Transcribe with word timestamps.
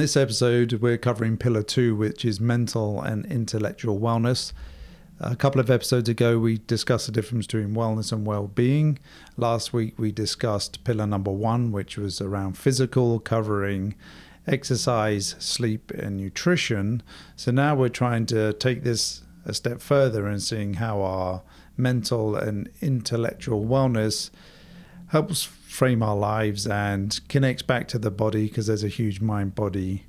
this 0.00 0.16
episode, 0.16 0.72
we're 0.80 0.96
covering 0.96 1.36
pillar 1.36 1.62
two, 1.62 1.94
which 1.94 2.24
is 2.24 2.40
mental 2.40 3.02
and 3.02 3.26
intellectual 3.26 4.00
wellness. 4.00 4.54
A 5.20 5.36
couple 5.36 5.60
of 5.60 5.68
episodes 5.68 6.08
ago, 6.08 6.38
we 6.38 6.56
discussed 6.66 7.04
the 7.04 7.12
difference 7.12 7.46
between 7.46 7.74
wellness 7.74 8.10
and 8.10 8.26
well 8.26 8.46
being. 8.46 8.98
Last 9.36 9.74
week, 9.74 9.98
we 9.98 10.10
discussed 10.10 10.84
pillar 10.84 11.06
number 11.06 11.30
one, 11.30 11.70
which 11.70 11.98
was 11.98 12.18
around 12.22 12.56
physical, 12.56 13.20
covering 13.20 13.94
exercise, 14.46 15.36
sleep, 15.38 15.90
and 15.90 16.16
nutrition. 16.16 17.02
So 17.36 17.50
now 17.50 17.74
we're 17.74 17.90
trying 17.90 18.24
to 18.26 18.54
take 18.54 18.82
this 18.82 19.22
a 19.44 19.52
step 19.52 19.82
further 19.82 20.26
and 20.26 20.42
seeing 20.42 20.74
how 20.74 21.02
our 21.02 21.42
mental 21.76 22.36
and 22.36 22.70
intellectual 22.80 23.66
wellness 23.66 24.30
helps 25.08 25.42
frame 25.80 26.02
our 26.02 26.14
lives 26.14 26.66
and 26.66 27.26
connects 27.30 27.62
back 27.62 27.88
to 27.88 27.98
the 27.98 28.10
body 28.10 28.46
because 28.48 28.66
there's 28.66 28.84
a 28.84 28.88
huge 28.88 29.22
mind 29.22 29.54
body 29.54 30.04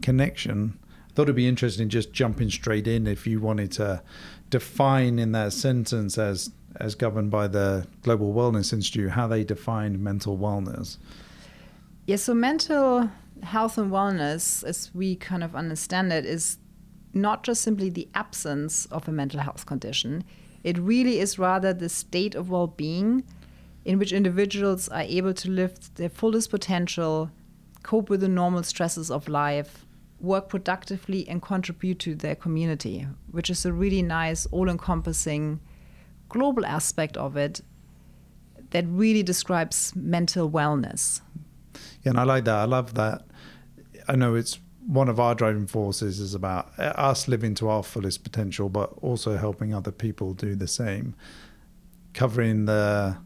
connection. 0.00 0.78
I 1.08 1.12
thought 1.12 1.24
it'd 1.24 1.34
be 1.34 1.48
interesting 1.48 1.88
just 1.88 2.12
jumping 2.12 2.50
straight 2.50 2.86
in 2.86 3.08
if 3.08 3.26
you 3.26 3.40
wanted 3.40 3.72
to 3.72 4.00
define 4.48 5.18
in 5.18 5.32
that 5.32 5.52
sentence 5.52 6.18
as 6.18 6.52
as 6.76 6.94
governed 6.94 7.32
by 7.32 7.48
the 7.48 7.84
Global 8.02 8.32
Wellness 8.32 8.72
Institute 8.72 9.10
how 9.10 9.26
they 9.26 9.42
defined 9.42 9.98
mental 9.98 10.38
wellness. 10.38 10.98
Yeah, 12.06 12.14
so 12.14 12.32
mental 12.32 13.10
health 13.42 13.76
and 13.76 13.90
wellness, 13.90 14.62
as 14.62 14.92
we 14.94 15.16
kind 15.16 15.42
of 15.42 15.56
understand 15.56 16.12
it, 16.12 16.26
is 16.26 16.58
not 17.12 17.42
just 17.42 17.62
simply 17.62 17.90
the 17.90 18.06
absence 18.14 18.86
of 18.92 19.08
a 19.08 19.10
mental 19.10 19.40
health 19.40 19.66
condition. 19.66 20.22
It 20.62 20.78
really 20.78 21.18
is 21.18 21.40
rather 21.40 21.72
the 21.72 21.88
state 21.88 22.36
of 22.36 22.50
well 22.50 22.68
being 22.68 23.24
in 23.88 23.98
which 23.98 24.12
individuals 24.12 24.86
are 24.90 25.00
able 25.00 25.32
to 25.32 25.50
live 25.50 25.72
their 25.94 26.10
fullest 26.10 26.50
potential, 26.50 27.30
cope 27.82 28.10
with 28.10 28.20
the 28.20 28.28
normal 28.28 28.62
stresses 28.62 29.10
of 29.10 29.28
life, 29.28 29.86
work 30.20 30.50
productively, 30.50 31.26
and 31.26 31.40
contribute 31.40 31.98
to 31.98 32.14
their 32.14 32.34
community, 32.34 33.06
which 33.30 33.48
is 33.48 33.64
a 33.64 33.72
really 33.72 34.02
nice, 34.02 34.44
all 34.50 34.68
encompassing 34.68 35.58
global 36.28 36.66
aspect 36.66 37.16
of 37.16 37.34
it 37.34 37.62
that 38.72 38.84
really 38.88 39.22
describes 39.22 39.96
mental 39.96 40.50
wellness. 40.50 41.22
Yeah, 42.02 42.10
and 42.10 42.20
I 42.20 42.24
like 42.24 42.44
that. 42.44 42.56
I 42.56 42.64
love 42.66 42.92
that. 42.92 43.22
I 44.06 44.16
know 44.16 44.34
it's 44.34 44.58
one 44.86 45.08
of 45.08 45.18
our 45.18 45.34
driving 45.34 45.66
forces 45.66 46.20
is 46.20 46.34
about 46.34 46.72
uh, 46.78 46.92
us 46.94 47.26
living 47.26 47.54
to 47.54 47.70
our 47.70 47.82
fullest 47.82 48.22
potential, 48.22 48.68
but 48.68 48.92
also 49.00 49.38
helping 49.38 49.72
other 49.72 49.92
people 49.92 50.34
do 50.34 50.54
the 50.54 50.68
same. 50.68 51.14
Covering 52.12 52.66
the 52.66 53.16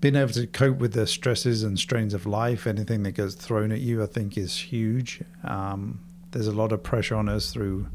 being 0.00 0.16
able 0.16 0.32
to 0.32 0.46
cope 0.46 0.78
with 0.78 0.92
the 0.92 1.06
stresses 1.06 1.62
and 1.62 1.78
strains 1.78 2.14
of 2.14 2.26
life, 2.26 2.66
anything 2.66 3.02
that 3.04 3.12
gets 3.12 3.34
thrown 3.34 3.72
at 3.72 3.80
you, 3.80 4.02
I 4.02 4.06
think 4.06 4.36
is 4.36 4.56
huge. 4.56 5.22
Um, 5.42 6.00
there's 6.32 6.46
a 6.46 6.52
lot 6.52 6.72
of 6.72 6.82
pressure 6.82 7.16
on 7.16 7.28
us 7.28 7.52
through, 7.52 7.88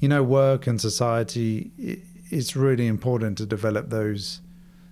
you 0.00 0.08
know, 0.08 0.22
work 0.22 0.66
and 0.66 0.80
society. 0.80 1.70
It's 2.30 2.56
really 2.56 2.86
important 2.86 3.38
to 3.38 3.46
develop 3.46 3.90
those 3.90 4.40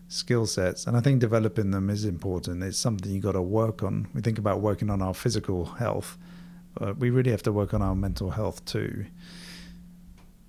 skill 0.09 0.47
sets, 0.47 0.87
and 0.87 0.97
I 0.97 1.01
think 1.01 1.21
developing 1.21 1.71
them 1.71 1.91
is 1.91 2.05
important. 2.05 2.63
It's 2.63 2.79
something 2.79 3.13
you 3.13 3.21
got 3.21 3.33
to 3.33 3.43
work 3.43 3.83
on. 3.83 4.09
We 4.15 4.23
think 4.23 4.39
about 4.39 4.61
working 4.61 4.91
on 4.91 5.03
our 5.03 5.15
physical 5.15 5.65
health 5.65 6.17
but 6.79 6.99
we 6.99 7.11
really 7.11 7.31
have 7.31 7.43
to 7.43 7.53
work 7.53 7.75
on 7.75 7.83
our 7.83 7.95
mental 7.95 8.31
health 8.31 8.65
too. 8.65 9.07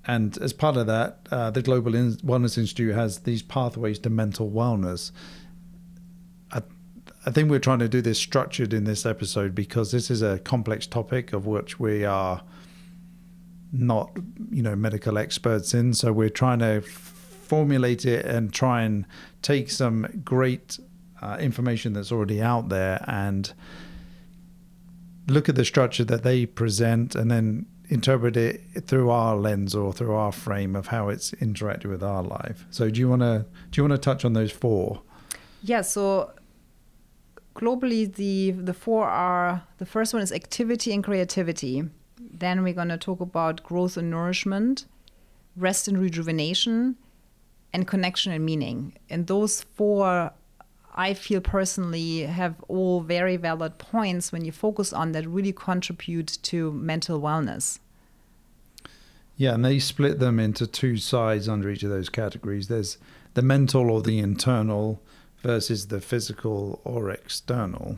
And 0.05 0.37
as 0.37 0.53
part 0.53 0.77
of 0.77 0.87
that, 0.87 1.27
uh, 1.31 1.51
the 1.51 1.61
Global 1.61 1.91
Wellness 1.91 2.57
Institute 2.57 2.95
has 2.95 3.19
these 3.19 3.41
pathways 3.41 3.99
to 3.99 4.09
mental 4.09 4.49
wellness. 4.49 5.11
I, 7.25 7.31
think 7.31 7.49
we're 7.49 7.59
trying 7.59 7.79
to 7.79 7.89
do 7.89 8.01
this 8.01 8.17
structured 8.17 8.73
in 8.73 8.83
this 8.85 9.05
episode 9.05 9.53
because 9.55 9.91
this 9.91 10.09
is 10.09 10.21
a 10.21 10.39
complex 10.39 10.87
topic 10.87 11.33
of 11.33 11.45
which 11.45 11.79
we 11.79 12.05
are 12.05 12.41
not, 13.71 14.11
you 14.51 14.61
know, 14.61 14.75
medical 14.75 15.17
experts 15.17 15.73
in. 15.73 15.93
So 15.93 16.11
we're 16.11 16.29
trying 16.29 16.59
to 16.59 16.81
formulate 16.81 18.05
it 18.05 18.25
and 18.25 18.53
try 18.53 18.83
and 18.83 19.05
take 19.41 19.69
some 19.69 20.21
great 20.23 20.79
uh, 21.21 21.37
information 21.39 21.93
that's 21.93 22.11
already 22.11 22.41
out 22.41 22.69
there 22.69 23.03
and 23.07 23.51
look 25.27 25.49
at 25.49 25.55
the 25.55 25.65
structure 25.65 26.03
that 26.03 26.23
they 26.23 26.45
present 26.45 27.15
and 27.15 27.29
then 27.29 27.65
interpret 27.89 28.37
it 28.37 28.61
through 28.85 29.09
our 29.09 29.35
lens 29.35 29.75
or 29.75 29.91
through 29.91 30.13
our 30.13 30.31
frame 30.31 30.75
of 30.75 30.87
how 30.87 31.09
it's 31.09 31.31
interacted 31.31 31.85
with 31.85 32.03
our 32.03 32.23
life. 32.23 32.65
So 32.69 32.89
do 32.89 32.99
you 32.99 33.09
want 33.09 33.21
to 33.23 33.45
do 33.71 33.81
you 33.81 33.87
want 33.87 33.99
to 33.99 34.03
touch 34.03 34.23
on 34.23 34.33
those 34.33 34.51
four? 34.51 35.01
Yeah, 35.63 35.81
so 35.81 36.31
globally 37.59 38.13
the 38.13 38.51
the 38.51 38.73
four 38.73 39.07
are 39.07 39.63
the 39.77 39.85
first 39.85 40.13
one 40.13 40.23
is 40.23 40.31
activity 40.31 40.93
and 40.93 41.03
creativity. 41.03 41.83
Then 42.19 42.63
we're 42.63 42.73
going 42.73 42.89
to 42.89 42.97
talk 42.97 43.19
about 43.19 43.63
growth 43.63 43.97
and 43.97 44.09
nourishment, 44.09 44.85
rest 45.55 45.87
and 45.87 45.97
rejuvenation, 45.97 46.95
and 47.73 47.87
connection 47.87 48.31
and 48.31 48.45
meaning. 48.45 48.93
And 49.09 49.27
those 49.27 49.61
four 49.61 50.31
I 50.95 51.13
feel 51.13 51.41
personally 51.41 52.21
have 52.23 52.55
all 52.67 53.01
very 53.01 53.37
valid 53.37 53.77
points 53.77 54.31
when 54.31 54.43
you 54.43 54.51
focus 54.51 54.91
on 54.91 55.11
that 55.13 55.27
really 55.27 55.53
contribute 55.53 56.37
to 56.43 56.71
mental 56.73 57.21
wellness. 57.21 57.79
Yeah, 59.37 59.53
and 59.53 59.63
they 59.63 59.79
split 59.79 60.19
them 60.19 60.39
into 60.39 60.67
two 60.67 60.97
sides 60.97 61.47
under 61.47 61.69
each 61.69 61.83
of 61.83 61.89
those 61.89 62.09
categories. 62.09 62.67
There's 62.67 62.97
the 63.35 63.41
mental 63.41 63.89
or 63.89 64.01
the 64.01 64.19
internal 64.19 65.01
versus 65.41 65.87
the 65.87 66.01
physical 66.01 66.81
or 66.83 67.09
external. 67.09 67.97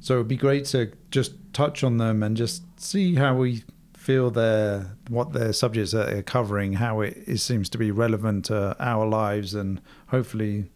So 0.00 0.14
it'd 0.14 0.28
be 0.28 0.36
great 0.36 0.64
to 0.66 0.92
just 1.10 1.32
touch 1.52 1.82
on 1.82 1.96
them 1.96 2.22
and 2.22 2.36
just 2.36 2.62
see 2.80 3.16
how 3.16 3.34
we 3.34 3.64
feel 3.94 4.30
their 4.30 4.96
what 5.08 5.32
their 5.32 5.52
subjects 5.52 5.92
they're 5.92 6.22
covering, 6.22 6.74
how 6.74 7.00
it, 7.00 7.18
it 7.26 7.38
seems 7.38 7.68
to 7.70 7.78
be 7.78 7.90
relevant 7.90 8.46
to 8.46 8.76
our 8.78 9.06
lives, 9.06 9.54
and 9.54 9.80
hopefully 10.08 10.70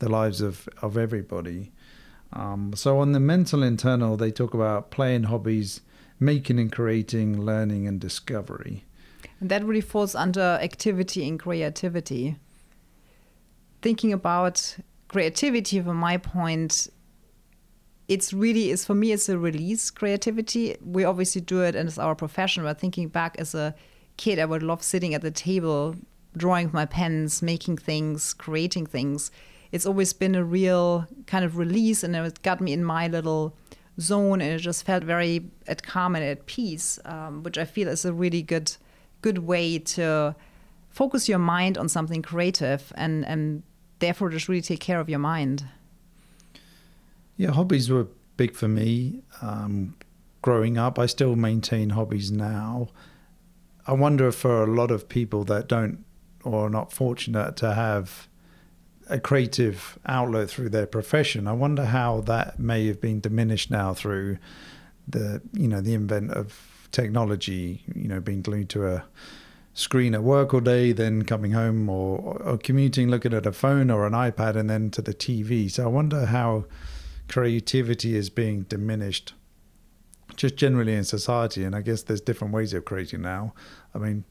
the 0.00 0.08
lives 0.08 0.40
of, 0.40 0.68
of 0.82 0.98
everybody. 0.98 1.72
Um, 2.32 2.72
so 2.74 2.98
on 2.98 3.12
the 3.12 3.20
mental 3.20 3.62
internal, 3.62 4.16
they 4.16 4.30
talk 4.30 4.54
about 4.54 4.90
playing 4.90 5.24
hobbies, 5.24 5.80
making 6.18 6.58
and 6.58 6.70
creating, 6.70 7.40
learning 7.40 7.86
and 7.86 8.00
discovery. 8.00 8.84
And 9.40 9.48
that 9.50 9.64
really 9.64 9.80
falls 9.80 10.14
under 10.14 10.58
activity 10.60 11.26
and 11.28 11.38
creativity. 11.38 12.36
Thinking 13.82 14.12
about 14.12 14.76
creativity 15.14 15.80
from 15.80 15.96
my 15.96 16.16
point, 16.16 16.88
it's 18.06 18.32
really 18.32 18.70
is 18.70 18.84
for 18.84 18.94
me 18.94 19.12
it's 19.12 19.28
a 19.28 19.38
release 19.38 19.90
creativity. 19.90 20.76
We 20.84 21.04
obviously 21.04 21.40
do 21.40 21.62
it 21.62 21.74
and 21.74 21.88
it's 21.88 21.98
our 21.98 22.14
profession, 22.14 22.64
but 22.64 22.78
thinking 22.78 23.08
back 23.08 23.36
as 23.38 23.54
a 23.54 23.74
kid, 24.16 24.38
I 24.38 24.44
would 24.44 24.62
love 24.62 24.82
sitting 24.82 25.14
at 25.14 25.22
the 25.22 25.30
table, 25.30 25.96
drawing 26.36 26.66
with 26.66 26.74
my 26.74 26.86
pens, 26.86 27.42
making 27.42 27.78
things, 27.78 28.34
creating 28.34 28.86
things 28.86 29.30
it's 29.74 29.86
always 29.86 30.12
been 30.12 30.36
a 30.36 30.44
real 30.44 31.04
kind 31.26 31.44
of 31.44 31.58
release 31.58 32.04
and 32.04 32.14
it 32.14 32.42
got 32.42 32.60
me 32.60 32.72
in 32.72 32.84
my 32.84 33.08
little 33.08 33.56
zone 34.00 34.40
and 34.40 34.52
it 34.52 34.60
just 34.60 34.86
felt 34.86 35.02
very 35.02 35.50
at 35.66 35.82
calm 35.82 36.14
and 36.14 36.24
at 36.24 36.46
peace 36.46 37.00
um, 37.04 37.42
which 37.42 37.58
i 37.58 37.64
feel 37.64 37.88
is 37.88 38.04
a 38.04 38.12
really 38.12 38.40
good 38.40 38.76
good 39.20 39.38
way 39.38 39.76
to 39.80 40.34
focus 40.90 41.28
your 41.28 41.40
mind 41.40 41.76
on 41.76 41.88
something 41.88 42.22
creative 42.22 42.92
and 42.96 43.26
and 43.26 43.64
therefore 43.98 44.30
just 44.30 44.48
really 44.48 44.62
take 44.62 44.80
care 44.80 45.00
of 45.00 45.08
your 45.08 45.18
mind 45.18 45.64
yeah 47.36 47.50
hobbies 47.50 47.90
were 47.90 48.06
big 48.36 48.54
for 48.54 48.68
me 48.68 49.22
um, 49.42 49.94
growing 50.42 50.76
up 50.78 50.98
i 50.98 51.06
still 51.06 51.36
maintain 51.36 51.90
hobbies 51.90 52.30
now 52.30 52.88
i 53.86 53.92
wonder 53.92 54.30
for 54.32 54.62
a 54.62 54.66
lot 54.66 54.90
of 54.90 55.08
people 55.08 55.44
that 55.44 55.68
don't 55.68 56.04
or 56.42 56.66
are 56.66 56.70
not 56.70 56.92
fortunate 56.92 57.56
to 57.56 57.74
have 57.74 58.28
a 59.08 59.18
creative 59.18 59.98
outlet 60.06 60.50
through 60.50 60.70
their 60.70 60.86
profession. 60.86 61.46
I 61.46 61.52
wonder 61.52 61.86
how 61.86 62.20
that 62.22 62.58
may 62.58 62.86
have 62.86 63.00
been 63.00 63.20
diminished 63.20 63.70
now 63.70 63.94
through 63.94 64.38
the 65.06 65.42
you 65.52 65.68
know 65.68 65.80
the 65.80 65.94
invent 65.94 66.30
of 66.32 66.88
technology. 66.90 67.84
You 67.94 68.08
know, 68.08 68.20
being 68.20 68.42
glued 68.42 68.68
to 68.70 68.86
a 68.86 69.04
screen 69.74 70.14
at 70.14 70.22
work 70.22 70.54
all 70.54 70.60
day, 70.60 70.92
then 70.92 71.24
coming 71.24 71.52
home 71.52 71.88
or, 71.90 72.38
or 72.42 72.56
commuting, 72.56 73.08
looking 73.08 73.34
at 73.34 73.44
a 73.44 73.52
phone 73.52 73.90
or 73.90 74.06
an 74.06 74.12
iPad, 74.12 74.56
and 74.56 74.70
then 74.70 74.90
to 74.90 75.02
the 75.02 75.12
TV. 75.12 75.70
So 75.70 75.84
I 75.84 75.88
wonder 75.88 76.26
how 76.26 76.64
creativity 77.28 78.16
is 78.16 78.30
being 78.30 78.62
diminished 78.62 79.34
just 80.36 80.56
generally 80.56 80.94
in 80.94 81.04
society. 81.04 81.64
And 81.64 81.74
I 81.74 81.80
guess 81.80 82.02
there's 82.02 82.20
different 82.20 82.54
ways 82.54 82.72
of 82.72 82.84
creating 82.84 83.22
now. 83.22 83.52
I 83.94 83.98
mean, 83.98 84.24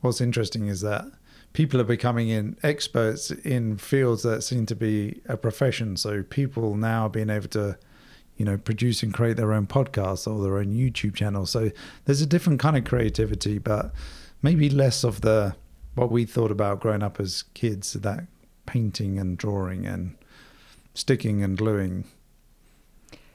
what's 0.00 0.20
interesting 0.20 0.66
is 0.68 0.80
that 0.80 1.04
people 1.52 1.80
are 1.80 1.84
becoming 1.84 2.28
in 2.28 2.56
experts 2.62 3.30
in 3.30 3.76
fields 3.76 4.22
that 4.22 4.42
seem 4.42 4.66
to 4.66 4.74
be 4.74 5.20
a 5.26 5.36
profession. 5.36 5.96
So 5.96 6.22
people 6.22 6.76
now 6.76 7.08
being 7.08 7.30
able 7.30 7.48
to, 7.48 7.78
you 8.36 8.44
know, 8.44 8.56
produce 8.56 9.02
and 9.02 9.12
create 9.12 9.36
their 9.36 9.52
own 9.52 9.66
podcasts 9.66 10.30
or 10.30 10.42
their 10.42 10.58
own 10.58 10.72
YouTube 10.72 11.14
channel. 11.14 11.44
So 11.46 11.70
there's 12.06 12.22
a 12.22 12.26
different 12.26 12.60
kind 12.60 12.76
of 12.76 12.84
creativity, 12.84 13.58
but 13.58 13.92
maybe 14.42 14.68
less 14.68 15.04
of 15.04 15.20
the 15.20 15.54
what 15.94 16.10
we 16.10 16.24
thought 16.24 16.50
about 16.50 16.80
growing 16.80 17.02
up 17.02 17.20
as 17.20 17.44
kids, 17.54 17.92
that 17.92 18.24
painting 18.66 19.18
and 19.18 19.36
drawing 19.36 19.86
and 19.86 20.16
sticking 20.94 21.42
and 21.42 21.58
gluing. 21.58 22.04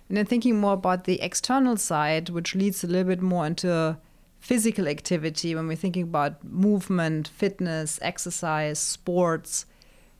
And 0.09 0.17
then 0.17 0.25
thinking 0.25 0.59
more 0.59 0.73
about 0.73 1.03
the 1.03 1.21
external 1.21 1.77
side, 1.77 2.29
which 2.29 2.55
leads 2.55 2.83
a 2.83 2.87
little 2.87 3.09
bit 3.09 3.21
more 3.21 3.45
into 3.45 3.97
physical 4.39 4.87
activity 4.87 5.53
when 5.53 5.67
we're 5.67 5.75
thinking 5.75 6.03
about 6.03 6.43
movement, 6.43 7.27
fitness, 7.27 7.99
exercise, 8.01 8.79
sports. 8.79 9.65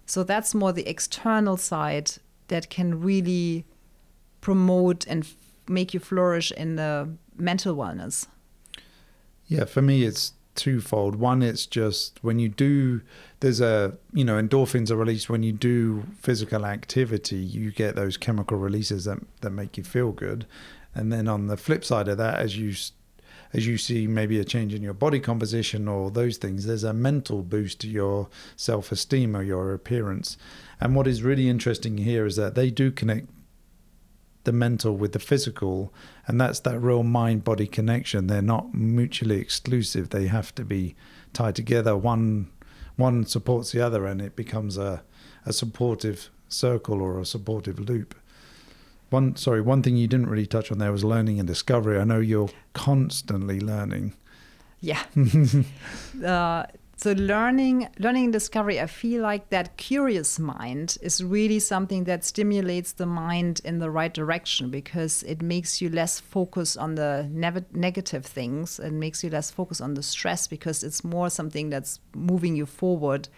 So 0.05 0.23
that's 0.23 0.53
more 0.53 0.73
the 0.73 0.87
external 0.87 1.57
side 1.57 2.11
that 2.49 2.69
can 2.69 3.01
really 3.01 3.65
promote 4.41 5.07
and 5.07 5.23
f- 5.23 5.35
make 5.67 5.93
you 5.93 5.99
flourish 5.99 6.51
in 6.51 6.75
the 6.75 7.09
mental 7.37 7.75
wellness. 7.75 8.27
Yeah, 9.47 9.65
for 9.65 9.81
me, 9.81 10.03
it's 10.03 10.33
twofold. 10.57 11.15
One, 11.15 11.41
it's 11.41 11.65
just 11.65 12.21
when 12.21 12.39
you 12.39 12.49
do, 12.49 13.01
there's 13.39 13.61
a, 13.61 13.97
you 14.11 14.25
know, 14.25 14.41
endorphins 14.41 14.91
are 14.91 14.97
released 14.97 15.29
when 15.29 15.43
you 15.43 15.53
do 15.53 16.03
physical 16.19 16.65
activity, 16.65 17.37
you 17.37 17.71
get 17.71 17.95
those 17.95 18.17
chemical 18.17 18.57
releases 18.57 19.05
that, 19.05 19.19
that 19.41 19.51
make 19.51 19.77
you 19.77 19.83
feel 19.83 20.11
good. 20.11 20.45
And 20.93 21.13
then 21.13 21.27
on 21.27 21.47
the 21.47 21.57
flip 21.57 21.85
side 21.85 22.07
of 22.07 22.17
that, 22.17 22.39
as 22.39 22.57
you 22.57 22.73
as 23.53 23.65
you 23.65 23.77
see 23.77 24.07
maybe 24.07 24.39
a 24.39 24.43
change 24.43 24.73
in 24.73 24.81
your 24.81 24.93
body 24.93 25.19
composition 25.19 25.87
or 25.87 26.11
those 26.11 26.37
things, 26.37 26.65
there's 26.65 26.83
a 26.83 26.93
mental 26.93 27.43
boost 27.43 27.79
to 27.81 27.87
your 27.87 28.27
self 28.55 28.91
esteem 28.91 29.35
or 29.35 29.43
your 29.43 29.73
appearance. 29.73 30.37
And 30.81 30.95
what 30.95 31.07
is 31.07 31.23
really 31.23 31.47
interesting 31.47 31.97
here 31.97 32.25
is 32.25 32.35
that 32.35 32.55
they 32.55 32.69
do 32.69 32.91
connect 32.91 33.29
the 34.47 34.53
mental 34.53 34.95
with 34.95 35.11
the 35.11 35.19
physical 35.19 35.93
and 36.25 36.39
that's 36.39 36.61
that 36.61 36.79
real 36.79 37.03
mind 37.03 37.43
body 37.43 37.67
connection. 37.67 38.27
They're 38.27 38.41
not 38.41 38.73
mutually 38.73 39.39
exclusive. 39.41 40.09
They 40.09 40.27
have 40.27 40.55
to 40.55 40.63
be 40.63 40.95
tied 41.33 41.55
together. 41.55 41.97
One 41.97 42.49
one 42.95 43.25
supports 43.25 43.73
the 43.73 43.81
other 43.81 44.05
and 44.05 44.21
it 44.21 44.35
becomes 44.35 44.77
a 44.77 45.03
a 45.45 45.51
supportive 45.51 46.29
circle 46.47 47.01
or 47.01 47.19
a 47.19 47.25
supportive 47.25 47.77
loop. 47.77 48.15
One 49.09 49.35
sorry 49.35 49.61
one 49.61 49.83
thing 49.83 49.97
you 49.97 50.07
didn't 50.07 50.29
really 50.29 50.47
touch 50.47 50.71
on 50.71 50.77
there 50.77 50.93
was 50.93 51.03
learning 51.03 51.39
and 51.39 51.47
discovery. 51.47 51.99
I 51.99 52.05
know 52.05 52.21
you're 52.21 52.49
constantly 52.73 53.59
learning. 53.59 54.15
Yeah. 54.79 55.03
Uh, 56.25 56.65
so 56.99 57.11
learning 57.13 57.87
learning 57.99 58.25
and 58.25 58.33
discovery 58.33 58.81
i 58.81 58.87
feel 58.87 59.21
like 59.21 59.49
that 59.49 59.77
curious 59.77 60.39
mind 60.39 60.97
is 61.01 61.23
really 61.23 61.59
something 61.59 62.03
that 62.05 62.25
stimulates 62.25 62.91
the 62.93 63.05
mind 63.05 63.61
in 63.63 63.77
the 63.77 63.89
right 63.89 64.13
direction 64.13 64.69
because 64.69 65.21
it 65.23 65.41
makes 65.41 65.79
you 65.79 65.89
less 65.89 66.19
focus 66.19 66.75
on 66.75 66.95
the 66.95 67.27
negative 67.71 68.25
things. 68.25 68.79
And 68.79 68.99
makes 68.99 69.23
you 69.23 69.29
less 69.29 69.51
focus 69.51 69.79
on 69.79 69.93
the 69.93 70.03
stress 70.03 70.47
because 70.47 70.83
it's 70.83 71.03
more 71.03 71.29
something 71.29 71.69
that's 71.69 71.99
moving 72.15 72.55
you 72.55 72.65
forward 72.65 73.29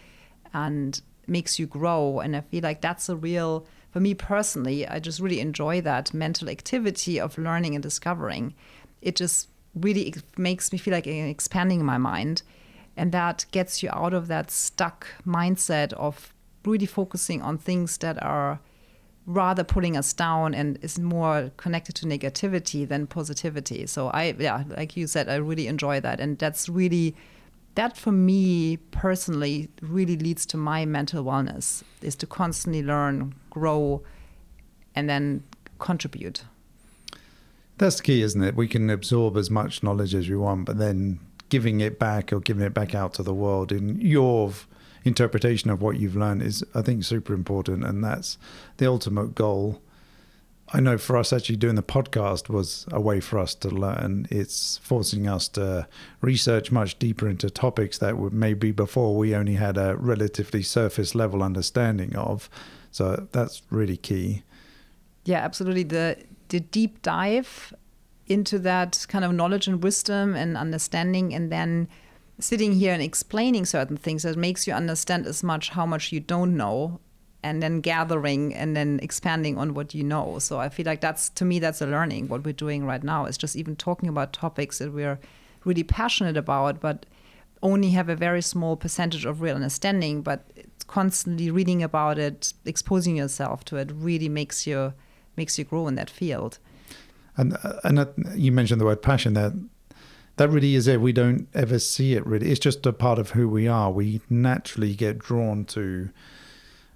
and 0.52 1.00
makes 1.26 1.58
you 1.58 1.66
grow. 1.66 2.20
And 2.20 2.36
i 2.36 2.40
feel 2.40 2.62
like 2.62 2.80
that's 2.80 3.08
a 3.08 3.16
real 3.16 3.66
for 3.90 4.00
me 4.00 4.14
personally 4.14 4.86
i 4.86 5.00
just 5.00 5.18
really 5.20 5.40
enjoy 5.40 5.80
that 5.80 6.14
mental 6.14 6.48
activity 6.48 7.20
of 7.20 7.36
learning 7.38 7.74
and 7.74 7.82
discovering. 7.82 8.54
It 9.02 9.16
just 9.16 9.48
really 9.74 10.14
makes 10.36 10.72
me 10.72 10.78
feel 10.78 10.92
like 10.94 11.06
expanding 11.06 11.84
my 11.84 11.98
mind 11.98 12.42
and 12.96 13.12
that 13.12 13.46
gets 13.50 13.82
you 13.82 13.90
out 13.92 14.14
of 14.14 14.28
that 14.28 14.50
stuck 14.50 15.06
mindset 15.26 15.92
of 15.94 16.34
really 16.64 16.86
focusing 16.86 17.40
on 17.42 17.58
things 17.58 17.98
that 17.98 18.22
are 18.22 18.60
rather 19.26 19.62
pulling 19.62 19.96
us 19.96 20.12
down 20.12 20.54
and 20.54 20.78
is 20.82 20.98
more 20.98 21.50
connected 21.56 21.94
to 21.94 22.06
negativity 22.06 22.86
than 22.86 23.06
positivity. 23.06 23.86
So 23.86 24.08
I 24.08 24.34
yeah, 24.38 24.64
like 24.76 24.96
you 24.96 25.06
said, 25.06 25.28
I 25.28 25.36
really 25.36 25.66
enjoy 25.66 26.00
that. 26.00 26.20
And 26.20 26.38
that's 26.38 26.68
really 26.68 27.14
that 27.76 27.96
for 27.96 28.12
me 28.12 28.78
personally 28.90 29.68
really 29.80 30.16
leads 30.16 30.44
to 30.46 30.56
my 30.56 30.84
mental 30.84 31.24
wellness 31.24 31.82
is 32.02 32.16
to 32.16 32.26
constantly 32.26 32.82
learn, 32.82 33.34
grow 33.50 34.02
and 34.94 35.08
then 35.08 35.44
contribute. 35.78 36.42
That's 37.78 37.96
the 37.96 38.02
key, 38.02 38.22
isn't 38.22 38.42
it? 38.42 38.56
We 38.56 38.68
can 38.68 38.90
absorb 38.90 39.36
as 39.36 39.50
much 39.50 39.82
knowledge 39.82 40.14
as 40.14 40.28
we 40.28 40.36
want, 40.36 40.66
but 40.66 40.78
then 40.78 41.20
giving 41.50 41.80
it 41.80 41.98
back 41.98 42.32
or 42.32 42.40
giving 42.40 42.64
it 42.64 42.72
back 42.72 42.94
out 42.94 43.12
to 43.14 43.22
the 43.22 43.34
world 43.34 43.70
in 43.70 44.00
your 44.00 44.52
interpretation 45.04 45.70
of 45.70 45.82
what 45.82 45.98
you've 45.98 46.16
learned 46.16 46.42
is 46.42 46.64
I 46.74 46.82
think 46.82 47.04
super 47.04 47.34
important 47.34 47.84
and 47.84 48.02
that's 48.02 48.38
the 48.78 48.86
ultimate 48.86 49.34
goal. 49.34 49.82
I 50.72 50.78
know 50.78 50.98
for 50.98 51.16
us 51.16 51.32
actually 51.32 51.56
doing 51.56 51.74
the 51.74 51.82
podcast 51.82 52.48
was 52.48 52.86
a 52.92 53.00
way 53.00 53.18
for 53.18 53.40
us 53.40 53.56
to 53.56 53.68
learn. 53.68 54.28
It's 54.30 54.78
forcing 54.78 55.26
us 55.26 55.48
to 55.48 55.88
research 56.20 56.70
much 56.70 56.98
deeper 56.98 57.28
into 57.28 57.50
topics 57.50 57.98
that 57.98 58.16
maybe 58.32 58.70
before 58.70 59.16
we 59.16 59.34
only 59.34 59.54
had 59.54 59.76
a 59.76 59.96
relatively 59.96 60.62
surface 60.62 61.14
level 61.14 61.42
understanding 61.42 62.14
of. 62.14 62.48
So 62.92 63.26
that's 63.32 63.62
really 63.70 63.96
key. 63.96 64.44
Yeah, 65.24 65.38
absolutely. 65.38 65.82
The 65.84 66.16
the 66.48 66.60
deep 66.60 67.02
dive 67.02 67.72
into 68.30 68.58
that 68.60 69.04
kind 69.08 69.24
of 69.24 69.32
knowledge 69.32 69.66
and 69.66 69.82
wisdom 69.82 70.34
and 70.36 70.56
understanding 70.56 71.34
and 71.34 71.50
then 71.50 71.88
sitting 72.38 72.74
here 72.74 72.94
and 72.94 73.02
explaining 73.02 73.66
certain 73.66 73.96
things 73.96 74.22
that 74.22 74.36
makes 74.36 74.66
you 74.66 74.72
understand 74.72 75.26
as 75.26 75.42
much 75.42 75.70
how 75.70 75.84
much 75.84 76.12
you 76.12 76.20
don't 76.20 76.56
know 76.56 77.00
and 77.42 77.62
then 77.62 77.80
gathering 77.80 78.54
and 78.54 78.76
then 78.76 79.00
expanding 79.02 79.58
on 79.58 79.74
what 79.74 79.94
you 79.94 80.04
know. 80.04 80.38
So 80.38 80.60
i 80.60 80.68
feel 80.68 80.86
like 80.86 81.00
that's 81.00 81.28
to 81.30 81.44
me 81.44 81.58
that's 81.58 81.80
a 81.80 81.86
learning 81.86 82.28
what 82.28 82.44
we're 82.44 82.52
doing 82.52 82.84
right 82.84 83.02
now. 83.02 83.26
Is 83.26 83.36
just 83.36 83.56
even 83.56 83.76
talking 83.76 84.08
about 84.08 84.32
topics 84.32 84.78
that 84.78 84.92
we're 84.92 85.18
really 85.64 85.82
passionate 85.82 86.36
about 86.36 86.80
but 86.80 87.06
only 87.62 87.90
have 87.90 88.08
a 88.08 88.16
very 88.16 88.40
small 88.40 88.76
percentage 88.76 89.26
of 89.26 89.42
real 89.42 89.56
understanding 89.56 90.22
but 90.22 90.50
constantly 90.86 91.50
reading 91.50 91.82
about 91.82 92.18
it 92.18 92.54
exposing 92.64 93.16
yourself 93.16 93.64
to 93.64 93.76
it 93.76 93.90
really 93.94 94.28
makes 94.28 94.66
you 94.66 94.94
makes 95.36 95.58
you 95.58 95.64
grow 95.64 95.86
in 95.86 95.94
that 95.96 96.08
field 96.08 96.58
and 97.40 97.56
and 97.84 98.32
you 98.34 98.52
mentioned 98.52 98.80
the 98.80 98.84
word 98.84 99.02
passion 99.02 99.34
there. 99.34 99.52
That 100.36 100.48
really 100.48 100.74
is 100.74 100.86
it. 100.86 101.00
We 101.00 101.12
don't 101.12 101.48
ever 101.54 101.78
see 101.78 102.14
it 102.14 102.26
really. 102.26 102.50
It's 102.50 102.60
just 102.60 102.86
a 102.86 102.92
part 102.92 103.18
of 103.18 103.30
who 103.30 103.48
we 103.48 103.68
are. 103.68 103.90
We 103.90 104.20
naturally 104.30 104.94
get 104.94 105.18
drawn 105.18 105.64
to 105.66 106.10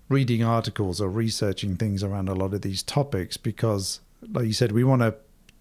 reading 0.08 0.42
articles 0.42 1.00
or 1.00 1.08
researching 1.08 1.76
things 1.76 2.02
around 2.02 2.28
a 2.28 2.34
lot 2.34 2.54
of 2.54 2.62
these 2.62 2.82
topics 2.82 3.36
because, 3.36 4.00
like 4.32 4.46
you 4.46 4.52
said, 4.52 4.72
we 4.72 4.84
want 4.84 5.02
to 5.02 5.14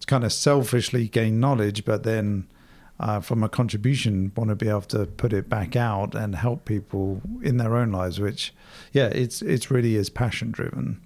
kind 0.06 0.24
of 0.24 0.32
selfishly 0.32 1.08
gain 1.08 1.40
knowledge, 1.40 1.84
but 1.84 2.02
then 2.04 2.46
uh, 3.00 3.20
from 3.20 3.42
a 3.42 3.48
contribution, 3.48 4.32
want 4.36 4.50
to 4.50 4.54
be 4.54 4.68
able 4.68 4.82
to 4.82 5.06
put 5.06 5.32
it 5.32 5.48
back 5.48 5.76
out 5.76 6.14
and 6.14 6.36
help 6.36 6.64
people 6.64 7.20
in 7.42 7.56
their 7.56 7.76
own 7.76 7.90
lives. 7.90 8.20
Which, 8.20 8.54
yeah, 8.92 9.06
it's 9.06 9.42
it's 9.42 9.70
really 9.70 9.96
is 9.96 10.10
passion 10.10 10.52
driven. 10.52 11.00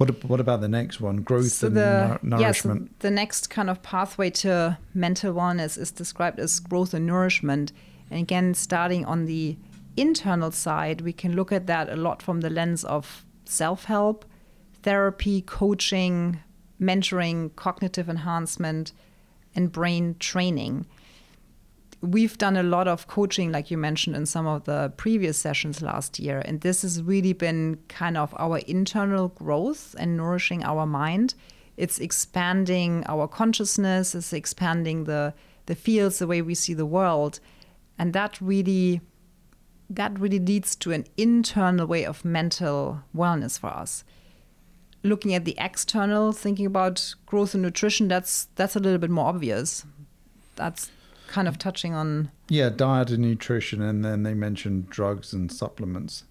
What 0.00 0.24
what 0.24 0.40
about 0.40 0.62
the 0.62 0.68
next 0.68 0.98
one? 1.02 1.18
Growth 1.18 1.52
so 1.52 1.66
and 1.66 1.76
the, 1.76 2.18
nourishment. 2.22 2.82
Yeah, 2.84 2.88
so 2.88 2.94
the 3.00 3.10
next 3.10 3.50
kind 3.50 3.68
of 3.68 3.82
pathway 3.82 4.30
to 4.30 4.78
mental 4.94 5.34
wellness 5.34 5.76
is 5.76 5.90
described 5.90 6.40
as 6.40 6.58
growth 6.58 6.94
and 6.94 7.06
nourishment. 7.06 7.72
And 8.10 8.18
again, 8.18 8.54
starting 8.54 9.04
on 9.04 9.26
the 9.26 9.58
internal 9.98 10.52
side, 10.52 11.02
we 11.02 11.12
can 11.12 11.36
look 11.36 11.52
at 11.52 11.66
that 11.66 11.90
a 11.90 11.96
lot 11.96 12.22
from 12.22 12.40
the 12.40 12.48
lens 12.48 12.82
of 12.82 13.26
self-help, 13.44 14.24
therapy, 14.82 15.42
coaching, 15.42 16.40
mentoring, 16.80 17.54
cognitive 17.54 18.08
enhancement, 18.08 18.92
and 19.54 19.70
brain 19.70 20.16
training 20.18 20.86
we've 22.02 22.38
done 22.38 22.56
a 22.56 22.62
lot 22.62 22.88
of 22.88 23.06
coaching, 23.06 23.52
like 23.52 23.70
you 23.70 23.76
mentioned 23.76 24.16
in 24.16 24.26
some 24.26 24.46
of 24.46 24.64
the 24.64 24.92
previous 24.96 25.38
sessions 25.38 25.82
last 25.82 26.18
year. 26.18 26.42
And 26.44 26.60
this 26.60 26.82
has 26.82 27.02
really 27.02 27.32
been 27.32 27.78
kind 27.88 28.16
of 28.16 28.34
our 28.38 28.58
internal 28.58 29.28
growth 29.28 29.94
and 29.98 30.16
nourishing 30.16 30.64
our 30.64 30.86
mind. 30.86 31.34
It's 31.76 31.98
expanding 31.98 33.04
our 33.06 33.28
consciousness, 33.28 34.14
it's 34.14 34.32
expanding 34.32 35.04
the, 35.04 35.34
the 35.66 35.74
fields, 35.74 36.18
the 36.18 36.26
way 36.26 36.42
we 36.42 36.54
see 36.54 36.74
the 36.74 36.86
world. 36.86 37.40
And 37.98 38.12
that 38.14 38.40
really 38.40 39.00
that 39.92 40.16
really 40.20 40.38
leads 40.38 40.76
to 40.76 40.92
an 40.92 41.04
internal 41.16 41.84
way 41.84 42.06
of 42.06 42.24
mental 42.24 43.02
wellness 43.14 43.58
for 43.58 43.66
us 43.66 44.04
looking 45.02 45.34
at 45.34 45.44
the 45.44 45.56
external 45.58 46.30
thinking 46.30 46.66
about 46.66 47.14
growth 47.26 47.54
and 47.54 47.62
nutrition 47.64 48.06
that's 48.06 48.46
that's 48.54 48.76
a 48.76 48.78
little 48.78 48.98
bit 48.98 49.10
more 49.10 49.26
obvious 49.26 49.84
that's 50.54 50.92
kind 51.30 51.48
of 51.48 51.58
touching 51.58 51.94
on. 51.94 52.30
Yeah, 52.48 52.68
diet 52.68 53.10
and 53.10 53.22
nutrition, 53.22 53.80
and 53.80 54.04
then 54.04 54.24
they 54.24 54.34
mentioned 54.34 54.90
drugs 54.90 55.32
and 55.32 55.50
supplements. 55.50 56.24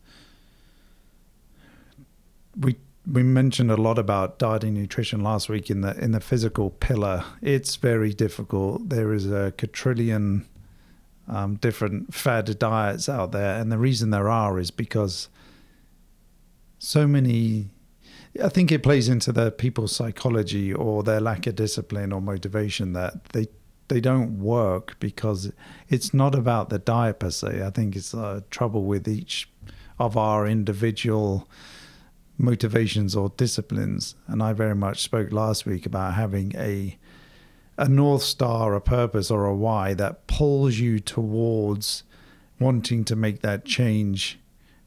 We 2.55 2.75
we 3.11 3.23
mentioned 3.23 3.71
a 3.71 3.77
lot 3.77 3.97
about 3.97 4.37
diet 4.37 4.63
and 4.63 4.75
nutrition 4.75 5.21
last 5.21 5.49
week 5.49 5.69
in 5.69 5.81
the 5.81 5.97
in 5.97 6.11
the 6.11 6.19
physical 6.19 6.69
pillar. 6.69 7.23
It's 7.41 7.77
very 7.77 8.13
difficult. 8.13 8.89
There 8.89 9.13
is 9.13 9.31
a 9.31 9.53
quadrillion 9.57 10.45
um, 11.27 11.55
different 11.55 12.13
fad 12.13 12.59
diets 12.59 13.07
out 13.07 13.31
there, 13.31 13.59
and 13.59 13.71
the 13.71 13.77
reason 13.77 14.09
there 14.09 14.29
are 14.29 14.59
is 14.59 14.69
because 14.69 15.29
so 16.77 17.07
many. 17.07 17.69
I 18.43 18.49
think 18.49 18.71
it 18.71 18.83
plays 18.83 19.09
into 19.09 19.31
the 19.31 19.49
people's 19.49 19.95
psychology 19.95 20.71
or 20.71 21.01
their 21.01 21.19
lack 21.19 21.47
of 21.47 21.55
discipline 21.55 22.13
or 22.13 22.21
motivation 22.21 22.93
that 22.93 23.25
they 23.29 23.47
they 23.89 24.00
don't 24.00 24.39
work 24.39 24.96
because 25.00 25.51
it's 25.89 26.13
not 26.13 26.34
about 26.34 26.69
the 26.69 26.79
diet 26.79 27.19
per 27.19 27.29
se. 27.29 27.63
I 27.63 27.69
think 27.69 27.96
it's 27.96 28.13
uh, 28.13 28.41
trouble 28.50 28.86
with 28.86 29.08
each 29.08 29.50
of 30.00 30.15
our 30.15 30.48
individual 30.48 31.48
motivations 32.38 33.15
or 33.15 33.34
disciplines. 33.36 34.15
And 34.27 34.41
I 34.41 34.53
very 34.53 34.75
much 34.75 35.01
spoke 35.01 35.31
last 35.31 35.65
week 35.65 35.86
about 35.86 36.13
having 36.13 36.55
a 36.55 36.98
a 37.77 37.88
north 37.88 38.24
star, 38.24 38.75
a 38.75 38.81
purpose, 38.81 39.31
or 39.31 39.46
a 39.46 39.55
why 39.55 39.93
that 39.93 40.27
pulls 40.27 40.79
you 40.79 41.00
towards 41.00 42.03
wanting 42.60 43.05
to 43.05 43.15
make 43.15 43.41
that 43.41 43.63
change 43.63 44.38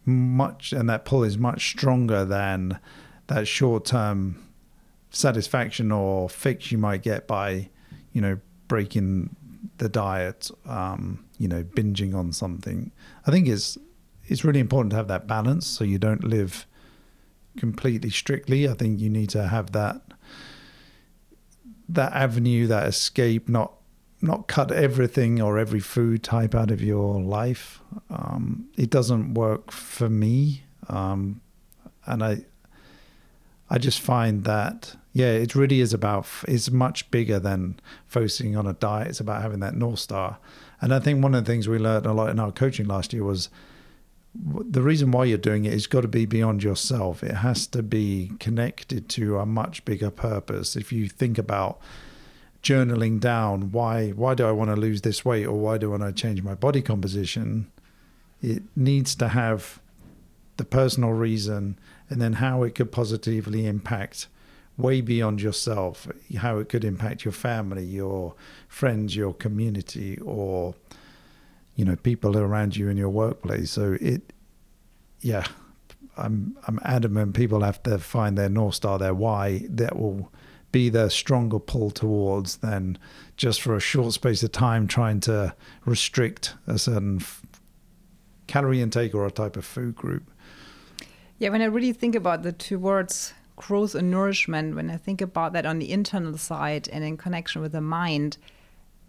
much, 0.04 0.72
and 0.74 0.90
that 0.90 1.06
pull 1.06 1.24
is 1.24 1.38
much 1.38 1.70
stronger 1.70 2.24
than 2.26 2.78
that 3.28 3.48
short 3.48 3.86
term 3.86 4.46
satisfaction 5.08 5.90
or 5.90 6.28
fix 6.28 6.70
you 6.70 6.76
might 6.76 7.02
get 7.02 7.26
by, 7.26 7.70
you 8.12 8.20
know, 8.20 8.38
breaking 8.72 9.36
the 9.76 9.88
diet, 9.90 10.50
um, 10.64 11.22
you 11.36 11.46
know, 11.46 11.62
binging 11.62 12.14
on 12.14 12.32
something. 12.32 12.90
I 13.26 13.30
think 13.30 13.46
it's 13.46 13.76
it's 14.28 14.44
really 14.46 14.60
important 14.60 14.92
to 14.92 14.96
have 14.96 15.08
that 15.08 15.26
balance 15.26 15.66
so 15.66 15.84
you 15.84 15.98
don't 15.98 16.24
live 16.24 16.66
completely 17.58 18.08
strictly. 18.08 18.66
I 18.66 18.72
think 18.72 18.98
you 18.98 19.10
need 19.10 19.28
to 19.30 19.46
have 19.48 19.72
that 19.72 20.00
that 21.86 22.14
avenue, 22.14 22.66
that 22.68 22.88
escape, 22.88 23.46
not 23.46 23.74
not 24.22 24.48
cut 24.48 24.72
everything 24.72 25.42
or 25.42 25.58
every 25.58 25.80
food 25.80 26.22
type 26.22 26.54
out 26.54 26.70
of 26.70 26.80
your 26.80 27.20
life. 27.20 27.82
Um, 28.08 28.70
it 28.78 28.88
doesn't 28.88 29.34
work 29.34 29.70
for 29.70 30.08
me, 30.08 30.62
um, 30.88 31.42
and 32.06 32.24
I 32.24 32.46
I 33.68 33.76
just 33.76 34.00
find 34.00 34.44
that 34.44 34.96
yeah, 35.12 35.30
it 35.30 35.54
really 35.54 35.80
is 35.80 35.92
about 35.92 36.26
it's 36.48 36.70
much 36.70 37.10
bigger 37.10 37.38
than 37.38 37.78
focusing 38.06 38.56
on 38.56 38.66
a 38.66 38.72
diet. 38.72 39.08
It's 39.08 39.20
about 39.20 39.42
having 39.42 39.60
that 39.60 39.74
north 39.74 39.98
star, 39.98 40.38
and 40.80 40.94
I 40.94 41.00
think 41.00 41.22
one 41.22 41.34
of 41.34 41.44
the 41.44 41.50
things 41.50 41.68
we 41.68 41.78
learned 41.78 42.06
a 42.06 42.12
lot 42.12 42.30
in 42.30 42.40
our 42.40 42.52
coaching 42.52 42.86
last 42.86 43.12
year 43.12 43.24
was 43.24 43.48
the 44.34 44.80
reason 44.80 45.10
why 45.10 45.26
you're 45.26 45.36
doing 45.36 45.66
it 45.66 45.72
has 45.72 45.86
got 45.86 46.00
to 46.00 46.08
be 46.08 46.24
beyond 46.24 46.62
yourself. 46.62 47.22
It 47.22 47.36
has 47.36 47.66
to 47.68 47.82
be 47.82 48.32
connected 48.40 49.08
to 49.10 49.38
a 49.38 49.46
much 49.46 49.84
bigger 49.84 50.10
purpose. 50.10 50.74
If 50.74 50.90
you 50.90 51.08
think 51.08 51.36
about 51.36 51.78
journaling 52.62 53.18
down 53.18 53.72
why 53.72 54.10
why 54.10 54.34
do 54.34 54.46
I 54.46 54.52
want 54.52 54.70
to 54.70 54.76
lose 54.76 55.02
this 55.02 55.24
weight 55.24 55.46
or 55.46 55.58
why 55.58 55.78
do 55.78 55.92
I 55.92 55.98
want 55.98 56.16
to 56.16 56.22
change 56.22 56.42
my 56.42 56.54
body 56.54 56.80
composition, 56.80 57.70
it 58.40 58.62
needs 58.76 59.14
to 59.16 59.28
have 59.28 59.80
the 60.56 60.64
personal 60.64 61.10
reason 61.10 61.78
and 62.08 62.20
then 62.20 62.34
how 62.34 62.62
it 62.62 62.74
could 62.74 62.92
positively 62.92 63.66
impact 63.66 64.28
way 64.76 65.00
beyond 65.00 65.40
yourself, 65.40 66.08
how 66.36 66.58
it 66.58 66.68
could 66.68 66.84
impact 66.84 67.24
your 67.24 67.32
family, 67.32 67.84
your 67.84 68.34
friends, 68.68 69.14
your 69.14 69.34
community, 69.34 70.18
or 70.18 70.74
you 71.76 71.84
know 71.84 71.96
people 71.96 72.36
around 72.36 72.76
you 72.76 72.88
in 72.88 72.96
your 72.96 73.10
workplace. 73.10 73.70
So 73.70 73.96
it, 74.00 74.32
yeah, 75.20 75.46
I'm 76.16 76.56
I'm 76.66 76.78
adamant 76.84 77.34
people 77.34 77.62
have 77.62 77.82
to 77.84 77.98
find 77.98 78.36
their 78.36 78.48
north 78.48 78.74
star, 78.74 78.98
their 78.98 79.14
why 79.14 79.66
that 79.68 79.98
will 79.98 80.32
be 80.72 80.88
the 80.88 81.10
stronger 81.10 81.58
pull 81.58 81.90
towards 81.90 82.56
than 82.56 82.98
just 83.36 83.60
for 83.60 83.76
a 83.76 83.80
short 83.80 84.14
space 84.14 84.42
of 84.42 84.52
time 84.52 84.86
trying 84.86 85.20
to 85.20 85.54
restrict 85.84 86.54
a 86.66 86.78
certain 86.78 87.18
f- 87.20 87.42
calorie 88.46 88.80
intake 88.80 89.14
or 89.14 89.26
a 89.26 89.30
type 89.30 89.56
of 89.58 89.66
food 89.66 89.94
group. 89.94 90.30
Yeah, 91.38 91.50
when 91.50 91.60
I 91.60 91.66
really 91.66 91.92
think 91.92 92.14
about 92.14 92.42
the 92.42 92.52
two 92.52 92.78
words 92.78 93.34
growth 93.56 93.94
and 93.94 94.10
nourishment, 94.10 94.74
when 94.74 94.90
I 94.90 94.96
think 94.96 95.20
about 95.20 95.52
that 95.52 95.66
on 95.66 95.78
the 95.78 95.90
internal 95.90 96.36
side 96.38 96.88
and 96.88 97.04
in 97.04 97.16
connection 97.16 97.62
with 97.62 97.72
the 97.72 97.80
mind, 97.80 98.38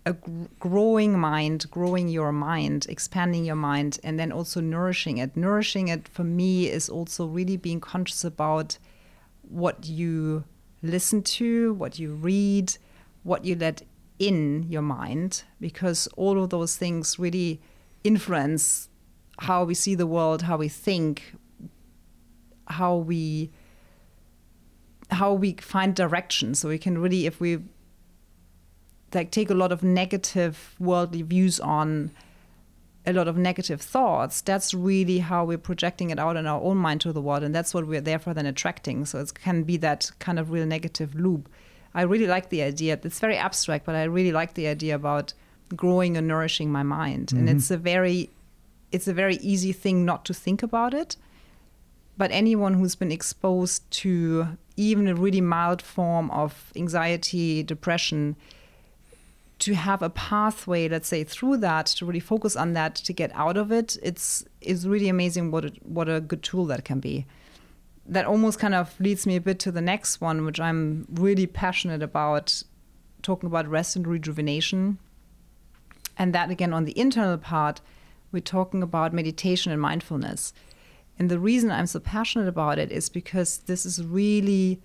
a 0.05 0.13
growing 0.59 1.17
mind, 1.17 1.65
growing 1.71 2.09
your 2.09 2.31
mind, 2.31 2.85
expanding 2.89 3.45
your 3.45 3.55
mind, 3.55 3.99
and 4.03 4.19
then 4.19 4.31
also 4.31 4.59
nourishing 4.59 5.17
it. 5.17 5.37
Nourishing 5.37 5.87
it 5.87 6.07
for 6.07 6.25
me 6.25 6.69
is 6.69 6.89
also 6.89 7.25
really 7.25 7.55
being 7.55 7.79
conscious 7.79 8.23
about 8.25 8.77
what 9.43 9.85
you 9.85 10.43
listen 10.81 11.23
to, 11.23 11.73
what 11.75 11.99
you 11.99 12.13
read, 12.13 12.77
what 13.23 13.45
you 13.45 13.55
let 13.55 13.81
in 14.19 14.63
your 14.63 14.81
mind, 14.81 15.43
because 15.59 16.07
all 16.17 16.41
of 16.41 16.49
those 16.49 16.75
things 16.75 17.17
really 17.17 17.61
influence 18.03 18.89
how 19.39 19.63
we 19.63 19.73
see 19.73 19.95
the 19.95 20.05
world, 20.05 20.43
how 20.43 20.57
we 20.57 20.67
think, 20.67 21.33
how 22.67 22.95
we 22.95 23.49
how 25.13 25.33
we 25.33 25.53
find 25.53 25.95
direction. 25.95 26.55
So 26.55 26.69
we 26.69 26.77
can 26.77 26.97
really, 26.97 27.25
if 27.25 27.39
we 27.39 27.59
like 29.13 29.31
take 29.31 29.49
a 29.49 29.53
lot 29.53 29.71
of 29.71 29.83
negative 29.83 30.75
worldly 30.79 31.21
views 31.21 31.59
on 31.59 32.11
a 33.05 33.13
lot 33.13 33.27
of 33.27 33.37
negative 33.37 33.81
thoughts, 33.81 34.41
that's 34.41 34.73
really 34.73 35.19
how 35.19 35.43
we're 35.45 35.57
projecting 35.57 36.09
it 36.09 36.19
out 36.19 36.37
in 36.37 36.47
our 36.47 36.61
own 36.61 36.77
mind 36.77 37.01
to 37.01 37.11
the 37.11 37.21
world, 37.21 37.43
and 37.43 37.53
that's 37.53 37.73
what 37.73 37.85
we're 37.85 38.01
therefore 38.01 38.33
then 38.33 38.45
attracting. 38.45 39.05
So 39.05 39.19
it 39.19 39.33
can 39.33 39.63
be 39.63 39.77
that 39.77 40.11
kind 40.19 40.39
of 40.39 40.51
real 40.51 40.65
negative 40.65 41.13
loop. 41.13 41.49
I 41.93 42.03
really 42.03 42.27
like 42.27 42.49
the 42.49 42.61
idea. 42.61 42.99
It's 43.03 43.19
very 43.19 43.37
abstract, 43.37 43.85
but 43.85 43.95
I 43.95 44.03
really 44.03 44.31
like 44.31 44.53
the 44.53 44.67
idea 44.67 44.95
about 44.95 45.33
growing 45.75 46.17
and 46.17 46.27
nourishing 46.27 46.71
my 46.71 46.83
mind. 46.83 47.27
Mm-hmm. 47.27 47.39
And 47.39 47.49
it's 47.49 47.69
a 47.69 47.77
very, 47.77 48.29
it's 48.91 49.07
a 49.07 49.13
very 49.13 49.35
easy 49.37 49.73
thing 49.73 50.05
not 50.05 50.25
to 50.25 50.33
think 50.33 50.63
about 50.63 50.93
it. 50.93 51.17
But 52.17 52.31
anyone 52.31 52.75
who's 52.75 52.95
been 52.95 53.11
exposed 53.11 53.89
to 53.91 54.57
even 54.75 55.07
a 55.07 55.15
really 55.15 55.41
mild 55.41 55.81
form 55.81 56.31
of 56.31 56.71
anxiety, 56.75 57.63
depression, 57.63 58.35
to 59.59 59.75
have 59.75 60.01
a 60.01 60.09
pathway, 60.09 60.89
let's 60.89 61.07
say, 61.07 61.23
through 61.23 61.57
that 61.57 61.85
to 61.85 62.05
really 62.05 62.19
focus 62.19 62.55
on 62.55 62.73
that 62.73 62.95
to 62.95 63.13
get 63.13 63.31
out 63.33 63.55
of 63.55 63.71
it, 63.71 63.97
it's 64.03 64.43
it's 64.59 64.83
really 64.85 65.07
amazing 65.07 65.51
what 65.51 65.71
what 65.83 66.09
a 66.09 66.19
good 66.19 66.43
tool 66.43 66.65
that 66.65 66.83
can 66.83 66.99
be. 66.99 67.25
That 68.05 68.25
almost 68.25 68.59
kind 68.59 68.75
of 68.75 68.99
leads 68.99 69.25
me 69.25 69.37
a 69.37 69.41
bit 69.41 69.59
to 69.59 69.71
the 69.71 69.79
next 69.79 70.19
one, 70.19 70.43
which 70.43 70.59
I'm 70.59 71.07
really 71.09 71.47
passionate 71.47 72.03
about, 72.03 72.63
talking 73.21 73.47
about 73.47 73.67
rest 73.67 73.95
and 73.95 74.05
rejuvenation. 74.05 74.97
And 76.17 76.33
that 76.33 76.49
again 76.49 76.73
on 76.73 76.83
the 76.83 76.99
internal 76.99 77.37
part, 77.37 77.79
we're 78.33 78.41
talking 78.41 78.83
about 78.83 79.13
meditation 79.13 79.71
and 79.71 79.81
mindfulness. 79.81 80.53
And 81.19 81.29
the 81.29 81.39
reason 81.39 81.71
I'm 81.71 81.87
so 81.87 81.99
passionate 81.99 82.47
about 82.47 82.79
it 82.79 82.91
is 82.91 83.09
because 83.09 83.59
this 83.59 83.85
is 83.85 84.03
really 84.03 84.81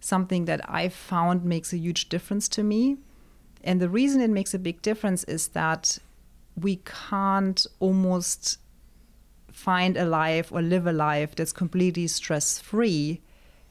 something 0.00 0.44
that 0.44 0.60
I 0.68 0.88
found 0.88 1.44
makes 1.44 1.72
a 1.72 1.78
huge 1.78 2.08
difference 2.08 2.48
to 2.50 2.62
me 2.62 2.98
and 3.64 3.80
the 3.80 3.88
reason 3.88 4.20
it 4.20 4.30
makes 4.30 4.54
a 4.54 4.58
big 4.58 4.82
difference 4.82 5.24
is 5.24 5.48
that 5.48 5.98
we 6.56 6.80
can't 7.10 7.66
almost 7.80 8.58
find 9.52 9.96
a 9.96 10.04
life 10.04 10.50
or 10.50 10.62
live 10.62 10.86
a 10.86 10.92
life 10.92 11.34
that's 11.34 11.52
completely 11.52 12.06
stress 12.06 12.58
free. 12.58 13.20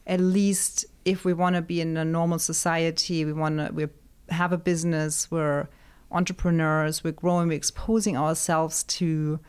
At 0.08 0.20
least 0.20 0.86
if 1.04 1.26
we 1.26 1.34
want 1.34 1.56
to 1.56 1.62
be 1.62 1.82
in 1.82 1.98
a 1.98 2.06
normal 2.06 2.40
society, 2.40 3.26
we 3.26 3.34
want 3.34 3.58
to 3.58 3.74
we 3.74 3.88
have 4.30 4.54
a 4.54 4.58
business, 4.58 5.30
we're 5.30 5.68
entrepreneurs, 6.12 7.04
we're 7.04 7.12
growing, 7.12 7.50
we're 7.50 7.54
exposing 7.54 8.18
ourselves 8.18 8.84
to 8.84 9.40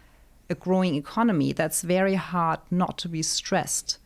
a 0.52 0.54
growing 0.54 0.94
economy. 0.94 1.52
That's 1.52 1.82
very 1.82 2.14
hard 2.14 2.60
not 2.70 2.98
to 2.98 3.08
be 3.08 3.22
stressed 3.22 3.98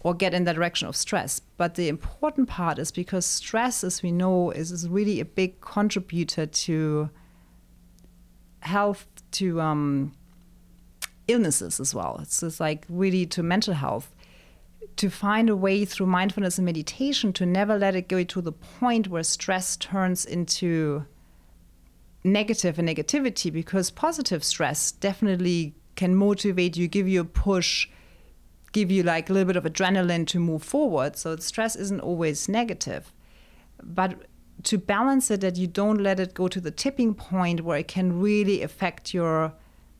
or 0.00 0.14
get 0.14 0.34
in 0.34 0.44
the 0.44 0.54
direction 0.54 0.86
of 0.88 0.96
stress. 0.96 1.40
But 1.56 1.74
the 1.74 1.88
important 1.88 2.48
part 2.48 2.78
is 2.78 2.90
because 2.90 3.24
stress, 3.24 3.82
as 3.82 4.02
we 4.02 4.12
know, 4.12 4.50
is, 4.50 4.70
is 4.70 4.88
really 4.88 5.20
a 5.20 5.24
big 5.24 5.60
contributor 5.60 6.46
to 6.46 7.10
health, 8.60 9.06
to 9.32 9.60
um, 9.60 10.12
illnesses 11.26 11.80
as 11.80 11.94
well. 11.94 12.18
It's 12.22 12.40
just 12.40 12.60
like 12.60 12.84
really 12.88 13.26
to 13.26 13.42
mental 13.42 13.74
health. 13.74 14.14
To 14.96 15.10
find 15.10 15.48
a 15.48 15.56
way 15.56 15.84
through 15.84 16.06
mindfulness 16.06 16.58
and 16.58 16.64
meditation 16.64 17.32
to 17.34 17.46
never 17.46 17.78
let 17.78 17.94
it 17.94 18.08
go 18.08 18.24
to 18.24 18.40
the 18.40 18.52
point 18.52 19.06
where 19.06 19.22
stress 19.22 19.76
turns 19.76 20.24
into 20.24 21.04
negative 22.24 22.78
and 22.78 22.88
negativity 22.88 23.52
because 23.52 23.90
positive 23.90 24.42
stress 24.44 24.92
definitely 24.92 25.74
can 25.96 26.14
motivate 26.14 26.76
you, 26.76 26.88
give 26.88 27.08
you 27.08 27.20
a 27.20 27.24
push, 27.24 27.88
give 28.72 28.90
you 28.90 29.02
like 29.02 29.30
a 29.30 29.32
little 29.32 29.46
bit 29.46 29.56
of 29.56 29.64
adrenaline 29.64 30.26
to 30.26 30.38
move 30.38 30.62
forward. 30.62 31.16
So 31.16 31.36
stress 31.36 31.76
isn't 31.76 32.00
always 32.00 32.48
negative. 32.48 33.12
But 33.82 34.22
to 34.64 34.78
balance 34.78 35.30
it 35.30 35.40
that 35.40 35.56
you 35.56 35.66
don't 35.66 35.98
let 35.98 36.18
it 36.18 36.34
go 36.34 36.48
to 36.48 36.60
the 36.60 36.70
tipping 36.70 37.14
point 37.14 37.62
where 37.62 37.78
it 37.78 37.88
can 37.88 38.20
really 38.20 38.62
affect 38.62 39.14
your 39.14 39.52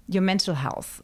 your 0.09 0.23
mental 0.23 0.55
health. 0.55 1.03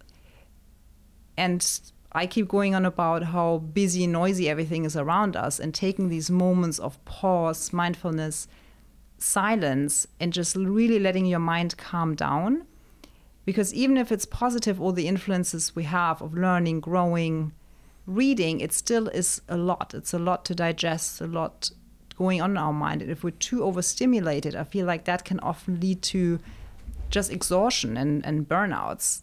And 1.36 1.80
I 2.12 2.26
keep 2.26 2.48
going 2.48 2.74
on 2.74 2.86
about 2.86 3.24
how 3.24 3.58
busy 3.58 4.04
and 4.04 4.12
noisy 4.12 4.48
everything 4.48 4.84
is 4.84 4.96
around 4.96 5.36
us 5.36 5.60
and 5.60 5.74
taking 5.74 6.08
these 6.08 6.30
moments 6.30 6.78
of 6.78 7.04
pause, 7.04 7.72
mindfulness, 7.72 8.48
silence, 9.24 10.06
and 10.20 10.32
just 10.32 10.56
really 10.56 10.98
letting 10.98 11.26
your 11.26 11.40
mind 11.40 11.76
calm 11.76 12.14
down 12.14 12.66
because 13.44 13.74
even 13.74 13.96
if 13.96 14.10
it's 14.10 14.24
positive, 14.24 14.80
all 14.80 14.92
the 14.92 15.06
influences 15.06 15.76
we 15.76 15.84
have 15.84 16.22
of 16.22 16.34
learning, 16.34 16.80
growing, 16.80 17.52
reading, 18.06 18.60
it 18.60 18.72
still 18.72 19.08
is 19.08 19.42
a 19.48 19.56
lot. 19.56 19.92
It's 19.94 20.14
a 20.14 20.18
lot 20.18 20.44
to 20.46 20.54
digest, 20.54 21.20
a 21.20 21.26
lot 21.26 21.70
going 22.16 22.40
on 22.40 22.52
in 22.52 22.56
our 22.56 22.72
mind. 22.72 23.02
And 23.02 23.10
if 23.10 23.22
we're 23.22 23.30
too 23.30 23.62
overstimulated, 23.62 24.56
I 24.56 24.64
feel 24.64 24.86
like 24.86 25.04
that 25.04 25.24
can 25.24 25.40
often 25.40 25.78
lead 25.80 26.00
to 26.02 26.40
just 27.10 27.30
exhaustion 27.30 27.96
and, 27.96 28.24
and 28.24 28.48
burnouts. 28.48 29.22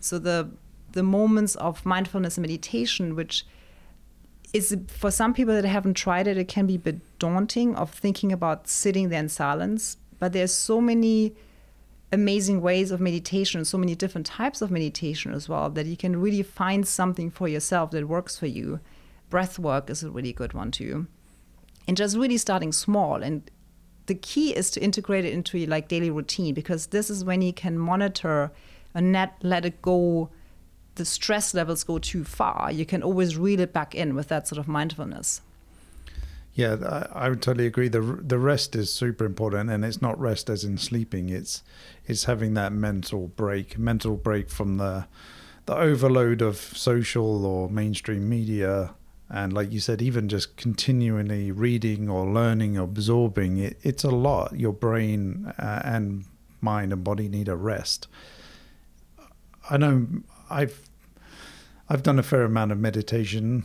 So 0.00 0.18
the 0.18 0.50
the 0.90 1.02
moments 1.02 1.54
of 1.54 1.86
mindfulness 1.86 2.36
and 2.36 2.42
meditation, 2.42 3.16
which 3.16 3.46
is 4.52 4.76
for 4.88 5.10
some 5.10 5.32
people 5.32 5.54
that 5.54 5.64
haven't 5.64 5.94
tried 5.94 6.26
it, 6.26 6.36
it 6.36 6.48
can 6.48 6.66
be 6.66 6.74
a 6.74 6.78
bit 6.78 7.18
daunting 7.18 7.74
of 7.74 7.90
thinking 7.90 8.32
about 8.32 8.68
sitting 8.68 9.08
there 9.08 9.20
in 9.20 9.28
silence. 9.28 9.96
But 10.18 10.32
there's 10.32 10.52
so 10.52 10.80
many 10.80 11.34
amazing 12.12 12.60
ways 12.60 12.90
of 12.90 13.00
meditation, 13.00 13.64
so 13.64 13.78
many 13.78 13.94
different 13.94 14.26
types 14.26 14.60
of 14.60 14.70
meditation 14.70 15.32
as 15.32 15.48
well, 15.48 15.70
that 15.70 15.86
you 15.86 15.96
can 15.96 16.20
really 16.20 16.42
find 16.42 16.86
something 16.86 17.30
for 17.30 17.48
yourself 17.48 17.90
that 17.92 18.06
works 18.06 18.38
for 18.38 18.46
you. 18.46 18.80
Breath 19.30 19.58
work 19.58 19.88
is 19.88 20.02
a 20.02 20.10
really 20.10 20.32
good 20.32 20.52
one 20.52 20.70
too. 20.70 21.06
And 21.88 21.96
just 21.96 22.16
really 22.16 22.36
starting 22.36 22.72
small. 22.72 23.22
And 23.22 23.50
the 24.06 24.14
key 24.14 24.54
is 24.54 24.70
to 24.72 24.80
integrate 24.82 25.24
it 25.24 25.32
into 25.32 25.58
your 25.58 25.70
like 25.70 25.88
daily 25.88 26.10
routine 26.10 26.52
because 26.52 26.88
this 26.88 27.08
is 27.08 27.24
when 27.24 27.40
you 27.40 27.52
can 27.52 27.78
monitor 27.78 28.52
and 28.94 29.10
not 29.10 29.34
let 29.42 29.64
it 29.64 29.80
go 29.80 30.28
the 30.96 31.04
stress 31.04 31.54
levels 31.54 31.84
go 31.84 31.98
too 31.98 32.24
far, 32.24 32.70
you 32.70 32.84
can 32.84 33.02
always 33.02 33.36
reel 33.36 33.60
it 33.60 33.72
back 33.72 33.94
in 33.94 34.14
with 34.14 34.28
that 34.28 34.48
sort 34.48 34.58
of 34.58 34.68
mindfulness. 34.68 35.40
Yeah, 36.54 36.76
I, 37.14 37.26
I 37.26 37.28
would 37.30 37.40
totally 37.40 37.66
agree. 37.66 37.88
the 37.88 38.00
The 38.00 38.38
rest 38.38 38.76
is 38.76 38.92
super 38.92 39.24
important, 39.24 39.70
and 39.70 39.84
it's 39.84 40.02
not 40.02 40.20
rest 40.20 40.50
as 40.50 40.64
in 40.64 40.76
sleeping. 40.76 41.30
It's 41.30 41.62
it's 42.06 42.24
having 42.24 42.54
that 42.54 42.72
mental 42.72 43.28
break, 43.28 43.78
mental 43.78 44.16
break 44.16 44.50
from 44.50 44.76
the 44.76 45.06
the 45.64 45.76
overload 45.76 46.42
of 46.42 46.56
social 46.56 47.46
or 47.46 47.70
mainstream 47.70 48.28
media, 48.28 48.94
and 49.30 49.52
like 49.54 49.72
you 49.72 49.80
said, 49.80 50.02
even 50.02 50.28
just 50.28 50.56
continually 50.56 51.50
reading 51.50 52.10
or 52.10 52.30
learning, 52.30 52.76
absorbing. 52.76 53.56
It, 53.56 53.78
it's 53.82 54.04
a 54.04 54.10
lot. 54.10 54.58
Your 54.58 54.72
brain 54.74 55.54
uh, 55.58 55.80
and 55.84 56.24
mind 56.60 56.92
and 56.92 57.02
body 57.02 57.28
need 57.28 57.48
a 57.48 57.56
rest. 57.56 58.08
I 59.70 59.78
know 59.78 60.06
I've 60.52 60.80
I've 61.88 62.02
done 62.02 62.18
a 62.18 62.22
fair 62.22 62.44
amount 62.44 62.72
of 62.72 62.78
meditation 62.78 63.64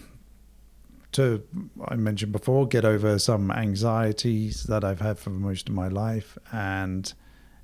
to 1.14 1.44
I 1.86 1.96
mentioned 1.96 2.32
before 2.32 2.68
get 2.68 2.86
over 2.86 3.20
some 3.20 3.52
anxieties 3.52 4.64
that 4.64 4.84
I've 4.84 5.02
had 5.02 5.20
for 5.20 5.30
most 5.30 5.70
of 5.70 5.76
my 5.76 5.88
life 5.88 6.38
and 6.52 7.14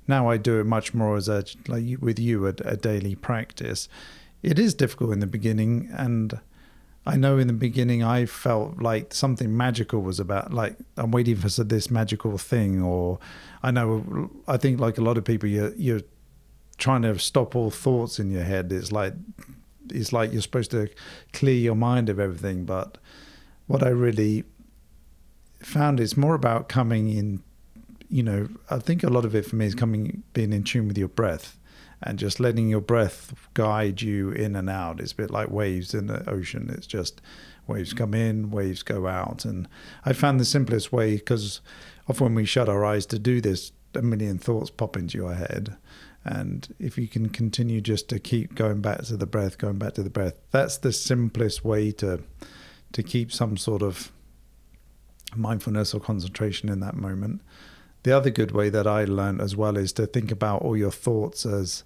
now 0.06 0.28
I 0.28 0.36
do 0.36 0.60
it 0.60 0.64
much 0.64 0.94
more 0.94 1.16
as 1.16 1.28
a 1.28 1.44
like 1.66 1.84
with 2.00 2.18
you 2.18 2.46
a, 2.46 2.54
a 2.64 2.76
daily 2.76 3.14
practice. 3.14 3.88
It 4.42 4.58
is 4.58 4.74
difficult 4.74 5.12
in 5.12 5.20
the 5.20 5.26
beginning 5.26 5.88
and 5.92 6.38
I 7.06 7.16
know 7.16 7.38
in 7.38 7.46
the 7.46 7.52
beginning 7.52 8.02
I 8.02 8.24
felt 8.24 8.80
like 8.80 9.12
something 9.12 9.54
magical 9.54 10.00
was 10.00 10.18
about 10.20 10.52
like 10.52 10.76
I'm 10.96 11.10
waiting 11.10 11.36
for 11.36 11.48
this 11.64 11.90
magical 11.90 12.38
thing 12.38 12.82
or 12.82 13.18
I 13.62 13.70
know 13.70 14.30
I 14.48 14.56
think 14.56 14.80
like 14.80 14.98
a 14.98 15.02
lot 15.02 15.18
of 15.18 15.24
people 15.24 15.48
you're 15.48 15.74
you're 15.74 16.00
trying 16.76 17.02
to 17.02 17.18
stop 17.18 17.54
all 17.54 17.70
thoughts 17.70 18.18
in 18.18 18.30
your 18.30 18.42
head. 18.42 18.72
It's 18.72 18.92
like 18.92 19.14
it's 19.90 20.12
like 20.12 20.32
you're 20.32 20.42
supposed 20.42 20.70
to 20.70 20.88
clear 21.32 21.54
your 21.54 21.74
mind 21.74 22.08
of 22.08 22.18
everything. 22.18 22.64
But 22.64 22.98
what 23.66 23.82
I 23.82 23.88
really 23.88 24.44
found 25.60 26.00
is 26.00 26.16
more 26.16 26.34
about 26.34 26.68
coming 26.68 27.08
in. 27.08 27.42
You 28.08 28.22
know, 28.22 28.48
I 28.70 28.78
think 28.78 29.02
a 29.02 29.10
lot 29.10 29.24
of 29.24 29.34
it 29.34 29.46
for 29.46 29.56
me 29.56 29.66
is 29.66 29.74
coming, 29.74 30.22
being 30.34 30.52
in 30.52 30.62
tune 30.62 30.86
with 30.88 30.98
your 30.98 31.08
breath, 31.08 31.58
and 32.02 32.18
just 32.18 32.38
letting 32.38 32.68
your 32.68 32.80
breath 32.80 33.34
guide 33.54 34.02
you 34.02 34.30
in 34.30 34.54
and 34.54 34.70
out. 34.70 35.00
It's 35.00 35.12
a 35.12 35.16
bit 35.16 35.30
like 35.30 35.50
waves 35.50 35.94
in 35.94 36.06
the 36.06 36.28
ocean. 36.28 36.70
It's 36.72 36.86
just 36.86 37.20
waves 37.66 37.92
come 37.92 38.14
in, 38.14 38.50
waves 38.50 38.82
go 38.82 39.06
out, 39.06 39.44
and 39.44 39.68
I 40.04 40.12
found 40.12 40.38
the 40.38 40.44
simplest 40.44 40.92
way 40.92 41.16
because 41.16 41.60
often 42.08 42.34
we 42.34 42.44
shut 42.44 42.68
our 42.68 42.84
eyes 42.84 43.06
to 43.06 43.18
do 43.18 43.40
this, 43.40 43.72
a 43.96 44.02
million 44.02 44.38
thoughts 44.38 44.70
pop 44.70 44.96
into 44.96 45.18
your 45.18 45.34
head 45.34 45.76
and 46.24 46.74
if 46.78 46.96
you 46.96 47.06
can 47.06 47.28
continue 47.28 47.80
just 47.80 48.08
to 48.08 48.18
keep 48.18 48.54
going 48.54 48.80
back 48.80 49.02
to 49.02 49.16
the 49.16 49.26
breath, 49.26 49.58
going 49.58 49.78
back 49.78 49.92
to 49.94 50.02
the 50.02 50.10
breath, 50.10 50.40
that's 50.50 50.78
the 50.78 50.92
simplest 50.92 51.64
way 51.64 51.92
to 51.92 52.22
to 52.92 53.02
keep 53.02 53.30
some 53.32 53.56
sort 53.56 53.82
of 53.82 54.10
mindfulness 55.34 55.92
or 55.92 56.00
concentration 56.00 56.68
in 56.68 56.80
that 56.80 56.94
moment. 56.94 57.42
The 58.04 58.12
other 58.12 58.30
good 58.30 58.52
way 58.52 58.70
that 58.70 58.86
I 58.86 59.04
learned 59.04 59.40
as 59.40 59.56
well 59.56 59.76
is 59.76 59.92
to 59.94 60.06
think 60.06 60.30
about 60.30 60.62
all 60.62 60.76
your 60.76 60.92
thoughts 60.92 61.44
as 61.44 61.82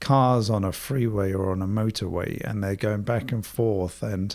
cars 0.00 0.50
on 0.50 0.64
a 0.64 0.72
freeway 0.72 1.32
or 1.32 1.52
on 1.52 1.62
a 1.62 1.66
motorway 1.66 2.40
and 2.42 2.64
they're 2.64 2.74
going 2.74 3.02
back 3.02 3.30
and 3.30 3.46
forth 3.46 4.02
and 4.02 4.34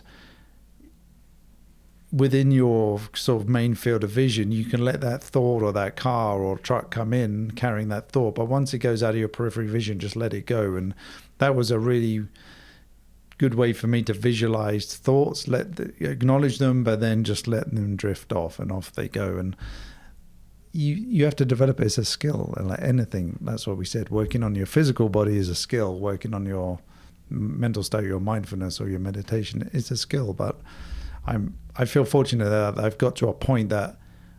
within 2.16 2.50
your 2.50 3.02
sort 3.14 3.42
of 3.42 3.50
main 3.50 3.76
field 3.76 4.04
of 4.04 4.10
vision, 4.10 4.52
you 4.52 4.64
can 4.64 4.84
let 4.84 5.02
that 5.02 5.22
thought 5.22 5.62
or 5.62 5.74
that 5.74 5.98
car 5.98 6.40
or 6.40 6.58
truck 6.58 6.90
come 6.90 7.12
in 7.12 7.52
carrying 7.52 7.90
that 7.90 8.10
thought. 8.10 8.36
But 8.36 8.46
once 8.46 8.74
it 8.74 8.80
goes 8.80 9.04
out 9.04 9.12
of 9.12 9.20
your 9.20 9.28
periphery 9.28 9.68
vision, 9.68 10.00
just 10.00 10.16
let 10.16 10.34
it 10.34 10.46
go. 10.46 10.76
And 10.76 10.96
that 11.40 11.56
was 11.56 11.72
a 11.72 11.80
really 11.80 12.26
good 13.38 13.56
way 13.56 13.74
for 13.74 13.88
me 13.88 14.02
to 14.04 14.14
visualize 14.14 14.96
thoughts, 14.96 15.50
let 15.50 15.76
the, 15.76 15.94
acknowledge 16.00 16.58
them, 16.58 16.86
but 16.86 17.02
then 17.02 17.26
just 17.26 17.50
let 17.50 17.76
them 17.76 17.98
drift 17.98 18.32
off 18.32 18.60
and 18.60 18.72
off 18.72 18.94
they 18.94 19.10
go. 19.10 19.38
And 19.38 19.58
you 20.72 20.96
you 20.96 21.26
have 21.26 21.36
to 21.38 21.46
develop 21.46 21.82
it 21.82 21.86
as 21.86 21.98
a 21.98 22.06
skill, 22.06 22.54
and 22.58 22.70
like 22.70 22.82
anything, 22.82 23.40
that's 23.42 23.68
what 23.68 23.78
we 23.78 23.86
said. 23.86 24.10
Working 24.10 24.44
on 24.44 24.56
your 24.56 24.66
physical 24.66 25.10
body 25.10 25.38
is 25.38 25.50
a 25.50 25.56
skill. 25.56 26.00
Working 26.00 26.34
on 26.34 26.46
your 26.46 26.80
mental 27.30 27.84
state, 27.84 28.04
your 28.06 28.20
mindfulness, 28.20 28.80
or 28.80 28.90
your 28.90 29.00
meditation 29.00 29.70
is 29.74 29.92
a 29.92 29.98
skill, 29.98 30.34
but 30.34 30.62
I'm 31.26 31.58
I 31.78 31.86
feel 31.86 32.06
fortunate 32.06 32.50
that 32.50 32.80
I've 32.80 32.98
got 32.98 33.18
to 33.18 33.28
a 33.28 33.34
point 33.34 33.70
that 33.70 33.98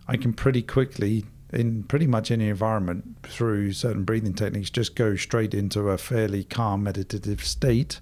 I 0.08 0.16
can 0.16 0.32
pretty 0.32 0.62
quickly 0.62 1.26
in 1.52 1.82
pretty 1.84 2.06
much 2.06 2.30
any 2.30 2.48
environment 2.48 3.16
through 3.24 3.72
certain 3.72 4.04
breathing 4.04 4.34
techniques 4.34 4.70
just 4.70 4.96
go 4.96 5.16
straight 5.16 5.52
into 5.52 5.90
a 5.90 5.98
fairly 5.98 6.44
calm 6.44 6.82
meditative 6.82 7.44
state. 7.44 8.00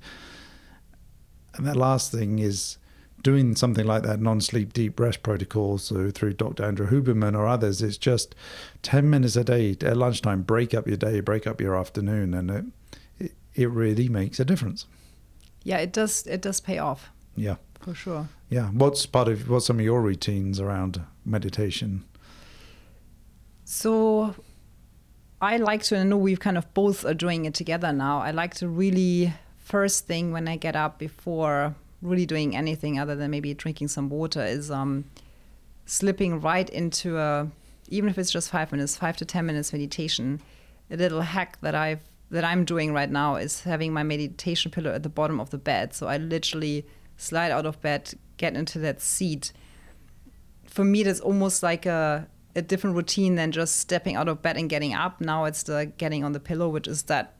And 1.54 1.66
that 1.66 1.76
last 1.76 2.12
thing 2.12 2.38
is 2.38 2.78
doing 3.22 3.56
something 3.56 3.86
like 3.86 4.02
that 4.02 4.20
non-sleep 4.20 4.72
deep 4.72 5.00
rest 5.00 5.22
protocol 5.22 5.78
so 5.78 6.10
through 6.10 6.34
Dr. 6.34 6.62
Andrew 6.64 6.88
Huberman 6.88 7.36
or 7.36 7.46
others 7.46 7.80
it's 7.80 7.96
just 7.96 8.34
10 8.82 9.08
minutes 9.08 9.34
a 9.34 9.42
day 9.42 9.70
at 9.80 9.96
lunchtime 9.96 10.42
break 10.42 10.74
up 10.74 10.86
your 10.86 10.98
day 10.98 11.20
break 11.20 11.46
up 11.46 11.58
your 11.58 11.74
afternoon 11.74 12.34
and 12.34 12.50
it 12.50 12.64
it, 13.18 13.32
it 13.54 13.70
really 13.70 14.10
makes 14.10 14.38
a 14.40 14.44
difference 14.44 14.84
yeah 15.62 15.78
it 15.78 15.90
does 15.90 16.26
it 16.26 16.42
does 16.42 16.60
pay 16.60 16.76
off 16.76 17.10
yeah 17.34 17.56
for 17.84 17.94
sure. 17.94 18.28
Yeah. 18.54 18.68
What's 18.68 19.04
part 19.04 19.26
of 19.26 19.50
what's 19.50 19.66
some 19.66 19.80
of 19.80 19.84
your 19.84 20.00
routines 20.00 20.60
around 20.60 21.02
meditation? 21.24 22.04
So 23.64 24.36
I 25.40 25.56
like 25.56 25.82
to 25.84 25.98
I 25.98 26.04
know 26.04 26.16
we've 26.16 26.38
kind 26.38 26.56
of 26.56 26.72
both 26.72 27.04
are 27.04 27.14
doing 27.14 27.46
it 27.46 27.54
together 27.54 27.92
now. 27.92 28.20
I 28.20 28.30
like 28.30 28.54
to 28.62 28.68
really 28.68 29.32
first 29.58 30.06
thing 30.06 30.30
when 30.30 30.46
I 30.46 30.54
get 30.54 30.76
up 30.76 31.00
before 31.00 31.74
really 32.00 32.26
doing 32.26 32.54
anything 32.54 32.96
other 32.96 33.16
than 33.16 33.32
maybe 33.32 33.54
drinking 33.54 33.88
some 33.88 34.08
water 34.08 34.44
is 34.44 34.70
um, 34.70 35.06
slipping 35.84 36.40
right 36.40 36.70
into 36.70 37.18
a 37.18 37.48
even 37.88 38.08
if 38.08 38.18
it's 38.18 38.30
just 38.30 38.50
five 38.50 38.70
minutes, 38.70 38.96
five 38.96 39.16
to 39.16 39.24
ten 39.24 39.46
minutes 39.46 39.72
meditation. 39.72 40.40
A 40.92 40.96
little 40.96 41.22
hack 41.22 41.58
that 41.62 41.74
I've 41.74 42.04
that 42.30 42.44
I'm 42.44 42.64
doing 42.64 42.92
right 42.92 43.10
now 43.10 43.34
is 43.34 43.62
having 43.64 43.92
my 43.92 44.04
meditation 44.04 44.70
pillow 44.70 44.92
at 44.92 45.02
the 45.02 45.08
bottom 45.08 45.40
of 45.40 45.50
the 45.50 45.58
bed. 45.58 45.92
So 45.92 46.06
I 46.06 46.18
literally 46.18 46.86
slide 47.16 47.50
out 47.50 47.66
of 47.66 47.80
bed, 47.80 48.14
get 48.36 48.56
into 48.56 48.78
that 48.80 49.00
seat. 49.00 49.52
For 50.66 50.84
me, 50.84 51.02
that's 51.02 51.20
almost 51.20 51.62
like 51.62 51.86
a, 51.86 52.28
a 52.56 52.62
different 52.62 52.96
routine 52.96 53.36
than 53.36 53.52
just 53.52 53.76
stepping 53.76 54.16
out 54.16 54.28
of 54.28 54.42
bed 54.42 54.56
and 54.56 54.68
getting 54.68 54.94
up. 54.94 55.20
Now 55.20 55.44
it's 55.44 55.62
the 55.62 55.92
getting 55.98 56.24
on 56.24 56.32
the 56.32 56.40
pillow, 56.40 56.68
which 56.68 56.88
is 56.88 57.04
that 57.04 57.34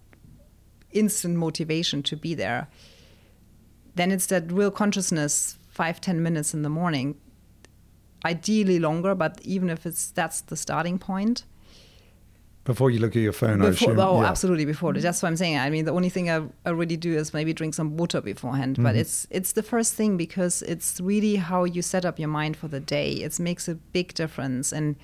instant 0.92 1.37
motivation 1.37 2.02
to 2.04 2.16
be 2.16 2.35
there. 2.35 2.68
Then 3.96 4.11
it's 4.12 4.26
that 4.26 4.50
real 4.50 4.70
consciousness, 4.70 5.59
five, 5.68 6.00
ten 6.00 6.22
minutes 6.22 6.54
in 6.54 6.62
the 6.62 6.68
morning. 6.68 7.16
Ideally 8.24 8.78
longer, 8.78 9.14
but 9.14 9.40
even 9.42 9.68
if 9.68 9.85
it's 9.85 10.11
that's 10.11 10.40
the 10.40 10.57
starting 10.57 10.98
point, 10.98 11.44
before 12.64 12.90
you 12.90 12.98
look 12.98 13.14
at 13.14 13.20
your 13.20 13.33
phone, 13.33 13.59
before, 13.59 13.66
I 13.66 13.70
assume. 13.70 14.00
Oh, 14.00 14.22
yeah. 14.22 14.29
absolutely. 14.29 14.64
Before 14.64 14.92
that's 14.94 15.22
what 15.22 15.29
I'm 15.29 15.37
saying. 15.37 15.59
I 15.59 15.68
mean, 15.68 15.85
the 15.85 15.92
only 15.92 16.09
thing 16.09 16.31
I, 16.31 16.42
I 16.64 16.70
really 16.70 16.96
do 16.96 17.14
is 17.14 17.35
maybe 17.35 17.53
drink 17.53 17.74
some 17.74 17.96
water 17.96 18.20
beforehand. 18.20 18.77
Mm-hmm. 18.77 18.85
But 18.85 18.96
it's 18.96 19.27
it's 19.31 19.53
the 19.53 19.62
first 19.62 19.94
thing 19.94 20.16
because 20.16 20.62
it's 20.62 21.00
really 21.00 21.37
how 21.37 21.64
you 21.64 21.83
set 21.83 22.05
up 22.05 22.18
your 22.18 22.29
mind 22.29 22.57
for 22.57 22.68
the 22.68 22.81
day. 22.81 23.12
It 23.12 23.38
makes 23.38 23.68
a 23.68 23.74
big 23.74 24.14
difference. 24.14 24.72
And 24.72 24.96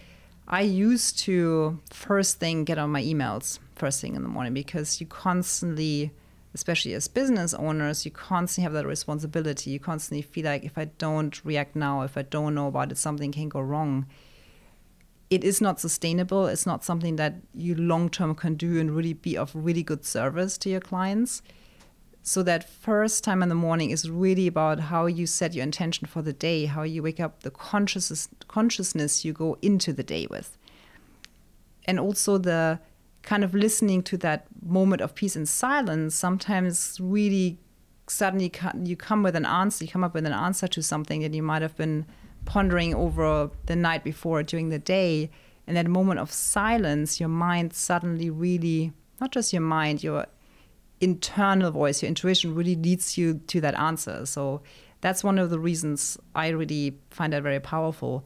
I 0.49 0.62
used 0.62 1.18
to 1.20 1.79
first 1.90 2.40
thing 2.40 2.64
get 2.64 2.79
on 2.79 2.90
my 2.90 3.03
emails 3.03 3.59
first 3.75 4.01
thing 4.01 4.14
in 4.14 4.23
the 4.23 4.29
morning 4.29 4.55
because 4.55 5.01
you 5.01 5.07
constantly, 5.07 6.12
especially 6.55 6.94
as 6.94 7.09
business 7.09 7.53
owners, 7.55 8.05
you 8.07 8.11
constantly 8.11 8.64
have 8.64 8.73
that 8.73 8.87
responsibility. 8.87 9.70
You 9.70 9.81
constantly 9.81 10.23
feel 10.23 10.46
like 10.46 10.64
if 10.64 10.79
I 10.79 10.87
don't 10.87 11.44
react 11.44 11.77
now, 11.77 12.03
if 12.03 12.16
I 12.16 12.23
don't 12.23 12.55
know 12.55 12.68
about 12.68 12.90
it, 12.90 12.96
something 12.96 13.33
can 13.33 13.51
go 13.51 13.61
wrong 13.61 14.07
it 15.31 15.45
is 15.45 15.61
not 15.61 15.81
sustainable. 15.81 16.47
It's 16.49 16.66
not 16.66 16.85
something 16.85 17.16
that 17.16 17.37
you 17.55 17.77
long 17.77 18.11
term 18.11 18.35
can 18.35 18.57
do 18.57 18.81
and 18.81 18.90
really 18.90 19.12
be 19.12 19.37
of 19.37 19.53
really 19.55 19.85
good 19.85 20.05
service 20.05 20.59
to 20.59 20.69
your 20.69 20.81
clients. 20.81 21.40
So 22.23 22.43
that 22.43 22.69
first 22.69 23.25
time 23.25 23.43
in 23.43 23.49
the 23.49 23.55
morning 23.55 23.90
is 23.90 24.11
really 24.11 24.47
about 24.47 24.81
how 24.81 25.07
you 25.07 25.27
set 25.27 25.55
your 25.55 25.62
intention 25.62 26.07
for 26.07 26.21
the 26.21 26.33
day, 26.33 26.66
how 26.66 26.83
you 26.83 27.03
wake 27.03 27.21
up 27.21 27.45
the 27.45 27.51
consciousness 27.51 28.29
consciousness 28.49 29.25
you 29.25 29.33
go 29.33 29.57
into 29.62 29.93
the 29.93 30.03
day 30.03 30.27
with. 30.29 30.59
And 31.85 31.99
also 31.99 32.37
the 32.37 32.81
kind 33.23 33.45
of 33.45 33.55
listening 33.55 34.03
to 34.03 34.16
that 34.19 34.47
moment 34.62 35.01
of 35.01 35.14
peace 35.14 35.37
and 35.37 35.49
silence 35.49 36.14
sometimes 36.14 36.99
really 37.01 37.59
suddenly 38.09 38.53
you 38.83 38.97
come 38.97 39.23
with 39.23 39.37
an 39.37 39.47
answer, 39.47 39.85
you 39.85 39.90
come 39.90 40.03
up 40.03 40.14
with 40.14 40.27
an 40.27 40.33
answer 40.33 40.66
to 40.66 40.83
something 40.83 41.21
that 41.21 41.33
you 41.33 41.43
might 41.43 41.62
have 41.62 41.77
been 41.77 42.07
pondering 42.44 42.94
over 42.94 43.50
the 43.66 43.76
night 43.76 44.05
before 44.05 44.42
during 44.42 44.68
the 44.68 44.79
day. 44.79 45.31
In 45.66 45.74
that 45.74 45.87
moment 45.87 46.20
of 46.20 46.33
silence, 46.33 47.20
your 47.20 47.29
mind 47.29 47.72
suddenly 47.72 48.31
really, 48.31 48.92
not 49.20 49.31
just 49.31 49.53
your 49.53 49.62
mind, 49.62 50.03
your 50.03 50.26
internal 51.00 51.70
voice, 51.70 52.03
your 52.03 52.09
intuition 52.09 52.55
really 52.55 52.76
leads 52.76 53.16
you 53.16 53.40
to 53.46 53.61
that 53.61 53.74
answer. 53.79 54.26
So 54.26 54.62
that's 55.00 55.24
one 55.24 55.38
of 55.38 55.50
the 55.50 55.59
reasons 55.59 56.18
I 56.35 56.48
really 56.48 56.98
find 57.11 57.33
that 57.33 57.42
very 57.42 57.61
powerful. 57.61 58.24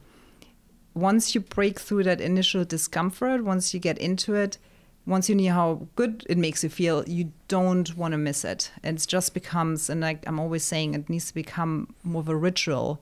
Once 0.93 1.35
you 1.35 1.41
break 1.41 1.79
through 1.79 2.03
that 2.03 2.21
initial 2.21 2.65
discomfort, 2.65 3.43
once 3.43 3.73
you 3.73 3.79
get 3.79 3.97
into 3.97 4.33
it, 4.33 4.57
once 5.05 5.29
you 5.29 5.35
know 5.35 5.53
how 5.53 5.87
good 5.95 6.25
it 6.29 6.37
makes 6.37 6.63
you 6.63 6.69
feel, 6.69 7.07
you 7.07 7.31
don't 7.47 7.95
want 7.95 8.13
to 8.13 8.17
miss 8.17 8.43
it. 8.43 8.71
It 8.83 9.05
just 9.07 9.33
becomes, 9.33 9.89
and 9.89 10.01
like 10.01 10.23
I'm 10.27 10.39
always 10.39 10.63
saying, 10.63 10.95
it 10.95 11.09
needs 11.09 11.27
to 11.27 11.33
become 11.33 11.93
more 12.03 12.21
of 12.21 12.29
a 12.29 12.35
ritual 12.35 13.01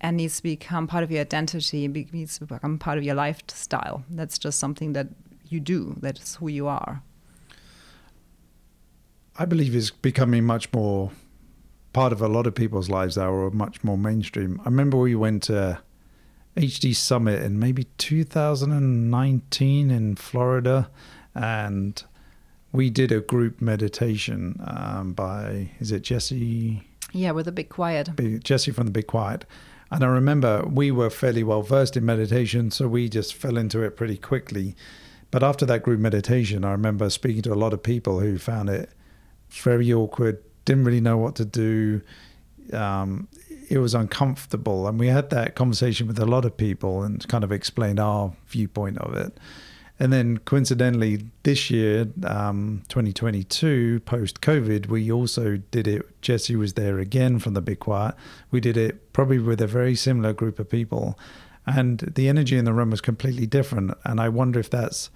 and 0.00 0.16
needs 0.16 0.36
to 0.38 0.42
become 0.42 0.86
part 0.86 1.04
of 1.04 1.10
your 1.10 1.20
identity, 1.20 1.84
it 1.84 2.12
needs 2.12 2.38
to 2.38 2.46
become 2.46 2.78
part 2.78 2.98
of 2.98 3.04
your 3.04 3.14
lifestyle. 3.14 4.04
That's 4.10 4.38
just 4.38 4.58
something 4.58 4.92
that 4.94 5.08
you 5.48 5.60
do, 5.60 5.96
that's 6.00 6.36
who 6.36 6.48
you 6.48 6.66
are. 6.66 7.02
I 9.36 9.44
believe 9.44 9.74
is 9.74 9.90
becoming 9.90 10.44
much 10.44 10.72
more 10.72 11.10
part 11.92 12.12
of 12.12 12.20
a 12.20 12.28
lot 12.28 12.46
of 12.46 12.54
people's 12.54 12.88
lives 12.88 13.16
now, 13.16 13.30
or 13.30 13.50
much 13.50 13.82
more 13.82 13.98
mainstream. 13.98 14.60
I 14.60 14.64
remember 14.64 14.96
we 14.96 15.14
went 15.14 15.44
to 15.44 15.80
HD 16.56 16.94
Summit 16.94 17.42
in 17.42 17.58
maybe 17.58 17.84
2019 17.98 19.90
in 19.90 20.16
Florida, 20.16 20.90
and 21.34 22.02
we 22.72 22.90
did 22.90 23.12
a 23.12 23.20
group 23.20 23.60
meditation 23.60 24.60
um, 24.66 25.12
by 25.12 25.70
is 25.80 25.90
it 25.92 26.02
Jesse? 26.02 26.82
Yeah, 27.12 27.32
with 27.32 27.46
the 27.46 27.52
Big 27.52 27.68
Quiet. 27.68 28.10
Jesse 28.44 28.70
from 28.70 28.86
the 28.86 28.92
Big 28.92 29.06
Quiet. 29.06 29.44
And 29.90 30.04
I 30.04 30.06
remember 30.06 30.64
we 30.66 30.90
were 30.90 31.10
fairly 31.10 31.42
well 31.42 31.62
versed 31.62 31.96
in 31.96 32.04
meditation, 32.04 32.70
so 32.70 32.86
we 32.86 33.08
just 33.08 33.34
fell 33.34 33.56
into 33.56 33.82
it 33.82 33.96
pretty 33.96 34.16
quickly. 34.16 34.76
But 35.30 35.42
after 35.42 35.66
that 35.66 35.82
group 35.82 36.00
meditation, 36.00 36.64
I 36.64 36.72
remember 36.72 37.10
speaking 37.10 37.42
to 37.42 37.52
a 37.52 37.54
lot 37.54 37.72
of 37.72 37.82
people 37.82 38.20
who 38.20 38.38
found 38.38 38.68
it 38.68 38.90
very 39.48 39.92
awkward, 39.92 40.42
didn't 40.64 40.84
really 40.84 41.00
know 41.00 41.16
what 41.16 41.34
to 41.36 41.44
do. 41.44 42.02
Um, 42.72 43.28
it 43.68 43.78
was 43.78 43.94
uncomfortable. 43.94 44.86
And 44.86 44.98
we 44.98 45.08
had 45.08 45.30
that 45.30 45.54
conversation 45.54 46.06
with 46.06 46.18
a 46.18 46.26
lot 46.26 46.44
of 46.44 46.56
people 46.56 47.02
and 47.02 47.26
kind 47.28 47.44
of 47.44 47.52
explained 47.52 48.00
our 48.00 48.32
viewpoint 48.48 48.98
of 48.98 49.14
it. 49.14 49.38
And 50.00 50.10
then 50.10 50.38
coincidentally, 50.38 51.26
this 51.42 51.70
year, 51.70 52.06
um, 52.24 52.82
2022, 52.88 54.00
post 54.00 54.40
COVID, 54.40 54.86
we 54.86 55.12
also 55.12 55.58
did 55.70 55.86
it. 55.86 56.22
Jesse 56.22 56.56
was 56.56 56.72
there 56.72 56.98
again 56.98 57.38
from 57.38 57.52
the 57.52 57.60
Big 57.60 57.80
Quiet. 57.80 58.14
We 58.50 58.60
did 58.60 58.78
it 58.78 59.12
probably 59.12 59.38
with 59.38 59.60
a 59.60 59.66
very 59.66 59.94
similar 59.94 60.32
group 60.32 60.58
of 60.58 60.70
people. 60.70 61.18
And 61.66 61.98
the 62.00 62.30
energy 62.30 62.56
in 62.56 62.64
the 62.64 62.72
room 62.72 62.90
was 62.90 63.02
completely 63.02 63.46
different. 63.46 63.92
And 64.02 64.22
I 64.22 64.30
wonder 64.30 64.58
if 64.58 64.70
that's 64.70 65.10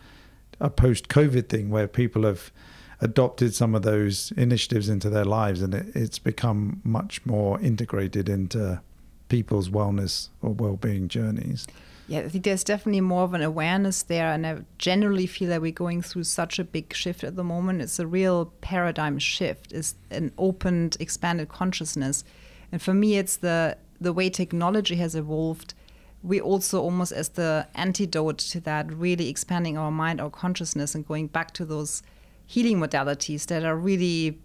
a 0.61 0.69
post 0.69 1.09
COVID 1.09 1.49
thing 1.49 1.71
where 1.71 1.89
people 1.89 2.25
have 2.25 2.53
adopted 3.01 3.55
some 3.55 3.75
of 3.75 3.83
those 3.83 4.33
initiatives 4.37 4.91
into 4.91 5.09
their 5.09 5.25
lives 5.25 5.63
and 5.63 5.75
it, 5.75 5.87
it's 5.95 6.19
become 6.19 6.83
much 6.85 7.25
more 7.25 7.59
integrated 7.61 8.29
into 8.29 8.81
people's 9.29 9.71
wellness 9.71 10.29
or 10.43 10.51
well-being 10.51 11.09
journeys 11.09 11.67
yeah 12.07 12.21
i 12.21 12.29
think 12.29 12.45
there's 12.45 12.65
definitely 12.65 13.01
more 13.01 13.25
of 13.25 13.35
an 13.35 13.43
awareness 13.43 14.03
there 14.03 14.33
and 14.33 14.47
i 14.47 14.59
generally 14.79 15.27
feel 15.27 15.49
that 15.49 15.63
we're 15.63 15.73
going 15.73 16.03
through 16.03 16.25
such 16.25 16.59
a 16.59 16.65
big 16.65 16.93
shift 16.95 17.25
at 17.25 17.37
the 17.37 17.45
moment. 17.45 17.81
It's 17.81 17.99
a 17.99 18.07
real 18.07 18.53
paradigm 18.61 19.19
shift 19.19 19.73
it's 19.73 19.95
an 20.11 20.33
opened 20.39 20.97
expanded 21.01 21.49
consciousness. 21.49 22.25
And 22.71 22.81
for 22.83 22.95
me 22.95 23.17
it's 23.17 23.37
the 23.37 23.77
the 24.01 24.13
way 24.13 24.29
technology 24.29 24.97
has 24.97 25.15
evolved. 25.15 25.75
We 26.23 26.41
also 26.41 26.81
almost 26.81 27.13
as 27.13 27.31
the 27.31 27.69
antidote 27.75 28.39
to 28.39 28.61
that 28.61 28.93
really 28.93 29.29
expanding 29.29 29.79
our 29.79 29.91
mind 29.91 30.21
our 30.21 30.31
consciousness 30.31 30.95
and 30.95 31.07
going 31.07 31.29
back 31.29 31.53
to 31.55 31.65
those 31.65 32.03
healing 32.47 32.79
modalities 32.79 33.47
that 33.47 33.65
are 33.65 33.77
really 33.77 34.39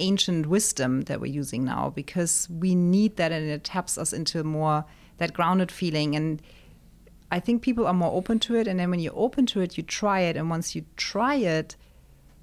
ancient 0.00 0.46
wisdom 0.46 1.02
that 1.02 1.20
we're 1.20 1.32
using 1.32 1.64
now 1.64 1.90
because 1.90 2.48
we 2.50 2.74
need 2.74 3.16
that 3.16 3.32
and 3.32 3.48
it 3.48 3.64
taps 3.64 3.96
us 3.96 4.12
into 4.12 4.42
more 4.42 4.84
that 5.18 5.32
grounded 5.32 5.70
feeling. 5.70 6.16
And 6.16 6.42
i 7.34 7.40
think 7.40 7.62
people 7.62 7.86
are 7.86 7.94
more 7.94 8.12
open 8.12 8.38
to 8.38 8.54
it 8.54 8.66
and 8.66 8.78
then 8.78 8.90
when 8.90 9.00
you're 9.00 9.12
open 9.16 9.44
to 9.46 9.60
it 9.60 9.76
you 9.76 9.82
try 9.82 10.20
it 10.20 10.36
and 10.36 10.48
once 10.50 10.74
you 10.74 10.84
try 10.96 11.34
it 11.34 11.76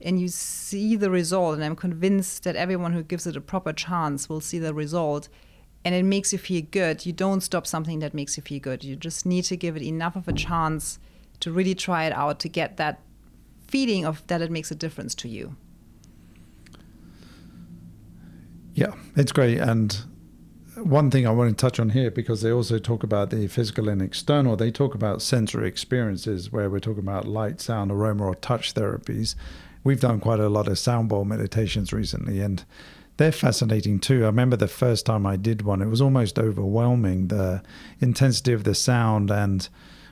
and 0.01 0.19
you 0.19 0.27
see 0.27 0.95
the 0.95 1.09
result 1.09 1.55
and 1.55 1.63
i'm 1.63 1.75
convinced 1.75 2.43
that 2.43 2.55
everyone 2.55 2.93
who 2.93 3.03
gives 3.03 3.25
it 3.25 3.35
a 3.35 3.41
proper 3.41 3.73
chance 3.73 4.29
will 4.29 4.41
see 4.41 4.59
the 4.59 4.73
result 4.73 5.29
and 5.83 5.95
it 5.95 6.03
makes 6.03 6.31
you 6.31 6.39
feel 6.39 6.63
good 6.71 7.05
you 7.05 7.13
don't 7.13 7.41
stop 7.41 7.65
something 7.65 7.99
that 7.99 8.13
makes 8.13 8.37
you 8.37 8.43
feel 8.43 8.59
good 8.59 8.83
you 8.83 8.95
just 8.95 9.25
need 9.25 9.43
to 9.43 9.55
give 9.55 9.75
it 9.75 9.83
enough 9.83 10.15
of 10.15 10.27
a 10.27 10.33
chance 10.33 10.99
to 11.39 11.51
really 11.51 11.75
try 11.75 12.05
it 12.05 12.13
out 12.13 12.39
to 12.39 12.47
get 12.47 12.77
that 12.77 13.01
feeling 13.71 14.05
of 14.05 14.25
that 14.27 14.41
it 14.41 14.51
makes 14.51 14.69
a 14.69 14.75
difference 14.75 15.15
to 15.15 15.29
you. 15.29 15.55
Yeah, 18.73 18.93
it's 19.15 19.31
great. 19.31 19.57
And 19.57 20.03
one 20.83 21.11
thing 21.11 21.25
I 21.25 21.31
want 21.31 21.49
to 21.49 21.55
touch 21.55 21.79
on 21.79 21.89
here, 21.89 22.11
because 22.11 22.41
they 22.41 22.51
also 22.51 22.79
talk 22.79 23.03
about 23.03 23.29
the 23.29 23.47
physical 23.47 23.89
and 23.89 24.01
external, 24.01 24.55
they 24.55 24.71
talk 24.71 24.95
about 24.95 25.21
sensory 25.21 25.67
experiences 25.67 26.51
where 26.51 26.69
we're 26.69 26.79
talking 26.79 27.03
about 27.03 27.27
light, 27.27 27.61
sound, 27.61 27.91
aroma, 27.91 28.25
or 28.25 28.35
touch 28.35 28.73
therapies. 28.73 29.35
We've 29.83 29.99
done 29.99 30.19
quite 30.19 30.39
a 30.39 30.49
lot 30.49 30.67
of 30.67 30.77
sound 30.77 31.09
bowl 31.09 31.25
meditations 31.25 31.91
recently, 31.91 32.39
and 32.39 32.63
they're 33.17 33.31
fascinating 33.31 33.99
too. 33.99 34.23
I 34.23 34.27
remember 34.27 34.55
the 34.55 34.67
first 34.67 35.05
time 35.05 35.25
I 35.25 35.35
did 35.35 35.61
one, 35.61 35.81
it 35.81 35.87
was 35.87 36.01
almost 36.01 36.39
overwhelming 36.39 37.27
the 37.27 37.63
intensity 37.99 38.53
of 38.53 38.63
the 38.63 38.75
sound 38.75 39.31
and 39.31 39.67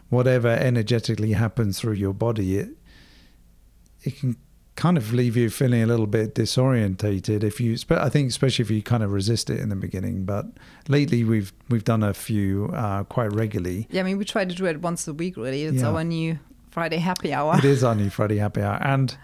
whatever 0.10 0.50
energetically 0.50 1.34
happens 1.34 1.80
through 1.80 1.94
your 1.94 2.14
body. 2.14 2.58
It, 2.58 2.70
it 4.02 4.18
can 4.18 4.38
kind 4.80 4.98
of 4.98 5.12
leave 5.12 5.36
you 5.36 5.50
feeling 5.50 5.84
a 5.84 5.86
little 5.86 6.08
bit 6.08 6.34
disorientated 6.36 7.44
if 7.44 7.60
you 7.60 7.78
i 7.92 8.08
think 8.08 8.30
especially 8.30 8.64
if 8.64 8.72
you 8.72 8.82
kind 8.82 9.04
of 9.04 9.12
resist 9.12 9.50
it 9.50 9.60
in 9.60 9.68
the 9.68 9.76
beginning 9.76 10.24
but 10.24 10.46
lately 10.88 11.26
we've 11.26 11.52
we've 11.68 11.84
done 11.84 12.02
a 12.02 12.14
few 12.14 12.72
uh, 12.74 13.04
quite 13.04 13.30
regularly 13.34 13.88
yeah 13.92 14.00
i 14.00 14.04
mean 14.06 14.18
we 14.18 14.24
try 14.24 14.46
to 14.46 14.56
do 14.56 14.66
it 14.66 14.80
once 14.80 15.06
a 15.06 15.14
week 15.14 15.36
really 15.36 15.66
it's 15.66 15.82
yeah. 15.82 15.90
our 15.90 16.02
new 16.02 16.40
friday 16.72 16.96
happy 16.96 17.34
hour 17.34 17.58
it 17.58 17.66
is 17.66 17.84
our 17.84 17.94
new 17.94 18.10
friday 18.10 18.38
happy 18.38 18.62
hour 18.62 18.80
and 18.82 19.18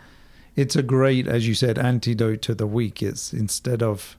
it's 0.58 0.76
a 0.76 0.84
great 0.84 1.26
as 1.26 1.48
you 1.48 1.54
said 1.54 1.80
antidote 1.80 2.42
to 2.42 2.54
the 2.54 2.68
week 2.68 3.02
it's 3.02 3.32
instead 3.32 3.82
of 3.82 4.18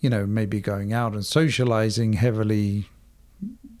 you 0.00 0.08
know 0.08 0.24
maybe 0.24 0.58
going 0.58 0.90
out 0.90 1.12
and 1.12 1.26
socializing 1.26 2.14
heavily 2.14 2.88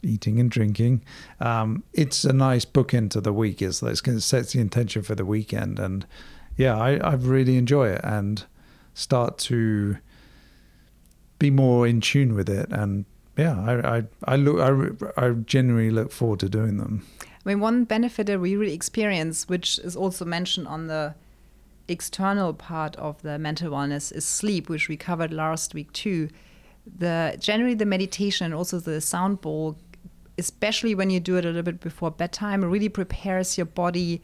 eating 0.02 0.38
and 0.38 0.50
drinking. 0.50 1.02
Um, 1.40 1.82
it's 1.92 2.24
a 2.24 2.32
nice 2.32 2.64
bookend 2.64 3.10
to 3.10 3.20
the 3.20 3.32
week. 3.32 3.60
It's 3.60 3.82
it 3.82 4.20
sets 4.20 4.52
the 4.52 4.60
intention 4.60 5.02
for 5.02 5.14
the 5.14 5.24
weekend, 5.24 5.78
and 5.78 6.06
yeah, 6.56 6.76
I, 6.76 6.96
I 6.96 7.14
really 7.14 7.56
enjoy 7.56 7.88
it 7.88 8.00
and 8.02 8.44
start 8.94 9.38
to 9.38 9.98
be 11.38 11.50
more 11.50 11.86
in 11.86 12.00
tune 12.00 12.34
with 12.34 12.48
it. 12.48 12.68
And 12.70 13.04
yeah, 13.36 13.60
I 13.60 13.96
I, 13.96 14.04
I 14.24 14.36
look 14.36 14.60
I, 15.16 15.26
I 15.26 15.30
genuinely 15.32 15.90
look 15.90 16.10
forward 16.10 16.40
to 16.40 16.48
doing 16.48 16.78
them. 16.78 17.06
I 17.22 17.50
mean, 17.50 17.60
one 17.60 17.84
benefit 17.84 18.26
that 18.26 18.40
we 18.40 18.56
really 18.56 18.74
experience, 18.74 19.48
which 19.48 19.78
is 19.78 19.94
also 19.94 20.24
mentioned 20.24 20.66
on 20.66 20.88
the 20.88 21.14
external 21.88 22.52
part 22.52 22.96
of 22.96 23.22
the 23.22 23.38
mental 23.38 23.70
wellness, 23.70 24.12
is 24.12 24.24
sleep, 24.24 24.68
which 24.68 24.88
we 24.88 24.96
covered 24.96 25.32
last 25.32 25.74
week 25.74 25.92
too 25.92 26.28
the 26.98 27.36
generally 27.40 27.74
the 27.74 27.84
meditation 27.84 28.44
and 28.44 28.54
also 28.54 28.78
the 28.78 29.00
sound 29.00 29.40
bowl 29.40 29.76
especially 30.38 30.94
when 30.94 31.10
you 31.10 31.20
do 31.20 31.36
it 31.36 31.44
a 31.44 31.48
little 31.48 31.62
bit 31.62 31.80
before 31.80 32.10
bedtime, 32.10 32.64
really 32.64 32.88
prepares 32.88 33.56
your 33.56 33.66
body 33.66 34.20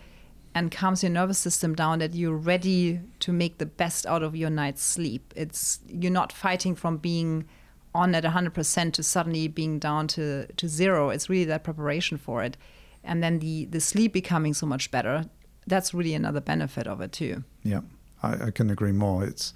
and 0.55 0.71
calms 0.71 1.03
your 1.03 1.11
nervous 1.11 1.39
system 1.39 1.75
down 1.75 2.01
that 2.01 2.15
you're 2.15 2.37
ready 2.37 3.01
to 3.21 3.33
make 3.33 3.59
the 3.59 3.67
best 3.67 4.07
out 4.07 4.23
of 4.23 4.37
your 4.37 4.51
night's 4.51 4.83
sleep. 4.83 5.33
It's 5.35 5.81
you're 5.87 6.13
not 6.13 6.33
fighting 6.33 6.75
from 6.75 6.99
being 6.99 7.47
on 7.95 8.15
at 8.15 8.25
100% 8.25 8.93
to 8.93 9.03
suddenly 9.03 9.49
being 9.49 9.79
down 9.79 10.09
to, 10.09 10.47
to 10.47 10.69
zero. 10.69 11.11
It's 11.11 11.29
really 11.29 11.45
that 11.45 11.65
preparation 11.65 12.17
for 12.19 12.43
it. 12.43 12.57
And 13.05 13.23
then 13.23 13.39
the, 13.39 13.67
the 13.67 13.81
sleep 13.81 14.13
becoming 14.13 14.55
so 14.55 14.67
much 14.67 14.91
better. 14.91 15.27
That's 15.67 15.93
really 15.93 16.15
another 16.15 16.41
benefit 16.41 16.87
of 16.87 17.01
it 17.01 17.13
too. 17.13 17.45
Yeah, 17.63 17.81
I, 18.23 18.47
I 18.47 18.51
can 18.51 18.71
agree 18.71 18.93
more. 18.93 19.25
It's 19.25 19.53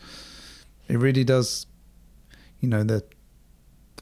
it 0.89 0.99
really 0.99 1.25
does, 1.25 1.67
you 2.61 2.69
know, 2.69 2.85
that 2.85 3.13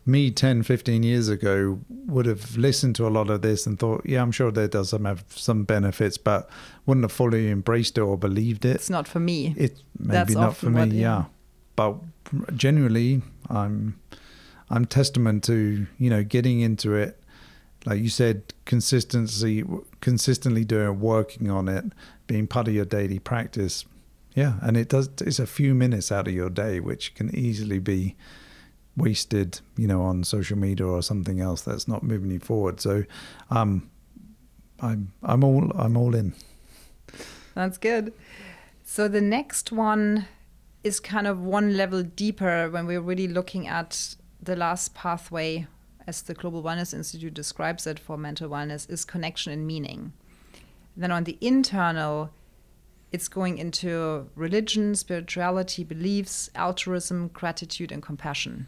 me 0.07 0.31
10, 0.31 0.63
15 0.63 1.03
years 1.03 1.29
ago 1.29 1.81
would 2.07 2.27
have 2.27 2.57
listened 2.57 2.95
to 2.97 3.07
a 3.07 3.09
lot 3.09 3.31
of 3.31 3.43
this 3.43 3.67
and 3.67 3.79
thought, 3.79 4.03
yeah, 4.05 4.21
I'm 4.21 4.33
sure 4.33 4.51
there 4.51 4.69
does 4.69 4.91
some 4.91 5.05
have 5.05 5.25
some 5.29 5.65
benefits, 5.65 6.19
but 6.19 6.49
wouldn't 6.85 7.05
have 7.05 7.13
fully 7.13 7.51
embraced 7.51 7.97
it 7.97 8.03
or 8.03 8.19
believed 8.19 8.65
it. 8.65 8.77
It's 8.77 8.91
not 8.91 9.09
for 9.09 9.21
me. 9.21 9.55
It 9.57 9.81
maybe 9.99 10.13
That's 10.13 10.35
not 10.35 10.57
for 10.57 10.71
me, 10.71 10.81
what, 10.81 10.93
yeah. 10.93 11.01
yeah. 11.01 11.25
But 11.77 11.97
genuinely, 12.55 13.23
I'm 13.49 13.99
I'm 14.71 14.85
testament 14.85 15.45
to 15.45 15.87
you 15.99 16.11
know 16.11 16.23
getting 16.23 16.61
into 16.61 16.95
it. 16.95 17.21
Like 17.87 18.01
you 18.01 18.09
said, 18.09 18.55
consistency, 18.65 19.63
consistently 20.01 20.65
doing, 20.65 21.01
working 21.01 21.51
on 21.51 21.69
it, 21.69 21.85
being 22.27 22.47
part 22.47 22.67
of 22.67 22.75
your 22.75 22.87
daily 22.87 23.19
practice. 23.19 23.85
Yeah, 24.35 24.55
and 24.63 24.77
it 24.77 24.89
does. 24.89 25.09
It's 25.21 25.39
a 25.39 25.47
few 25.47 25.75
minutes 25.75 26.11
out 26.13 26.29
of 26.29 26.35
your 26.35 26.51
day, 26.51 26.81
which 26.81 27.15
can 27.15 27.35
easily 27.35 27.79
be 27.79 28.17
wasted, 28.97 29.61
you 29.77 29.87
know, 29.87 30.03
on 30.03 30.25
social 30.25 30.57
media 30.57 30.87
or 30.87 31.03
something 31.03 31.41
else 31.41 31.63
that's 31.63 31.89
not 31.89 32.03
moving 32.03 32.31
you 32.31 32.41
forward. 32.41 32.81
So, 32.81 33.05
um, 33.51 33.91
I'm 34.81 35.13
I'm 35.23 35.45
all 35.45 35.73
I'm 35.77 35.97
all 35.97 36.15
in. 36.15 36.35
That's 37.55 37.79
good. 37.79 38.13
So 38.85 39.09
the 39.09 39.21
next 39.21 39.73
one 39.73 40.27
is 40.83 41.01
kind 41.01 41.27
of 41.27 41.41
one 41.41 41.77
level 41.77 42.03
deeper 42.03 42.69
when 42.69 42.87
we're 42.87 43.01
really 43.01 43.29
looking 43.29 43.67
at 43.67 44.17
the 44.43 44.55
last 44.55 44.95
pathway, 44.95 45.67
as 46.07 46.23
the 46.23 46.35
Global 46.35 46.63
Wellness 46.63 46.93
Institute 46.93 47.33
describes 47.33 47.87
it 47.87 47.99
for 47.99 48.19
mental 48.19 48.51
wellness, 48.51 48.89
is 48.91 49.05
connection 49.05 49.53
and 49.53 49.67
meaning. 49.67 50.13
Then 50.97 51.11
on 51.11 51.25
the 51.25 51.39
internal, 51.41 52.31
it's 53.11 53.29
going 53.29 53.59
into 53.59 54.29
religion, 54.35 54.95
spirituality, 54.95 55.83
beliefs, 55.83 56.51
altruism, 56.55 57.29
gratitude, 57.29 57.91
and 57.91 58.03
compassion. 58.03 58.67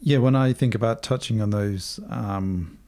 Yeah, 0.00 0.18
when 0.18 0.36
I 0.36 0.52
think 0.52 0.74
about 0.74 1.02
touching 1.02 1.40
on 1.40 1.50
those, 1.50 1.98
um, 2.08 2.78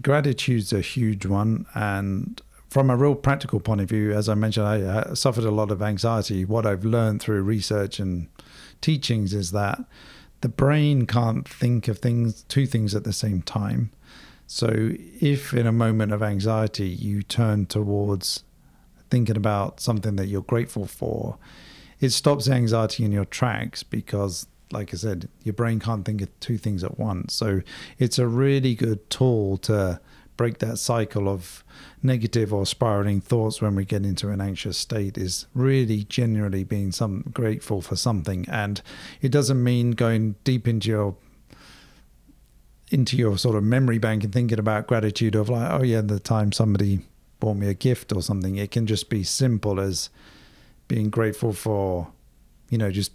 gratitude's 0.00 0.72
a 0.72 0.80
huge 0.80 1.26
one. 1.26 1.66
And 1.74 2.40
from 2.68 2.90
a 2.90 2.96
real 2.96 3.14
practical 3.14 3.60
point 3.60 3.80
of 3.80 3.88
view, 3.88 4.12
as 4.12 4.28
I 4.28 4.34
mentioned, 4.34 4.66
I, 4.66 5.10
I 5.10 5.14
suffered 5.14 5.44
a 5.44 5.50
lot 5.50 5.70
of 5.70 5.82
anxiety. 5.82 6.44
What 6.44 6.66
I've 6.66 6.84
learned 6.84 7.20
through 7.20 7.42
research 7.42 7.98
and 7.98 8.28
teachings 8.80 9.34
is 9.34 9.50
that 9.52 9.78
the 10.40 10.48
brain 10.48 11.06
can't 11.06 11.48
think 11.48 11.88
of 11.88 11.98
things, 11.98 12.44
two 12.44 12.66
things 12.66 12.94
at 12.94 13.04
the 13.04 13.12
same 13.12 13.42
time. 13.42 13.90
So 14.46 14.92
if 15.20 15.52
in 15.52 15.66
a 15.66 15.72
moment 15.72 16.12
of 16.12 16.22
anxiety 16.22 16.88
you 16.88 17.22
turn 17.22 17.66
towards 17.66 18.44
thinking 19.10 19.36
about 19.36 19.80
something 19.80 20.16
that 20.16 20.26
you're 20.26 20.42
grateful 20.42 20.86
for, 20.86 21.36
it 22.00 22.10
stops 22.10 22.48
anxiety 22.48 23.04
in 23.04 23.12
your 23.12 23.24
tracks 23.24 23.82
because 23.82 24.46
like 24.70 24.92
I 24.92 24.96
said, 24.96 25.28
your 25.44 25.54
brain 25.54 25.80
can't 25.80 26.04
think 26.04 26.20
of 26.22 26.40
two 26.40 26.58
things 26.58 26.84
at 26.84 26.98
once. 26.98 27.34
So 27.34 27.62
it's 27.98 28.18
a 28.18 28.26
really 28.26 28.74
good 28.74 29.08
tool 29.10 29.56
to 29.58 30.00
break 30.38 30.58
that 30.58 30.78
cycle 30.78 31.28
of 31.28 31.64
negative 32.02 32.54
or 32.54 32.64
spiraling 32.64 33.20
thoughts 33.20 33.60
when 33.60 33.74
we 33.74 33.84
get 33.84 34.06
into 34.06 34.30
an 34.30 34.40
anxious 34.40 34.78
state 34.78 35.18
is 35.18 35.46
really 35.52 36.04
genuinely 36.04 36.62
being 36.62 36.92
some 36.92 37.24
grateful 37.34 37.82
for 37.82 37.96
something 37.96 38.46
and 38.48 38.80
it 39.20 39.32
doesn't 39.32 39.62
mean 39.62 39.90
going 39.90 40.36
deep 40.44 40.68
into 40.68 40.88
your 40.88 41.16
into 42.90 43.16
your 43.16 43.36
sort 43.36 43.56
of 43.56 43.64
memory 43.64 43.98
bank 43.98 44.22
and 44.22 44.32
thinking 44.32 44.60
about 44.60 44.86
gratitude 44.86 45.34
of 45.34 45.48
like 45.48 45.68
oh 45.72 45.82
yeah 45.82 46.00
the 46.00 46.20
time 46.20 46.52
somebody 46.52 47.00
bought 47.40 47.56
me 47.56 47.66
a 47.66 47.74
gift 47.74 48.12
or 48.12 48.22
something 48.22 48.54
it 48.54 48.70
can 48.70 48.86
just 48.86 49.10
be 49.10 49.24
simple 49.24 49.80
as 49.80 50.08
being 50.86 51.10
grateful 51.10 51.52
for 51.52 52.12
you 52.70 52.78
know 52.78 52.92
just 52.92 53.10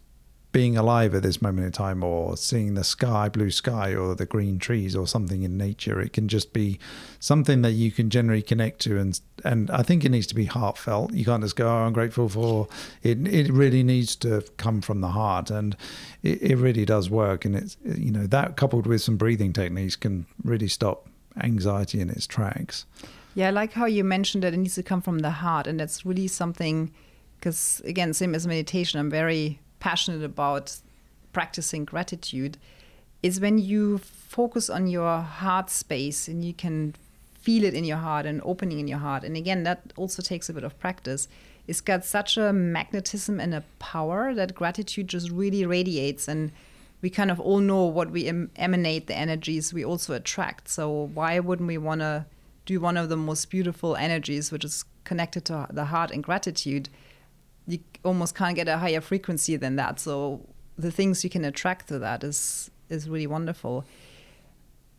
being 0.54 0.78
alive 0.78 1.16
at 1.16 1.24
this 1.24 1.42
moment 1.42 1.66
in 1.66 1.72
time 1.72 2.04
or 2.04 2.38
seeing 2.38 2.76
the 2.76 2.84
sky, 2.84 3.28
blue 3.28 3.50
sky, 3.50 3.94
or 3.96 4.13
the 4.13 4.26
green 4.26 4.60
trees 4.60 4.96
or 4.96 5.08
something 5.08 5.42
in 5.42 5.58
nature. 5.58 6.00
It 6.00 6.13
can 6.13 6.28
just 6.28 6.54
be 6.54 6.80
something 7.20 7.63
that 7.63 7.72
you 7.72 7.92
can 7.92 8.12
generally 8.12 8.44
connect 8.44 8.80
to. 8.82 9.00
And, 9.00 9.20
and 9.44 9.72
I 9.72 9.82
think 9.82 10.06
it 10.06 10.10
needs 10.10 10.28
to 10.28 10.36
be 10.36 10.46
heartfelt. 10.46 11.12
You 11.12 11.26
can't 11.26 11.42
just 11.44 11.56
go, 11.56 11.68
oh, 11.68 11.86
I'm 11.86 11.92
grateful 11.92 12.30
for 12.30 12.68
it. 13.02 13.28
It 13.28 13.52
really 13.52 13.82
needs 13.82 14.16
to 14.18 14.44
come 14.58 14.80
from 14.80 15.02
the 15.02 15.08
heart. 15.08 15.50
And 15.50 15.76
it, 16.22 16.42
it 16.42 16.56
really 16.58 16.86
does 16.86 17.10
work. 17.10 17.46
And 17.46 17.56
it's, 17.56 17.76
you 17.84 18.12
know, 18.12 18.28
that 18.28 18.56
coupled 18.56 18.86
with 18.86 19.02
some 19.02 19.18
breathing 19.18 19.54
techniques 19.54 19.96
can 19.96 20.28
really 20.44 20.68
stop 20.68 21.10
anxiety 21.42 22.00
in 22.00 22.12
its 22.12 22.28
tracks. 22.28 22.86
Yeah, 23.34 23.48
I 23.48 23.50
like 23.50 23.74
how 23.74 23.88
you 23.88 24.04
mentioned 24.04 24.44
that 24.44 24.54
it 24.54 24.58
needs 24.58 24.76
to 24.76 24.84
come 24.84 25.02
from 25.02 25.20
the 25.20 25.32
heart. 25.32 25.66
And 25.66 25.80
that's 25.80 26.06
really 26.06 26.28
something, 26.28 26.92
because 27.39 27.82
again, 27.86 28.13
same 28.13 28.36
as 28.36 28.46
meditation, 28.46 29.00
I'm 29.00 29.10
very 29.10 29.60
passionate 29.84 30.24
about 30.24 30.78
practicing 31.34 31.84
gratitude 31.84 32.58
is 33.22 33.41
when 33.41 33.58
you 33.58 33.98
focus 33.98 34.69
on 34.69 34.88
your 34.88 35.19
heart 35.19 35.69
space 35.69 36.30
and 36.30 36.46
you 36.46 36.54
can 36.54 36.96
feel 37.41 37.65
it 37.65 37.74
in 37.74 37.84
your 37.84 37.98
heart 37.98 38.26
and 38.26 38.41
opening 38.46 38.80
in 38.80 38.88
your 38.88 39.00
heart. 39.00 39.26
And 39.26 39.36
again, 39.36 39.63
that 39.63 39.91
also 39.98 40.22
takes 40.22 40.48
a 40.48 40.54
bit 40.54 40.63
of 40.63 40.80
practice. 40.80 41.28
It's 41.67 41.82
got 41.82 42.06
such 42.06 42.38
a 42.38 42.54
magnetism 42.54 43.41
and 43.41 43.54
a 43.54 43.65
power 43.80 44.34
that 44.34 44.56
gratitude 44.56 45.10
just 45.10 45.30
really 45.30 45.65
radiates. 45.65 46.30
And 46.30 46.54
we 47.02 47.10
kind 47.10 47.30
of 47.30 47.41
all 47.41 47.60
know 47.60 47.84
what 47.84 48.10
we 48.10 48.28
em- 48.28 48.52
emanate, 48.56 49.08
the 49.08 49.17
energies 49.17 49.74
we 49.74 49.84
also 49.84 50.13
attract. 50.13 50.69
So 50.69 51.10
why 51.13 51.39
wouldn't 51.39 51.67
we 51.67 51.78
want 51.78 52.00
to 52.00 52.26
do 52.65 52.80
one 52.80 52.96
of 52.96 53.10
the 53.10 53.17
most 53.17 53.50
beautiful 53.50 53.98
energies, 53.98 54.50
which 54.50 54.63
is 54.63 54.86
connected 55.04 55.43
to 55.46 55.67
the 55.69 55.86
heart 55.86 56.10
and 56.12 56.24
gratitude? 56.24 56.88
You 57.67 57.80
almost 58.04 58.36
can't 58.36 58.56
get 58.56 58.67
a 58.67 58.78
higher 58.78 59.02
frequency 59.02 59.56
than 59.56 59.76
that. 59.78 59.99
So 59.99 60.41
the 60.78 60.91
things 60.91 61.23
you 61.23 61.30
can 61.30 61.45
attract 61.45 61.88
to 61.88 61.99
that 61.99 62.23
is 62.23 62.71
is 62.89 63.10
really 63.10 63.28
wonderful. 63.28 63.86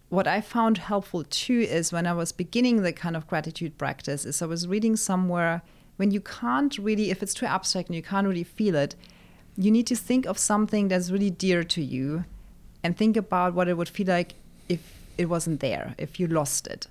What 0.08 0.26
I 0.26 0.40
found 0.40 0.78
helpful 0.78 1.24
too 1.24 1.60
is 1.60 1.92
when 1.92 2.06
I 2.06 2.12
was 2.12 2.32
beginning 2.32 2.82
the 2.82 2.92
kind 2.92 3.16
of 3.16 3.26
gratitude 3.26 3.78
practice 3.78 4.24
is 4.24 4.42
I 4.42 4.46
was 4.46 4.66
reading 4.68 4.96
somewhere 4.96 5.62
when 5.96 6.10
you 6.10 6.20
can't 6.20 6.76
really 6.78 7.10
if 7.10 7.22
it's 7.22 7.34
too 7.34 7.46
abstract 7.46 7.88
and 7.88 7.96
you 7.96 8.02
can't 8.02 8.26
really 8.26 8.44
feel 8.44 8.74
it, 8.74 8.94
you 9.56 9.70
need 9.70 9.86
to 9.86 9.96
think 9.96 10.26
of 10.26 10.38
something 10.38 10.88
that's 10.88 11.10
really 11.10 11.30
dear 11.30 11.62
to 11.64 11.82
you 11.82 12.24
and 12.82 12.96
think 12.96 13.16
about 13.16 13.54
what 13.54 13.68
it 13.68 13.76
would 13.76 13.88
feel 13.88 14.06
like 14.06 14.34
if 14.68 14.98
it 15.16 15.26
wasn't 15.26 15.60
there, 15.60 15.94
if 15.98 16.18
you 16.18 16.26
lost 16.26 16.66
it. 16.66 16.86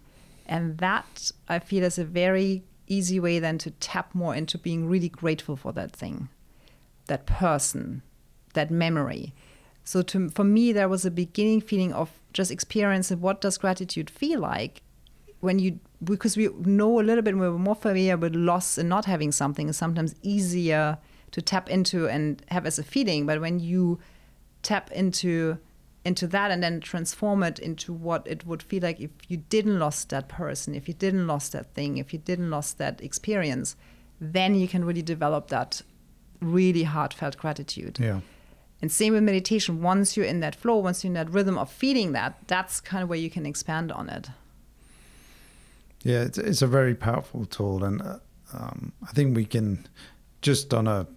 And 0.45 0.77
that 0.79 1.31
I 1.47 1.59
feel 1.59 1.83
is 1.83 1.97
a 1.97 2.05
very 2.05 2.63
easy 2.87 3.19
way 3.19 3.39
then 3.39 3.57
to 3.59 3.71
tap 3.71 4.13
more 4.13 4.35
into 4.35 4.57
being 4.57 4.87
really 4.87 5.09
grateful 5.09 5.55
for 5.55 5.71
that 5.73 5.91
thing, 5.91 6.29
that 7.07 7.25
person, 7.25 8.01
that 8.53 8.71
memory. 8.71 9.33
So 9.83 10.01
to, 10.03 10.29
for 10.29 10.43
me, 10.43 10.71
there 10.71 10.89
was 10.89 11.05
a 11.05 11.11
beginning 11.11 11.61
feeling 11.61 11.93
of 11.93 12.09
just 12.31 12.51
experiencing 12.51 13.21
what 13.21 13.41
does 13.41 13.57
gratitude 13.57 14.09
feel 14.09 14.39
like 14.39 14.81
when 15.39 15.59
you 15.59 15.77
because 16.03 16.37
we 16.37 16.47
know 16.59 16.99
a 16.99 17.03
little 17.03 17.21
bit 17.21 17.37
we're 17.37 17.51
more 17.51 17.75
familiar 17.75 18.15
with 18.15 18.33
loss 18.33 18.77
and 18.77 18.87
not 18.87 19.05
having 19.05 19.31
something 19.31 19.69
is 19.69 19.77
sometimes 19.77 20.15
easier 20.21 20.97
to 21.31 21.41
tap 21.41 21.69
into 21.69 22.07
and 22.07 22.41
have 22.49 22.65
as 22.65 22.79
a 22.79 22.83
feeling. 22.83 23.25
But 23.25 23.41
when 23.41 23.59
you 23.59 23.99
tap 24.61 24.91
into 24.91 25.57
into 26.05 26.27
that 26.27 26.51
and 26.51 26.61
then 26.61 26.81
transform 26.81 27.43
it 27.43 27.59
into 27.59 27.93
what 27.93 28.27
it 28.27 28.45
would 28.45 28.61
feel 28.61 28.83
like 28.83 28.99
if 28.99 29.11
you 29.27 29.37
didn't 29.37 29.79
lost 29.79 30.09
that 30.09 30.27
person 30.27 30.75
if 30.75 30.87
you 30.87 30.93
didn't 30.93 31.27
lost 31.27 31.53
that 31.53 31.73
thing 31.73 31.97
if 31.97 32.11
you 32.11 32.19
didn't 32.19 32.49
lost 32.49 32.77
that 32.77 33.01
experience 33.01 33.75
then 34.19 34.55
you 34.55 34.67
can 34.67 34.83
really 34.85 35.01
develop 35.01 35.47
that 35.47 35.81
really 36.39 36.83
heartfelt 36.83 37.37
gratitude. 37.37 37.99
Yeah. 37.99 38.19
And 38.81 38.91
same 38.91 39.13
with 39.13 39.23
meditation. 39.23 39.81
Once 39.81 40.17
you're 40.17 40.25
in 40.25 40.41
that 40.41 40.55
flow 40.55 40.77
once 40.77 41.03
you're 41.03 41.09
in 41.09 41.13
that 41.13 41.29
rhythm 41.29 41.57
of 41.57 41.71
feeling 41.71 42.11
that 42.13 42.37
that's 42.47 42.81
kind 42.81 43.03
of 43.03 43.09
where 43.09 43.19
you 43.19 43.29
can 43.29 43.45
expand 43.45 43.91
on 43.91 44.09
it. 44.09 44.29
Yeah 46.03 46.21
it's, 46.23 46.37
it's 46.37 46.61
a 46.61 46.67
very 46.67 46.95
powerful 46.95 47.45
tool 47.45 47.83
and 47.83 48.01
uh, 48.01 48.19
um, 48.53 48.91
i 49.07 49.11
think 49.11 49.35
we 49.37 49.45
can 49.45 49.87
just 50.41 50.73
on 50.73 50.85
a 50.85 51.07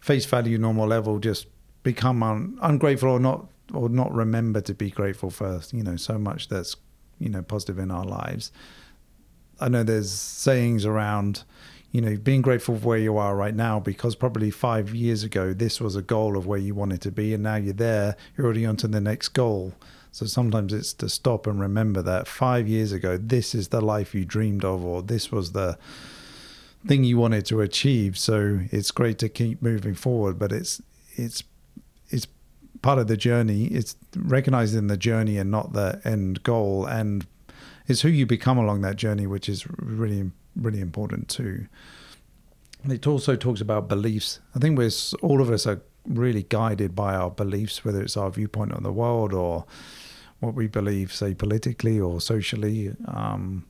face 0.00 0.24
value 0.24 0.56
normal 0.56 0.86
level 0.86 1.18
just 1.18 1.46
become 1.82 2.22
un- 2.22 2.58
ungrateful 2.62 3.10
or 3.10 3.20
not 3.20 3.46
or 3.72 3.88
not 3.88 4.12
remember 4.12 4.60
to 4.62 4.74
be 4.74 4.90
grateful 4.90 5.30
for 5.30 5.60
you 5.72 5.82
know 5.82 5.96
so 5.96 6.18
much 6.18 6.48
that's 6.48 6.76
you 7.18 7.28
know 7.28 7.42
positive 7.42 7.78
in 7.78 7.90
our 7.90 8.04
lives. 8.04 8.52
I 9.60 9.68
know 9.68 9.82
there's 9.82 10.10
sayings 10.10 10.84
around 10.84 11.44
you 11.90 12.00
know 12.00 12.16
being 12.16 12.42
grateful 12.42 12.78
for 12.78 12.88
where 12.88 12.98
you 12.98 13.16
are 13.16 13.34
right 13.34 13.54
now 13.54 13.80
because 13.80 14.14
probably 14.14 14.50
five 14.50 14.94
years 14.94 15.24
ago 15.24 15.52
this 15.52 15.80
was 15.80 15.96
a 15.96 16.02
goal 16.02 16.36
of 16.36 16.46
where 16.46 16.58
you 16.58 16.74
wanted 16.74 17.00
to 17.02 17.10
be 17.10 17.34
and 17.34 17.42
now 17.42 17.56
you're 17.56 17.72
there 17.72 18.16
you're 18.36 18.46
already 18.46 18.66
on 18.66 18.76
to 18.76 18.88
the 18.88 19.00
next 19.00 19.28
goal. 19.28 19.74
So 20.10 20.26
sometimes 20.26 20.72
it's 20.72 20.92
to 20.94 21.08
stop 21.08 21.46
and 21.46 21.60
remember 21.60 22.02
that 22.02 22.26
five 22.26 22.66
years 22.66 22.92
ago 22.92 23.16
this 23.16 23.54
is 23.54 23.68
the 23.68 23.80
life 23.80 24.14
you 24.14 24.24
dreamed 24.24 24.64
of 24.64 24.84
or 24.84 25.02
this 25.02 25.30
was 25.30 25.52
the 25.52 25.78
thing 26.86 27.04
you 27.04 27.18
wanted 27.18 27.44
to 27.46 27.60
achieve. 27.60 28.18
So 28.18 28.60
it's 28.70 28.90
great 28.90 29.18
to 29.18 29.28
keep 29.28 29.62
moving 29.62 29.94
forward 29.94 30.38
but 30.38 30.52
it's 30.52 30.80
it's 31.16 31.42
part 32.82 32.98
of 32.98 33.06
the 33.06 33.16
journey. 33.16 33.66
It's 33.66 33.96
recognizing 34.16 34.86
the 34.86 34.96
journey 34.96 35.38
and 35.38 35.50
not 35.50 35.72
the 35.72 36.00
end 36.04 36.42
goal, 36.42 36.86
and 36.86 37.26
it's 37.86 38.02
who 38.02 38.08
you 38.08 38.26
become 38.26 38.58
along 38.58 38.82
that 38.82 38.96
journey, 38.96 39.26
which 39.26 39.48
is 39.48 39.66
really 39.78 40.30
really 40.56 40.80
important 40.80 41.28
too. 41.28 41.66
It 42.84 43.06
also 43.06 43.36
talks 43.36 43.60
about 43.60 43.88
beliefs. 43.88 44.40
I 44.54 44.58
think 44.58 44.78
we're 44.78 44.90
all 45.22 45.40
of 45.40 45.50
us 45.50 45.66
are 45.66 45.80
really 46.06 46.44
guided 46.44 46.94
by 46.94 47.14
our 47.14 47.30
beliefs, 47.30 47.84
whether 47.84 48.00
it's 48.00 48.16
our 48.16 48.30
viewpoint 48.30 48.72
on 48.72 48.82
the 48.82 48.92
world 48.92 49.32
or 49.32 49.64
what 50.40 50.54
we 50.54 50.66
believe, 50.66 51.12
say 51.12 51.34
politically 51.34 52.00
or 52.00 52.20
socially. 52.20 52.94
Um, 53.06 53.66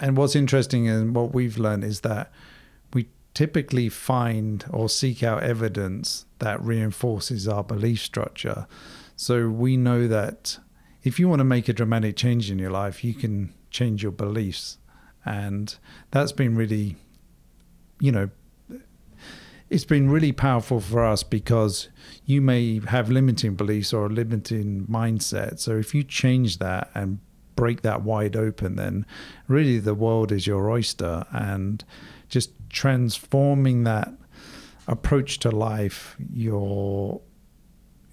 and 0.00 0.16
what's 0.16 0.34
interesting 0.34 0.88
and 0.88 1.14
what 1.14 1.32
we've 1.32 1.56
learned 1.56 1.84
is 1.84 2.00
that 2.00 2.32
typically 3.34 3.88
find 3.88 4.64
or 4.70 4.88
seek 4.88 5.22
out 5.22 5.42
evidence 5.42 6.26
that 6.38 6.62
reinforces 6.62 7.46
our 7.48 7.64
belief 7.64 8.00
structure. 8.00 8.66
So 9.16 9.48
we 9.48 9.76
know 9.76 10.08
that 10.08 10.58
if 11.02 11.18
you 11.18 11.28
want 11.28 11.40
to 11.40 11.44
make 11.44 11.68
a 11.68 11.72
dramatic 11.72 12.16
change 12.16 12.50
in 12.50 12.58
your 12.58 12.70
life, 12.70 13.04
you 13.04 13.12
can 13.12 13.52
change 13.70 14.02
your 14.02 14.12
beliefs. 14.12 14.78
And 15.26 15.74
that's 16.10 16.32
been 16.32 16.54
really 16.54 16.96
you 18.00 18.12
know, 18.12 18.30
it's 19.70 19.84
been 19.84 20.10
really 20.10 20.32
powerful 20.32 20.80
for 20.80 21.04
us 21.04 21.22
because 21.22 21.88
you 22.26 22.40
may 22.40 22.80
have 22.80 23.10
limiting 23.10 23.54
beliefs 23.54 23.92
or 23.92 24.06
a 24.06 24.10
limiting 24.10 24.86
mindset. 24.86 25.58
So 25.58 25.76
if 25.76 25.94
you 25.94 26.02
change 26.02 26.58
that 26.58 26.90
and 26.94 27.18
break 27.56 27.82
that 27.82 28.02
wide 28.02 28.36
open, 28.36 28.76
then 28.76 29.06
really 29.48 29.78
the 29.78 29.94
world 29.94 30.32
is 30.32 30.46
your 30.46 30.70
oyster. 30.70 31.24
And 31.30 31.84
just 32.34 32.50
transforming 32.68 33.84
that 33.84 34.12
approach 34.88 35.38
to 35.38 35.50
life, 35.50 36.16
your 36.32 37.20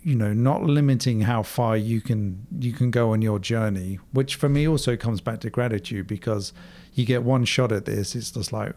you 0.04 0.16
know 0.16 0.34
not 0.34 0.64
limiting 0.64 1.22
how 1.22 1.44
far 1.44 1.76
you 1.76 2.02
can 2.02 2.48
you 2.60 2.72
can 2.74 2.90
go 2.90 3.12
on 3.12 3.22
your 3.22 3.38
journey 3.38 4.00
which 4.14 4.34
for 4.34 4.50
me 4.50 4.68
also 4.68 4.96
comes 4.98 5.22
back 5.22 5.40
to 5.40 5.48
gratitude 5.48 6.08
because 6.08 6.54
you 6.96 7.06
get 7.06 7.22
one 7.22 7.46
shot 7.46 7.72
at 7.72 7.86
this. 7.86 8.16
It's 8.16 8.32
just 8.32 8.52
like 8.52 8.74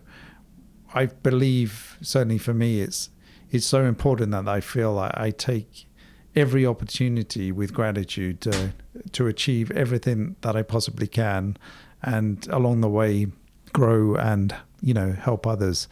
i 0.94 1.06
believe 1.06 1.96
certainly 2.02 2.38
for 2.38 2.54
me 2.54 2.80
it's 2.80 3.10
it's 3.50 3.66
so 3.66 3.84
important 3.84 4.30
that 4.32 4.46
i 4.46 4.60
feel 4.60 4.92
like 4.92 5.12
i 5.14 5.30
take 5.30 5.88
every 6.36 6.64
opportunity 6.66 7.50
with 7.50 7.72
gratitude 7.72 8.40
to 8.40 8.72
to 9.12 9.26
achieve 9.26 9.70
everything 9.72 10.36
that 10.42 10.54
i 10.54 10.62
possibly 10.62 11.08
can 11.08 11.56
and 12.02 12.46
along 12.48 12.80
the 12.80 12.88
way 12.88 13.26
grow 13.72 14.14
and 14.14 14.54
you 14.84 14.94
know 14.94 15.12
help 15.12 15.46
others. 15.46 15.88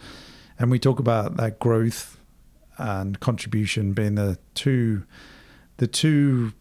And 0.58 0.70
we 0.70 0.78
talk 0.78 0.98
about 1.00 1.36
that 1.38 1.58
growth 1.58 2.18
and 2.78 3.18
contribution 3.18 3.92
being 3.94 4.14
the 4.14 4.38
two 4.54 5.04
the 5.78 5.86
two 5.86 6.52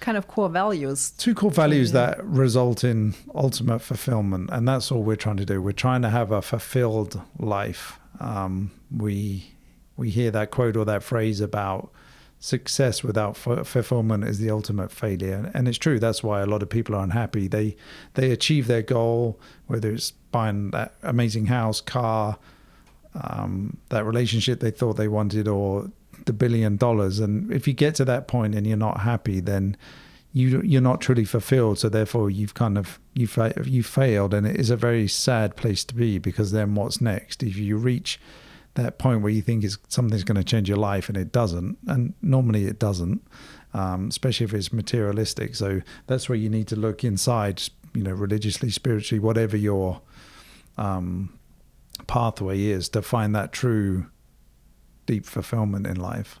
kind 0.00 0.18
of 0.18 0.26
core 0.26 0.48
values. 0.48 1.10
Two 1.10 1.34
core 1.34 1.50
values 1.50 1.92
yeah. 1.92 2.06
that 2.06 2.24
result 2.24 2.84
in 2.84 3.14
ultimate 3.34 3.80
fulfillment 3.80 4.50
and 4.52 4.66
that's 4.66 4.90
all 4.90 5.02
we're 5.02 5.16
trying 5.16 5.36
to 5.38 5.46
do. 5.46 5.62
We're 5.62 5.72
trying 5.72 6.02
to 6.02 6.10
have 6.10 6.32
a 6.32 6.42
fulfilled 6.42 7.20
life. 7.38 7.98
Um, 8.20 8.72
we 8.94 9.52
we 9.96 10.10
hear 10.10 10.30
that 10.32 10.50
quote 10.50 10.76
or 10.76 10.84
that 10.84 11.02
phrase 11.02 11.40
about 11.40 11.92
success 12.40 13.02
without 13.02 13.36
fulfillment 13.36 14.22
is 14.22 14.38
the 14.38 14.48
ultimate 14.48 14.92
failure 14.92 15.50
and 15.54 15.66
it's 15.66 15.78
true 15.78 15.98
that's 15.98 16.22
why 16.22 16.40
a 16.40 16.46
lot 16.46 16.62
of 16.62 16.68
people 16.68 16.94
are 16.94 17.02
unhappy 17.02 17.48
they 17.48 17.74
they 18.14 18.30
achieve 18.30 18.68
their 18.68 18.82
goal 18.82 19.40
whether 19.66 19.90
it's 19.92 20.12
buying 20.30 20.70
that 20.70 20.94
amazing 21.02 21.46
house 21.46 21.80
car 21.80 22.38
um, 23.14 23.76
that 23.88 24.04
relationship 24.04 24.60
they 24.60 24.70
thought 24.70 24.96
they 24.96 25.08
wanted 25.08 25.48
or 25.48 25.90
the 26.28 26.32
billion 26.32 26.76
dollars. 26.76 27.18
And 27.18 27.52
if 27.52 27.66
you 27.66 27.74
get 27.74 27.96
to 27.96 28.04
that 28.04 28.28
point 28.28 28.54
and 28.54 28.66
you're 28.66 28.76
not 28.76 29.00
happy, 29.00 29.40
then 29.40 29.76
you 30.32 30.62
you're 30.62 30.80
not 30.80 31.00
truly 31.00 31.24
fulfilled. 31.24 31.78
So 31.80 31.88
therefore, 31.88 32.30
you've 32.30 32.54
kind 32.54 32.78
of 32.78 33.00
you 33.14 33.28
you 33.64 33.82
failed, 33.82 34.32
and 34.32 34.46
it 34.46 34.56
is 34.56 34.70
a 34.70 34.76
very 34.76 35.08
sad 35.08 35.56
place 35.56 35.84
to 35.84 35.94
be 35.94 36.18
because 36.18 36.52
then 36.52 36.74
what's 36.74 37.00
next? 37.00 37.42
If 37.42 37.56
you 37.56 37.76
reach 37.76 38.20
that 38.78 38.98
point 38.98 39.22
where 39.22 39.30
you 39.32 39.42
think 39.42 39.64
is 39.64 39.78
something's 39.88 40.24
going 40.24 40.36
to 40.36 40.44
change 40.44 40.68
your 40.68 40.78
life 40.78 41.08
and 41.08 41.16
it 41.16 41.32
doesn't, 41.32 41.78
and 41.86 42.14
normally 42.22 42.64
it 42.66 42.78
doesn't, 42.78 43.26
um, 43.74 44.08
especially 44.08 44.44
if 44.44 44.54
it's 44.54 44.72
materialistic. 44.72 45.54
So 45.54 45.82
that's 46.06 46.28
where 46.28 46.36
you 46.36 46.48
need 46.48 46.68
to 46.68 46.76
look 46.76 47.04
inside, 47.04 47.62
you 47.94 48.02
know, 48.02 48.12
religiously, 48.12 48.70
spiritually, 48.70 49.20
whatever 49.20 49.56
your 49.56 50.00
um, 50.76 51.38
pathway 52.06 52.62
is 52.62 52.88
to 52.90 53.02
find 53.02 53.34
that 53.34 53.52
true 53.52 54.06
deep 55.06 55.26
fulfillment 55.26 55.86
in 55.86 55.96
life. 55.96 56.38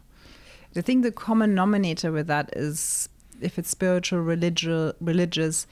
I 0.76 0.80
think 0.80 1.02
the 1.02 1.10
common 1.10 1.50
denominator 1.50 2.12
with 2.12 2.26
that 2.28 2.50
is 2.54 3.08
if 3.40 3.58
it's 3.58 3.70
spiritual, 3.70 4.20
religious, 4.20 4.92
religious, 5.00 5.66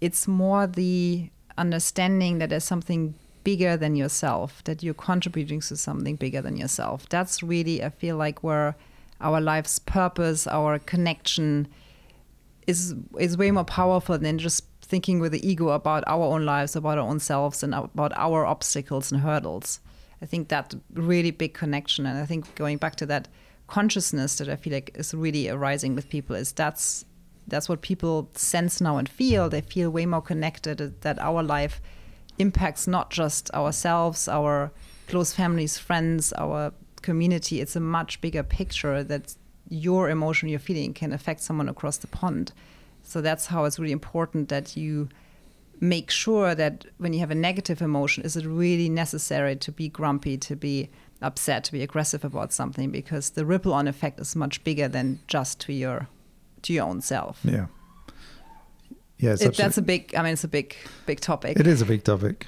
it's 0.00 0.26
more 0.28 0.66
the 0.66 1.30
understanding 1.58 2.38
that 2.38 2.50
there's 2.50 2.64
something 2.64 3.14
bigger 3.46 3.76
than 3.76 3.94
yourself, 3.94 4.50
that 4.64 4.82
you're 4.82 5.02
contributing 5.10 5.60
to 5.60 5.76
something 5.76 6.16
bigger 6.16 6.42
than 6.42 6.56
yourself. 6.56 7.08
That's 7.08 7.44
really, 7.44 7.76
I 7.80 7.90
feel 7.90 8.16
like, 8.16 8.42
where 8.42 8.74
our 9.20 9.40
life's 9.40 9.78
purpose, 9.78 10.48
our 10.48 10.80
connection 10.80 11.68
is 12.66 12.96
is 13.20 13.38
way 13.38 13.52
more 13.52 13.68
powerful 13.80 14.18
than 14.18 14.38
just 14.38 14.64
thinking 14.82 15.20
with 15.20 15.30
the 15.30 15.48
ego 15.48 15.68
about 15.68 16.02
our 16.08 16.24
own 16.34 16.44
lives, 16.44 16.74
about 16.74 16.98
our 16.98 17.08
own 17.08 17.20
selves, 17.20 17.62
and 17.62 17.72
about 17.72 18.12
our 18.16 18.44
obstacles 18.44 19.12
and 19.12 19.20
hurdles. 19.20 19.78
I 20.20 20.26
think 20.26 20.48
that 20.48 20.74
really 20.92 21.30
big 21.30 21.54
connection, 21.54 22.04
and 22.04 22.18
I 22.18 22.26
think 22.26 22.52
going 22.56 22.78
back 22.78 22.96
to 22.96 23.06
that 23.06 23.28
consciousness 23.68 24.38
that 24.38 24.48
I 24.48 24.56
feel 24.56 24.72
like 24.72 24.90
is 24.96 25.14
really 25.14 25.48
arising 25.48 25.94
with 25.94 26.08
people 26.08 26.34
is 26.34 26.50
that's 26.50 27.04
that's 27.46 27.68
what 27.68 27.80
people 27.80 28.28
sense 28.34 28.80
now 28.80 28.96
and 28.96 29.08
feel. 29.08 29.48
They 29.48 29.60
feel 29.60 29.90
way 29.90 30.04
more 30.04 30.26
connected 30.32 30.78
that 31.02 31.18
our 31.20 31.44
life 31.44 31.80
impacts 32.38 32.86
not 32.86 33.10
just 33.10 33.50
ourselves, 33.52 34.28
our 34.28 34.72
close 35.08 35.32
families, 35.32 35.78
friends, 35.78 36.32
our 36.34 36.72
community. 37.02 37.60
It's 37.60 37.76
a 37.76 37.80
much 37.80 38.20
bigger 38.20 38.42
picture 38.42 39.02
that 39.04 39.34
your 39.68 40.10
emotion, 40.10 40.48
your 40.48 40.58
feeling 40.58 40.94
can 40.94 41.12
affect 41.12 41.40
someone 41.40 41.68
across 41.68 41.98
the 41.98 42.06
pond. 42.06 42.52
So 43.02 43.20
that's 43.20 43.46
how 43.46 43.64
it's 43.64 43.78
really 43.78 43.92
important 43.92 44.48
that 44.48 44.76
you 44.76 45.08
make 45.80 46.10
sure 46.10 46.54
that 46.54 46.86
when 46.98 47.12
you 47.12 47.20
have 47.20 47.30
a 47.30 47.36
negative 47.36 47.82
emotion, 47.82 48.24
is 48.24 48.36
it 48.36 48.46
really 48.46 48.88
necessary 48.88 49.56
to 49.56 49.72
be 49.72 49.88
grumpy, 49.88 50.36
to 50.38 50.56
be 50.56 50.90
upset, 51.22 51.64
to 51.64 51.72
be 51.72 51.82
aggressive 51.82 52.24
about 52.24 52.52
something? 52.52 52.90
Because 52.90 53.30
the 53.30 53.44
ripple 53.44 53.72
on 53.72 53.86
effect 53.86 54.18
is 54.20 54.34
much 54.34 54.62
bigger 54.64 54.88
than 54.88 55.20
just 55.28 55.60
to 55.60 55.72
your 55.72 56.08
to 56.62 56.72
your 56.72 56.86
own 56.86 57.00
self. 57.00 57.40
Yeah. 57.44 57.66
Yeah, 59.18 59.36
it, 59.40 59.56
that's 59.56 59.78
a 59.78 59.82
big. 59.82 60.14
I 60.14 60.22
mean, 60.22 60.34
it's 60.34 60.44
a 60.44 60.48
big, 60.48 60.76
big 61.06 61.20
topic. 61.20 61.58
It 61.58 61.66
is 61.66 61.80
a 61.80 61.86
big 61.86 62.04
topic. 62.04 62.46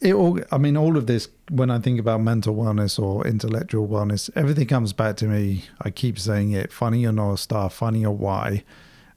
It 0.00 0.14
all. 0.14 0.40
I 0.50 0.58
mean, 0.58 0.76
all 0.76 0.96
of 0.96 1.06
this. 1.06 1.28
When 1.50 1.70
I 1.70 1.78
think 1.78 2.00
about 2.00 2.20
mental 2.20 2.54
wellness 2.54 2.98
or 3.00 3.26
intellectual 3.26 3.86
wellness, 3.86 4.30
everything 4.34 4.66
comes 4.66 4.92
back 4.92 5.16
to 5.18 5.26
me. 5.26 5.64
I 5.80 5.90
keep 5.90 6.18
saying 6.18 6.52
it. 6.52 6.72
Finding 6.72 7.00
your 7.00 7.12
north 7.12 7.40
star. 7.40 7.70
Finding 7.70 8.02
your 8.02 8.16
why 8.16 8.64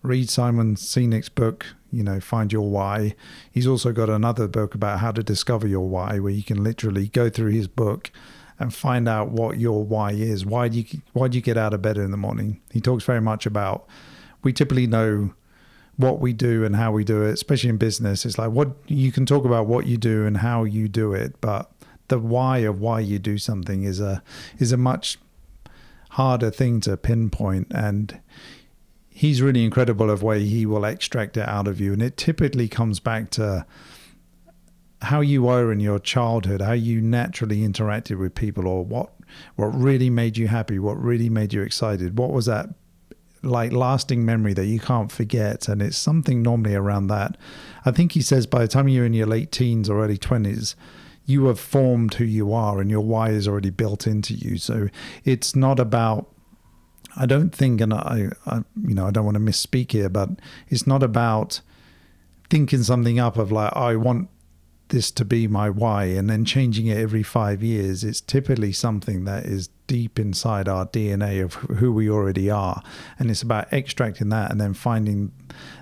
read 0.06 0.30
Simon 0.30 0.76
Sinek's 0.76 1.30
book, 1.30 1.65
you 1.91 2.04
know, 2.04 2.20
Find 2.20 2.54
Your 2.54 2.70
Why. 2.70 3.15
He's 3.52 3.68
also 3.68 3.91
got 3.91 4.10
another 4.10 4.48
book 4.48 4.76
about 4.76 5.00
how 5.00 5.12
to 5.12 5.24
discover 5.24 5.68
your 5.68 5.88
why, 5.88 6.20
where 6.20 6.32
you 6.32 6.44
can 6.44 6.63
literally 6.63 7.08
go 7.08 7.30
through 7.30 7.52
his 7.52 7.68
book 7.68 8.12
and 8.60 8.74
find 8.74 9.10
out 9.10 9.32
what 9.32 9.60
your 9.60 9.84
why 9.84 10.12
is. 10.12 10.46
Why 10.46 10.70
do 10.70 10.80
you 10.80 11.02
why 11.13 11.28
do 11.28 11.38
you 11.38 11.41
get 11.41 11.58
out 11.58 11.74
of 11.74 11.82
bed 11.82 11.98
in 11.98 12.12
the 12.12 12.18
morning? 12.18 12.62
He 12.72 12.80
talks 12.80 13.04
very 13.04 13.22
much 13.22 13.46
about 13.46 13.88
we 14.44 14.54
typically 14.54 14.88
know 14.88 15.34
what 15.98 16.20
we 16.20 16.34
do 16.34 16.66
and 16.66 16.76
how 16.76 16.92
we 16.92 17.04
do 17.04 17.24
it, 17.24 17.34
especially 17.34 17.70
in 17.70 17.78
business. 17.78 18.26
It's 18.26 18.38
like 18.38 18.52
what 18.52 18.72
you 18.88 19.12
can 19.12 19.26
talk 19.26 19.46
about 19.46 19.68
what 19.68 19.86
you 19.86 19.98
do 19.98 20.26
and 20.26 20.38
how 20.38 20.64
you 20.64 20.88
do 20.88 21.14
it, 21.14 21.40
but 21.42 21.72
the 22.08 22.20
why 22.20 22.60
of 22.60 22.80
why 22.80 23.00
you 23.00 23.20
do 23.20 23.38
something 23.38 23.84
is 23.84 24.00
a 24.00 24.22
is 24.60 24.72
a 24.72 24.78
much 24.78 25.18
harder 26.12 26.52
thing 26.52 26.82
to 26.82 26.98
pinpoint. 26.98 27.68
And 27.72 28.20
he's 29.10 29.42
really 29.42 29.64
incredible 29.64 30.10
of 30.10 30.22
way 30.22 30.46
he 30.46 30.66
will 30.66 30.86
extract 30.86 31.38
it 31.38 31.48
out 31.48 31.68
of 31.68 31.80
you. 31.80 31.94
And 31.94 32.02
it 32.02 32.18
typically 32.18 32.68
comes 32.68 33.00
back 33.00 33.30
to 33.32 33.66
how 35.02 35.22
you 35.22 35.44
were 35.44 35.72
in 35.72 35.80
your 35.80 36.00
childhood 36.00 36.62
how 36.62 36.72
you 36.72 37.00
naturally 37.02 37.60
interacted 37.60 38.18
with 38.18 38.34
people 38.34 38.68
or 38.68 38.84
what 38.84 39.14
what 39.56 39.68
really 39.68 40.10
made 40.10 40.38
you 40.38 40.48
happy 40.48 40.80
what 40.80 41.00
really 41.00 41.30
made 41.30 41.54
you 41.54 41.62
excited. 41.62 42.18
What 42.18 42.32
was 42.32 42.46
that 42.46 42.70
like 43.46 43.72
lasting 43.72 44.26
memory 44.26 44.54
that 44.54 44.66
you 44.66 44.80
can't 44.80 45.12
forget 45.12 45.68
and 45.68 45.82
it's 45.82 45.98
something 45.98 46.42
normally 46.42 46.76
around 46.76 47.08
that. 47.08 47.38
I 47.86 47.92
think 47.92 48.14
he 48.14 48.22
says 48.22 48.48
by 48.48 48.60
the 48.60 48.68
time 48.68 48.88
you're 48.88 49.06
in 49.06 49.14
your 49.14 49.28
late 49.28 49.52
teens 49.52 49.90
or 49.90 50.04
early 50.04 50.18
20s 50.18 50.76
you 51.26 51.46
have 51.46 51.60
formed 51.60 52.14
who 52.16 52.24
you 52.24 52.54
are 52.54 52.80
and 52.80 52.90
your 52.90 53.02
why 53.02 53.30
is 53.30 53.48
already 53.48 53.72
built 53.72 54.06
into 54.06 54.34
you. 54.34 54.58
So 54.58 54.90
it's 55.24 55.56
not 55.56 55.80
about 55.80 56.28
I 57.18 57.26
don't 57.26 57.56
think, 57.56 57.80
and 57.80 57.94
I, 57.94 58.30
I, 58.46 58.58
you 58.86 58.94
know, 58.94 59.08
I 59.08 59.12
don't 59.12 59.24
want 59.24 59.36
to 59.36 59.42
misspeak 59.42 59.92
here, 59.92 60.10
but 60.10 60.30
it's 60.68 60.86
not 60.86 61.02
about 61.02 61.62
thinking 62.50 62.84
something 62.84 63.20
up 63.20 63.38
of 63.38 63.52
like, 63.52 63.72
oh, 63.76 63.84
I 63.84 63.96
want 63.96 64.30
this 64.89 65.12
to 65.12 65.26
be 65.26 65.48
my 65.48 65.69
why 65.69 66.06
and 66.06 66.30
then 66.30 66.45
changing 66.45 66.88
it 66.88 66.98
every 66.98 67.24
five 67.24 67.63
years. 67.63 68.04
It's 68.04 68.21
typically 68.21 68.71
something 68.71 69.26
that 69.26 69.45
is 69.45 69.69
deep 69.88 70.19
inside 70.19 70.67
our 70.67 70.86
DNA 70.86 71.43
of 71.43 71.54
who 71.54 71.91
we 71.91 72.10
already 72.10 72.49
are. 72.49 72.82
And 73.18 73.32
it's 73.32 73.41
about 73.41 73.72
extracting 73.74 74.30
that 74.30 74.51
and 74.51 74.60
then 74.60 74.74
finding 74.74 75.32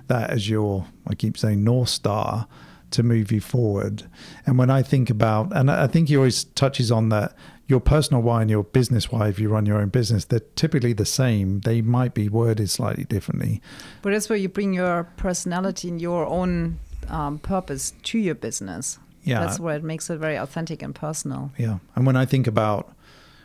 that 0.06 0.30
as 0.30 0.48
your, 0.48 0.86
I 1.06 1.14
keep 1.14 1.36
saying, 1.36 1.62
North 1.62 1.90
Star 1.90 2.46
to 2.90 3.02
move 3.02 3.32
you 3.32 3.40
forward. 3.40 4.04
And 4.46 4.56
when 4.56 4.70
I 4.70 4.82
think 4.82 5.10
about, 5.10 5.54
and 5.54 5.70
I 5.70 5.86
think 5.86 6.08
he 6.08 6.16
always 6.16 6.44
touches 6.44 6.90
on 6.90 7.08
that 7.10 7.34
your 7.66 7.80
personal 7.80 8.22
why 8.22 8.42
and 8.42 8.50
your 8.50 8.62
business 8.62 9.10
why, 9.10 9.28
if 9.28 9.38
you 9.38 9.48
run 9.48 9.66
your 9.66 9.78
own 9.78 9.88
business, 9.88 10.26
they're 10.26 10.40
typically 10.54 10.92
the 10.92 11.06
same. 11.06 11.60
They 11.60 11.80
might 11.80 12.14
be 12.14 12.28
worded 12.28 12.70
slightly 12.70 13.04
differently. 13.04 13.62
But 14.02 14.12
that's 14.12 14.28
where 14.28 14.38
you 14.38 14.48
bring 14.48 14.74
your 14.74 15.04
personality 15.16 15.88
and 15.88 16.00
your 16.00 16.26
own 16.26 16.78
um, 17.10 17.38
purpose 17.38 17.92
to 18.04 18.18
your 18.18 18.34
business. 18.34 18.98
Yeah. 19.22 19.40
That's 19.40 19.58
where 19.58 19.76
it 19.76 19.84
makes 19.84 20.10
it 20.10 20.18
very 20.18 20.36
authentic 20.36 20.82
and 20.82 20.94
personal. 20.94 21.50
Yeah. 21.56 21.78
And 21.94 22.04
when 22.06 22.16
I 22.16 22.26
think 22.26 22.46
about, 22.46 22.94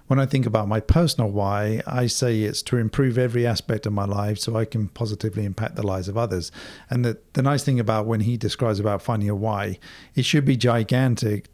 when 0.07 0.19
I 0.19 0.25
think 0.25 0.45
about 0.45 0.67
my 0.67 0.79
personal 0.79 1.29
why, 1.29 1.81
I 1.87 2.07
say 2.07 2.41
it's 2.41 2.61
to 2.63 2.77
improve 2.77 3.17
every 3.17 3.47
aspect 3.47 3.85
of 3.85 3.93
my 3.93 4.05
life 4.05 4.39
so 4.39 4.57
I 4.57 4.65
can 4.65 4.89
positively 4.89 5.45
impact 5.45 5.75
the 5.75 5.85
lives 5.85 6.09
of 6.09 6.17
others. 6.17 6.51
And 6.89 7.05
the, 7.05 7.17
the 7.33 7.41
nice 7.41 7.63
thing 7.63 7.79
about 7.79 8.07
when 8.07 8.21
he 8.21 8.35
describes 8.35 8.79
about 8.79 9.01
finding 9.01 9.29
a 9.29 9.35
why, 9.35 9.79
it 10.15 10.25
should 10.25 10.45
be 10.45 10.57
gigantic 10.57 11.47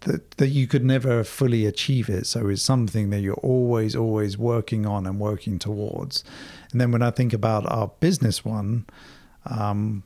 that, 0.00 0.32
that 0.32 0.48
you 0.48 0.66
could 0.66 0.84
never 0.84 1.24
fully 1.24 1.66
achieve 1.66 2.08
it. 2.08 2.26
So 2.26 2.48
it's 2.48 2.62
something 2.62 3.10
that 3.10 3.20
you're 3.20 3.34
always, 3.34 3.96
always 3.96 4.38
working 4.38 4.86
on 4.86 5.06
and 5.06 5.18
working 5.18 5.58
towards. 5.58 6.22
And 6.70 6.80
then 6.80 6.92
when 6.92 7.02
I 7.02 7.10
think 7.10 7.32
about 7.32 7.70
our 7.70 7.90
business 7.98 8.44
one, 8.44 8.86
um, 9.46 10.04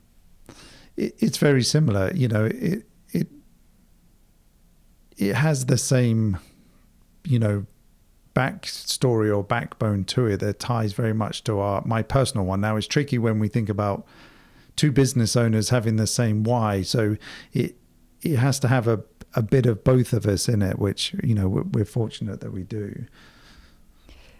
it, 0.97 1.15
it's 1.19 1.37
very 1.37 1.63
similar. 1.63 2.11
You 2.13 2.27
know, 2.27 2.45
it 2.45 2.83
it 3.13 3.27
it 5.17 5.35
has 5.35 5.67
the 5.67 5.77
same, 5.77 6.37
you 7.23 7.39
know, 7.39 7.65
backstory 8.35 9.35
or 9.35 9.43
backbone 9.43 10.03
to 10.05 10.27
it 10.27 10.37
that 10.37 10.59
ties 10.59 10.93
very 10.93 11.13
much 11.13 11.43
to 11.45 11.59
our 11.59 11.81
my 11.85 12.01
personal 12.01 12.45
one. 12.45 12.61
Now 12.61 12.75
it's 12.75 12.87
tricky 12.87 13.17
when 13.17 13.39
we 13.39 13.47
think 13.47 13.69
about 13.69 14.05
two 14.75 14.91
business 14.91 15.35
owners 15.35 15.69
having 15.69 15.95
the 15.95 16.07
same 16.07 16.43
why, 16.43 16.81
so 16.81 17.17
it 17.53 17.77
it 18.21 18.37
has 18.37 18.59
to 18.59 18.67
have 18.67 18.87
a 18.87 19.03
a 19.33 19.41
bit 19.41 19.65
of 19.65 19.83
both 19.83 20.13
of 20.13 20.25
us 20.25 20.49
in 20.49 20.61
it, 20.61 20.79
which 20.79 21.15
you 21.23 21.35
know 21.35 21.47
we're, 21.47 21.63
we're 21.63 21.85
fortunate 21.85 22.41
that 22.41 22.51
we 22.51 22.63
do. 22.63 23.05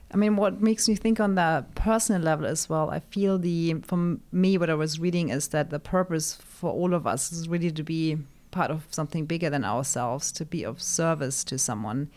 I 0.09 0.17
mean, 0.17 0.37
what 0.37 0.61
makes 0.61 0.87
me 0.87 0.95
think 0.95 1.19
on 1.19 1.35
the 1.35 1.65
personal 1.75 2.21
level 2.21 2.45
as 2.45 2.69
well, 2.69 2.89
I 2.89 3.01
feel 3.01 3.37
the, 3.37 3.75
from 3.83 4.21
me, 4.31 4.57
what 4.57 4.69
I 4.69 4.75
was 4.75 4.99
reading 4.99 5.29
is 5.29 5.49
that 5.49 5.69
the 5.69 5.79
purpose 5.79 6.35
for 6.35 6.71
all 6.71 6.93
of 6.93 7.05
us 7.05 7.31
is 7.31 7.49
really 7.49 7.71
to 7.71 7.83
be 7.83 8.17
part 8.51 8.71
of 8.71 8.87
something 8.89 9.25
bigger 9.25 9.49
than 9.49 9.65
ourselves, 9.65 10.31
to 10.33 10.45
be 10.45 10.63
of 10.63 10.81
service 10.81 11.43
to 11.45 11.57
someone. 11.57 12.09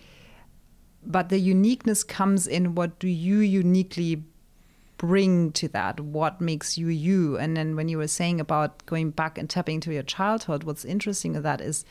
But 1.04 1.30
the 1.30 1.38
uniqueness 1.38 2.04
comes 2.04 2.46
in 2.46 2.76
what 2.76 2.98
do 3.00 3.08
you 3.08 3.38
uniquely 3.38 4.22
bring 4.96 5.50
to 5.52 5.66
that? 5.68 5.98
What 5.98 6.40
makes 6.40 6.78
you 6.78 6.88
you? 6.88 7.38
And 7.38 7.56
then 7.56 7.74
when 7.74 7.88
you 7.88 7.98
were 7.98 8.06
saying 8.06 8.38
about 8.38 8.86
going 8.86 9.10
back 9.10 9.36
and 9.36 9.50
tapping 9.50 9.80
to 9.80 9.92
your 9.92 10.02
childhood, 10.04 10.62
what's 10.62 10.84
interesting 10.84 11.34
of 11.34 11.42
that 11.42 11.60
is 11.60 11.84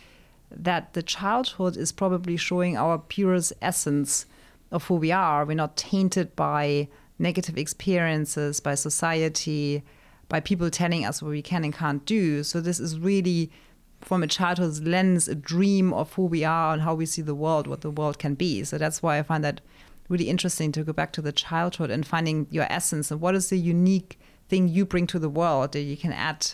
that 0.51 0.93
the 0.93 1.03
childhood 1.03 1.75
is 1.75 1.91
probably 1.91 2.37
showing 2.37 2.77
our 2.77 2.97
purest 2.97 3.51
essence 3.61 4.25
of 4.71 4.85
who 4.85 4.95
we 4.95 5.11
are. 5.11 5.45
We're 5.45 5.53
not 5.55 5.77
tainted 5.77 6.35
by 6.35 6.87
negative 7.17 7.57
experiences, 7.57 8.59
by 8.59 8.75
society, 8.75 9.83
by 10.29 10.39
people 10.39 10.69
telling 10.69 11.05
us 11.05 11.21
what 11.21 11.31
we 11.31 11.41
can 11.41 11.63
and 11.63 11.73
can't 11.73 12.05
do. 12.05 12.43
So 12.43 12.61
this 12.61 12.79
is 12.79 12.99
really 12.99 13.51
from 14.01 14.23
a 14.23 14.27
childhood's 14.27 14.81
lens, 14.81 15.27
a 15.27 15.35
dream 15.35 15.93
of 15.93 16.13
who 16.13 16.25
we 16.25 16.43
are 16.43 16.73
and 16.73 16.81
how 16.81 16.95
we 16.95 17.05
see 17.05 17.21
the 17.21 17.35
world, 17.35 17.67
what 17.67 17.81
the 17.81 17.91
world 17.91 18.19
can 18.19 18.35
be. 18.35 18.63
So 18.63 18.77
that's 18.77 19.03
why 19.03 19.17
I 19.17 19.23
find 19.23 19.43
that 19.43 19.61
really 20.07 20.29
interesting 20.29 20.71
to 20.71 20.83
go 20.83 20.93
back 20.93 21.11
to 21.13 21.21
the 21.21 21.31
childhood 21.31 21.91
and 21.91 22.05
finding 22.07 22.47
your 22.49 22.65
essence 22.69 23.11
and 23.11 23.19
what 23.19 23.35
is 23.35 23.49
the 23.49 23.57
unique 23.57 24.19
thing 24.47 24.67
you 24.67 24.85
bring 24.85 25.05
to 25.07 25.19
the 25.19 25.29
world 25.29 25.73
that 25.73 25.81
you 25.81 25.97
can 25.97 26.13
add 26.13 26.47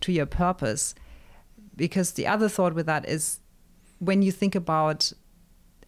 to 0.00 0.12
your 0.12 0.26
purpose. 0.26 0.94
Because 1.74 2.12
the 2.12 2.26
other 2.26 2.48
thought 2.48 2.74
with 2.74 2.86
that 2.86 3.08
is 3.08 3.40
when 3.98 4.22
you 4.22 4.32
think 4.32 4.54
about 4.54 5.12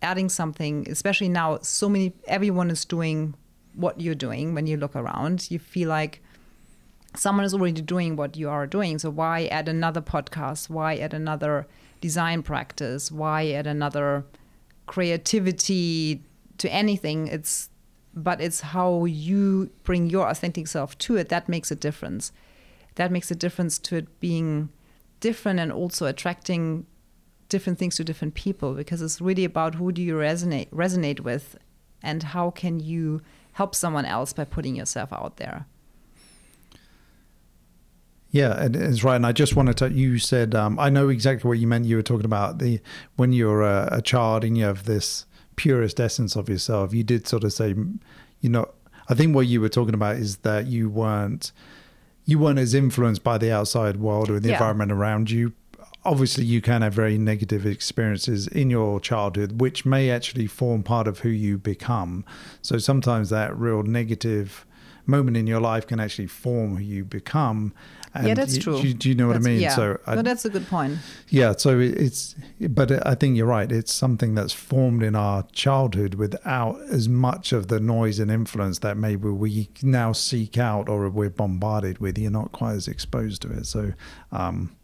adding 0.04 0.28
something, 0.28 0.86
especially 0.88 1.28
now, 1.28 1.58
so 1.62 1.88
many, 1.88 2.12
everyone 2.28 2.70
is 2.70 2.84
doing 2.84 3.34
what 3.74 4.00
you're 4.00 4.14
doing 4.14 4.54
when 4.54 4.66
you 4.66 4.76
look 4.76 4.94
around. 4.94 5.50
You 5.50 5.58
feel 5.58 5.88
like 5.88 6.22
someone 7.16 7.44
is 7.44 7.54
already 7.54 7.80
doing 7.80 8.16
what 8.16 8.36
you 8.36 8.48
are 8.48 8.66
doing. 8.66 8.98
So 8.98 9.10
why 9.10 9.46
add 9.46 9.68
another 9.68 10.00
podcast? 10.00 10.70
Why 10.70 10.96
add 10.96 11.14
another 11.14 11.66
design 12.00 12.42
practice? 12.42 13.10
Why 13.10 13.50
add 13.50 13.66
another 13.66 14.24
creativity 14.86 16.22
to 16.58 16.72
anything? 16.72 17.26
It's 17.28 17.70
but 18.16 18.40
it's 18.40 18.60
how 18.60 19.06
you 19.06 19.70
bring 19.82 20.08
your 20.08 20.28
authentic 20.28 20.68
self 20.68 20.96
to 20.98 21.16
it 21.16 21.30
that 21.30 21.48
makes 21.48 21.72
a 21.72 21.74
difference. 21.74 22.30
That 22.94 23.10
makes 23.10 23.30
a 23.32 23.34
difference 23.34 23.76
to 23.80 23.96
it 23.96 24.20
being 24.20 24.68
different 25.18 25.58
and 25.58 25.72
also 25.72 26.06
attracting 26.06 26.86
different 27.48 27.78
things 27.78 27.96
to 27.96 28.04
different 28.04 28.34
people 28.34 28.74
because 28.74 29.02
it's 29.02 29.20
really 29.20 29.44
about 29.44 29.76
who 29.76 29.92
do 29.92 30.02
you 30.02 30.14
resonate 30.14 30.68
resonate 30.70 31.20
with 31.20 31.56
and 32.02 32.22
how 32.22 32.50
can 32.50 32.80
you 32.80 33.20
help 33.54 33.74
someone 33.74 34.04
else 34.04 34.32
by 34.32 34.44
putting 34.44 34.76
yourself 34.76 35.12
out 35.12 35.38
there. 35.38 35.66
Yeah, 38.30 38.60
and 38.60 38.74
it's 38.74 39.04
right. 39.04 39.14
And 39.14 39.24
I 39.24 39.30
just 39.30 39.54
wanted 39.54 39.76
to. 39.78 39.92
You 39.92 40.18
said 40.18 40.56
um, 40.56 40.78
I 40.78 40.90
know 40.90 41.08
exactly 41.08 41.46
what 41.46 41.58
you 41.58 41.68
meant. 41.68 41.84
You 41.86 41.96
were 41.96 42.02
talking 42.02 42.24
about 42.24 42.58
the 42.58 42.80
when 43.14 43.32
you're 43.32 43.62
a, 43.62 43.88
a, 43.92 44.02
child 44.02 44.42
and 44.42 44.58
you 44.58 44.64
have 44.64 44.84
this 44.84 45.24
purest 45.54 46.00
essence 46.00 46.34
of 46.34 46.48
yourself. 46.48 46.92
You 46.92 47.04
did 47.04 47.28
sort 47.28 47.44
of 47.44 47.52
say, 47.52 47.76
you 48.40 48.48
know, 48.48 48.68
I 49.08 49.14
think 49.14 49.36
what 49.36 49.46
you 49.46 49.60
were 49.60 49.68
talking 49.68 49.94
about 49.94 50.16
is 50.16 50.38
that 50.38 50.66
you 50.66 50.88
weren't 50.88 51.52
you 52.24 52.40
weren't 52.40 52.58
as 52.58 52.74
influenced 52.74 53.22
by 53.22 53.38
the 53.38 53.52
outside 53.52 53.98
world 53.98 54.28
or 54.30 54.40
the 54.40 54.48
yeah. 54.48 54.54
environment 54.54 54.90
around 54.90 55.30
you. 55.30 55.52
Obviously, 56.04 56.44
you 56.44 56.60
can 56.60 56.82
have 56.82 56.92
very 56.92 57.16
negative 57.18 57.64
experiences 57.64 58.46
in 58.48 58.70
your 58.70 59.00
childhood, 59.00 59.60
which 59.60 59.86
may 59.86 60.10
actually 60.10 60.46
form 60.46 60.82
part 60.82 61.08
of 61.08 61.20
who 61.20 61.30
you 61.30 61.58
become. 61.58 62.24
So 62.62 62.78
sometimes 62.78 63.30
that 63.30 63.56
real 63.56 63.82
negative 63.82 64.66
moment 65.06 65.36
in 65.36 65.46
your 65.46 65.60
life 65.60 65.86
can 65.86 66.00
actually 66.00 66.26
form 66.26 66.76
who 66.76 66.82
you 66.82 67.04
become 67.04 67.74
and 68.14 68.28
yeah, 68.28 68.34
that's 68.34 68.56
true. 68.58 68.80
Do, 68.80 68.94
do, 68.94 69.08
you 69.08 69.16
know 69.16 69.32
that's, 69.32 69.42
what 69.42 69.50
I 69.50 69.52
mean? 69.52 69.60
Yeah. 69.60 69.74
So 69.74 69.98
I, 70.06 70.14
no, 70.14 70.22
that's 70.22 70.44
a 70.44 70.50
good 70.50 70.68
point. 70.68 70.98
Yeah. 71.28 71.54
So 71.56 71.80
it's, 71.80 72.36
but 72.60 73.04
I 73.04 73.16
think 73.16 73.36
you're 73.36 73.46
right. 73.46 73.70
It's 73.70 73.92
something 73.92 74.36
that's 74.36 74.52
formed 74.52 75.02
in 75.02 75.16
our 75.16 75.42
childhood 75.50 76.14
without 76.14 76.80
as 76.82 77.08
much 77.08 77.52
of 77.52 77.66
the 77.66 77.80
noise 77.80 78.20
and 78.20 78.30
influence 78.30 78.78
that 78.80 78.96
maybe 78.96 79.28
we 79.28 79.68
now 79.82 80.12
seek 80.12 80.56
out 80.56 80.88
or 80.88 81.08
we're 81.10 81.28
bombarded 81.28 81.98
with. 81.98 82.16
You're 82.16 82.30
not 82.30 82.52
quite 82.52 82.74
as 82.74 82.86
exposed 82.86 83.42
to 83.42 83.52
it. 83.52 83.66
So, 83.66 83.94
um, 84.30 84.76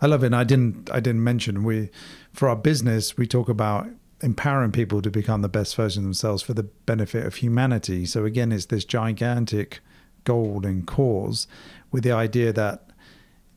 I 0.00 0.06
love 0.06 0.22
it. 0.22 0.26
And 0.26 0.36
I 0.36 0.44
didn't, 0.44 0.90
I 0.90 1.00
didn't 1.00 1.24
mention 1.24 1.64
we, 1.64 1.90
for 2.32 2.48
our 2.48 2.56
business, 2.56 3.16
we 3.16 3.26
talk 3.26 3.48
about 3.48 3.88
empowering 4.20 4.72
people 4.72 5.02
to 5.02 5.10
become 5.10 5.42
the 5.42 5.48
best 5.48 5.76
version 5.76 6.02
of 6.02 6.04
themselves 6.04 6.42
for 6.42 6.54
the 6.54 6.62
benefit 6.62 7.26
of 7.26 7.36
humanity. 7.36 8.06
So 8.06 8.24
again, 8.24 8.52
it's 8.52 8.66
this 8.66 8.84
gigantic 8.84 9.80
goal 10.24 10.64
and 10.64 10.86
cause 10.86 11.46
with 11.90 12.04
the 12.04 12.12
idea 12.12 12.52
that 12.52 12.88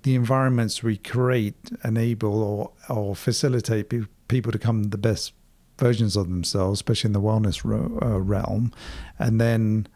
the 0.03 0.15
environments 0.15 0.83
we 0.83 0.97
create 0.97 1.55
enable 1.83 2.43
or, 2.43 2.71
or 2.89 3.15
facilitate 3.15 3.89
pe- 3.89 4.07
people 4.27 4.51
to 4.51 4.57
become 4.57 4.83
the 4.83 4.97
best 4.97 5.33
versions 5.77 6.15
of 6.15 6.27
themselves, 6.27 6.79
especially 6.79 7.09
in 7.09 7.13
the 7.13 7.21
wellness 7.21 7.63
uh, 7.65 8.19
realm. 8.19 8.71
And 9.17 9.39
then 9.39 9.88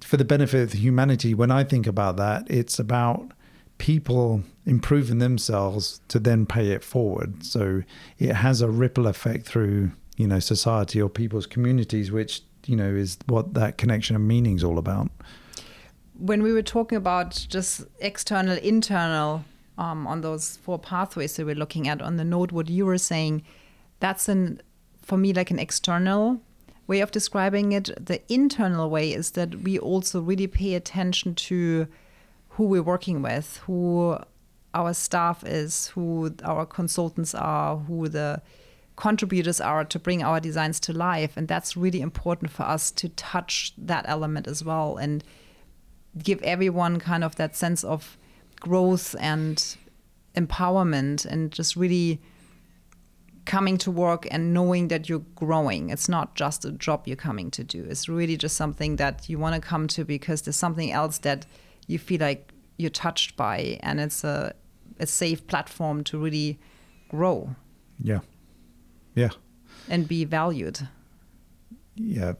for 0.00 0.16
the 0.16 0.24
benefit 0.24 0.62
of 0.62 0.72
humanity, 0.72 1.34
when 1.34 1.50
I 1.50 1.64
think 1.64 1.86
about 1.86 2.16
that, 2.16 2.50
it's 2.50 2.78
about 2.78 3.32
people 3.82 4.44
improving 4.64 5.18
themselves 5.18 6.00
to 6.06 6.20
then 6.20 6.46
pay 6.46 6.70
it 6.70 6.84
forward. 6.84 7.44
So 7.44 7.82
it 8.18 8.34
has 8.34 8.60
a 8.60 8.70
ripple 8.70 9.08
effect 9.08 9.44
through, 9.44 9.90
you 10.16 10.28
know, 10.28 10.38
society 10.38 11.02
or 11.02 11.08
people's 11.08 11.46
communities, 11.46 12.12
which, 12.12 12.42
you 12.66 12.76
know, 12.76 12.94
is 12.94 13.18
what 13.26 13.54
that 13.54 13.78
connection 13.78 14.14
and 14.14 14.28
meaning 14.28 14.54
is 14.54 14.62
all 14.62 14.78
about 14.78 15.10
when 16.22 16.42
we 16.44 16.52
were 16.52 16.62
talking 16.62 16.96
about 16.96 17.46
just 17.48 17.84
external, 17.98 18.56
internal 18.58 19.44
um, 19.76 20.06
on 20.06 20.20
those 20.20 20.56
four 20.58 20.78
pathways 20.78 21.34
that 21.34 21.44
we're 21.44 21.56
looking 21.56 21.88
at 21.88 22.00
on 22.00 22.16
the 22.16 22.24
note, 22.24 22.52
what 22.52 22.68
you 22.68 22.86
were 22.86 22.98
saying, 22.98 23.42
that's 23.98 24.28
an 24.28 24.60
for 25.02 25.16
me 25.16 25.32
like 25.32 25.50
an 25.50 25.58
external 25.58 26.40
way 26.86 27.00
of 27.00 27.10
describing 27.10 27.72
it. 27.72 27.90
The 27.98 28.20
internal 28.32 28.88
way 28.88 29.12
is 29.12 29.32
that 29.32 29.62
we 29.62 29.80
also 29.80 30.20
really 30.20 30.46
pay 30.46 30.74
attention 30.74 31.34
to 31.34 31.88
who 32.52 32.64
we're 32.64 32.82
working 32.82 33.22
with, 33.22 33.58
who 33.66 34.18
our 34.74 34.94
staff 34.94 35.44
is, 35.44 35.88
who 35.88 36.34
our 36.44 36.66
consultants 36.66 37.34
are, 37.34 37.76
who 37.78 38.08
the 38.08 38.42
contributors 38.96 39.60
are 39.60 39.84
to 39.84 39.98
bring 39.98 40.22
our 40.22 40.40
designs 40.40 40.78
to 40.80 40.92
life. 40.92 41.36
And 41.36 41.48
that's 41.48 41.76
really 41.76 42.00
important 42.00 42.50
for 42.50 42.64
us 42.64 42.90
to 42.92 43.08
touch 43.10 43.72
that 43.78 44.04
element 44.06 44.46
as 44.46 44.64
well. 44.64 44.96
And 44.96 45.24
give 46.22 46.42
everyone 46.42 47.00
kind 47.00 47.24
of 47.24 47.36
that 47.36 47.56
sense 47.56 47.84
of 47.84 48.18
growth 48.60 49.16
and 49.18 49.76
empowerment 50.36 51.24
and 51.24 51.50
just 51.50 51.74
really 51.74 52.20
coming 53.44 53.76
to 53.76 53.90
work 53.90 54.26
and 54.30 54.54
knowing 54.54 54.88
that 54.88 55.08
you're 55.08 55.24
growing. 55.34 55.90
It's 55.90 56.08
not 56.08 56.34
just 56.34 56.64
a 56.64 56.70
job 56.70 57.06
you're 57.06 57.16
coming 57.16 57.50
to 57.52 57.64
do. 57.64 57.84
It's 57.88 58.08
really 58.08 58.36
just 58.36 58.56
something 58.56 58.96
that 58.96 59.28
you 59.28 59.38
want 59.38 59.54
to 59.54 59.60
come 59.60 59.88
to 59.88 60.04
because 60.04 60.42
there's 60.42 60.56
something 60.56 60.92
else 60.92 61.18
that 61.18 61.46
you 61.86 61.98
feel 61.98 62.20
like 62.20 62.52
you're 62.78 62.90
touched 62.90 63.36
by 63.36 63.78
and 63.82 64.00
it's 64.00 64.24
a 64.24 64.54
a 64.98 65.06
safe 65.06 65.46
platform 65.46 66.04
to 66.04 66.18
really 66.18 66.58
grow. 67.08 67.54
Yeah. 67.98 68.20
Yeah. 69.14 69.30
And 69.88 70.06
be 70.06 70.24
valued. 70.24 70.88
Yeah. 71.96 72.34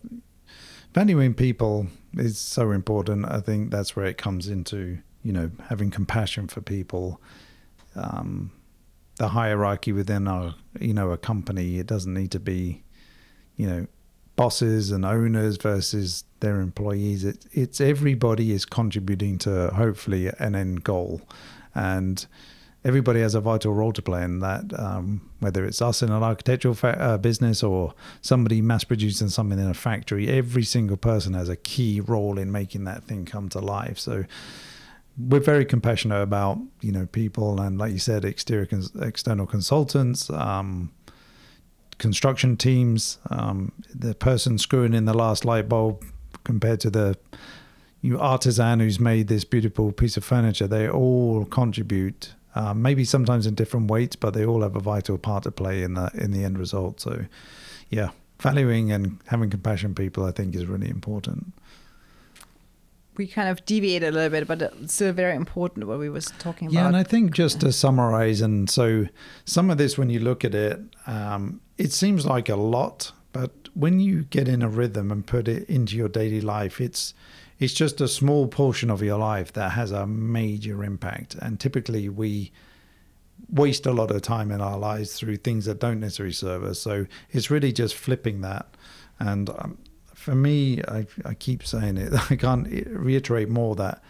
Valuing 0.94 1.34
people 1.34 1.88
is 2.14 2.38
so 2.38 2.70
important. 2.70 3.26
I 3.26 3.40
think 3.40 3.70
that's 3.70 3.96
where 3.96 4.06
it 4.06 4.18
comes 4.18 4.48
into, 4.48 4.98
you 5.22 5.32
know, 5.32 5.50
having 5.68 5.90
compassion 5.90 6.48
for 6.48 6.60
people. 6.60 7.20
Um, 7.96 8.52
the 9.16 9.28
hierarchy 9.28 9.92
within 9.92 10.26
our, 10.28 10.54
you 10.80 10.94
know, 10.94 11.10
a 11.10 11.18
company, 11.18 11.78
it 11.78 11.86
doesn't 11.86 12.14
need 12.14 12.30
to 12.30 12.40
be, 12.40 12.82
you 13.56 13.66
know, 13.66 13.86
bosses 14.36 14.90
and 14.90 15.04
owners 15.04 15.56
versus 15.56 16.24
their 16.42 16.60
employees. 16.60 17.24
It, 17.24 17.46
it's 17.52 17.80
everybody 17.80 18.52
is 18.52 18.66
contributing 18.66 19.38
to 19.38 19.68
hopefully 19.68 20.30
an 20.38 20.54
end 20.54 20.84
goal. 20.84 21.22
And 21.74 22.26
everybody 22.84 23.20
has 23.20 23.34
a 23.34 23.40
vital 23.40 23.72
role 23.72 23.92
to 23.92 24.02
play 24.02 24.22
in 24.22 24.40
that. 24.40 24.78
Um, 24.78 25.30
whether 25.40 25.64
it's 25.64 25.80
us 25.80 26.02
in 26.02 26.10
an 26.10 26.22
architectural 26.22 26.74
fa- 26.74 27.00
uh, 27.00 27.18
business 27.18 27.62
or 27.62 27.94
somebody 28.20 28.60
mass 28.60 28.84
producing 28.84 29.28
something 29.28 29.58
in 29.58 29.68
a 29.68 29.74
factory, 29.74 30.28
every 30.28 30.64
single 30.64 30.98
person 30.98 31.34
has 31.34 31.48
a 31.48 31.56
key 31.56 32.00
role 32.00 32.38
in 32.38 32.52
making 32.52 32.84
that 32.84 33.04
thing 33.04 33.24
come 33.24 33.48
to 33.50 33.60
life. 33.60 33.98
So 33.98 34.24
we're 35.18 35.40
very 35.40 35.64
compassionate 35.64 36.22
about 36.22 36.58
you 36.80 36.90
know 36.90 37.06
people 37.06 37.60
and 37.60 37.78
like 37.78 37.92
you 37.92 37.98
said 37.98 38.24
exterior 38.24 38.66
cons- 38.66 38.92
external 39.00 39.46
consultants 39.46 40.30
um, 40.30 40.90
construction 41.98 42.56
teams 42.56 43.18
um, 43.30 43.72
the 43.94 44.14
person 44.14 44.56
screwing 44.56 44.94
in 44.94 45.04
the 45.04 45.14
last 45.14 45.44
light 45.44 45.68
bulb 45.68 46.02
compared 46.44 46.80
to 46.80 46.90
the 46.90 47.16
you 48.00 48.18
artisan 48.18 48.80
who's 48.80 48.98
made 48.98 49.28
this 49.28 49.44
beautiful 49.44 49.92
piece 49.92 50.16
of 50.16 50.24
furniture 50.24 50.66
they 50.66 50.88
all 50.88 51.44
contribute 51.44 52.34
um, 52.54 52.82
maybe 52.82 53.04
sometimes 53.04 53.46
in 53.46 53.54
different 53.54 53.90
weights 53.90 54.16
but 54.16 54.34
they 54.34 54.44
all 54.44 54.62
have 54.62 54.76
a 54.76 54.80
vital 54.80 55.18
part 55.18 55.44
to 55.44 55.50
play 55.50 55.82
in 55.82 55.94
the 55.94 56.10
in 56.14 56.32
the 56.32 56.44
end 56.44 56.58
result 56.58 57.00
so 57.00 57.24
yeah 57.90 58.10
valuing 58.40 58.90
and 58.90 59.20
having 59.26 59.50
compassion 59.50 59.94
people 59.94 60.24
i 60.24 60.32
think 60.32 60.54
is 60.54 60.66
really 60.66 60.88
important 60.88 61.52
we 63.16 63.26
kind 63.26 63.48
of 63.48 63.64
deviated 63.66 64.08
a 64.08 64.12
little 64.12 64.30
bit, 64.30 64.48
but 64.48 64.62
it's 64.62 64.94
still 64.94 65.12
very 65.12 65.36
important 65.36 65.86
what 65.86 65.98
we 65.98 66.08
was 66.08 66.32
talking 66.38 66.68
about. 66.68 66.74
Yeah, 66.74 66.86
and 66.86 66.96
I 66.96 67.02
think 67.02 67.32
just 67.32 67.60
to 67.60 67.72
summarize, 67.72 68.40
and 68.40 68.70
so 68.70 69.06
some 69.44 69.70
of 69.70 69.78
this, 69.78 69.98
when 69.98 70.10
you 70.10 70.20
look 70.20 70.44
at 70.44 70.54
it, 70.54 70.80
um, 71.06 71.60
it 71.76 71.92
seems 71.92 72.24
like 72.24 72.48
a 72.48 72.56
lot, 72.56 73.12
when 73.74 74.00
you 74.00 74.24
get 74.24 74.48
in 74.48 74.62
a 74.62 74.68
rhythm 74.68 75.10
and 75.10 75.26
put 75.26 75.48
it 75.48 75.68
into 75.68 75.96
your 75.96 76.08
daily 76.08 76.40
life, 76.40 76.80
it's 76.80 77.14
it's 77.58 77.72
just 77.72 78.00
a 78.00 78.08
small 78.08 78.48
portion 78.48 78.90
of 78.90 79.02
your 79.02 79.18
life 79.18 79.52
that 79.52 79.72
has 79.72 79.92
a 79.92 80.06
major 80.06 80.82
impact. 80.82 81.36
And 81.36 81.60
typically, 81.60 82.08
we 82.08 82.50
waste 83.48 83.86
a 83.86 83.92
lot 83.92 84.10
of 84.10 84.20
time 84.22 84.50
in 84.50 84.60
our 84.60 84.78
lives 84.78 85.14
through 85.14 85.36
things 85.36 85.66
that 85.66 85.78
don't 85.78 86.00
necessarily 86.00 86.32
serve 86.32 86.64
us. 86.64 86.80
So 86.80 87.06
it's 87.30 87.50
really 87.50 87.72
just 87.72 87.94
flipping 87.94 88.40
that. 88.40 88.66
And 89.20 89.50
um, 89.50 89.78
for 90.12 90.34
me, 90.34 90.82
I, 90.88 91.06
I 91.24 91.34
keep 91.34 91.64
saying 91.64 91.98
it, 91.98 92.12
I 92.30 92.36
can't 92.36 92.66
reiterate 92.88 93.48
more 93.48 93.76
that 93.76 94.02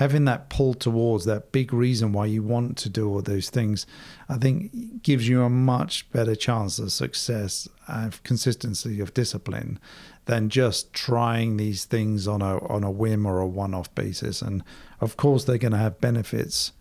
having 0.00 0.24
that 0.24 0.48
pull 0.48 0.72
towards 0.72 1.26
that 1.26 1.52
big 1.52 1.74
reason 1.74 2.10
why 2.10 2.24
you 2.24 2.42
want 2.42 2.78
to 2.78 2.88
do 2.88 3.06
all 3.06 3.20
those 3.20 3.50
things, 3.50 3.86
I 4.30 4.38
think 4.38 5.02
gives 5.02 5.28
you 5.28 5.42
a 5.42 5.50
much 5.50 6.10
better 6.10 6.34
chance 6.34 6.78
of 6.78 6.90
success 6.90 7.68
and 7.86 8.22
consistency 8.22 8.98
of 9.00 9.12
discipline 9.12 9.78
than 10.24 10.48
just 10.48 10.94
trying 10.94 11.58
these 11.58 11.84
things 11.84 12.26
on 12.26 12.40
a 12.40 12.66
on 12.66 12.82
a 12.82 12.90
whim 12.90 13.26
or 13.26 13.40
a 13.40 13.46
one-off 13.46 13.94
basis. 13.94 14.40
And 14.40 14.64
of 15.02 15.18
course, 15.18 15.44
they're 15.44 15.58
going 15.58 15.72
to 15.72 15.86
have 15.86 16.00
benefits 16.00 16.72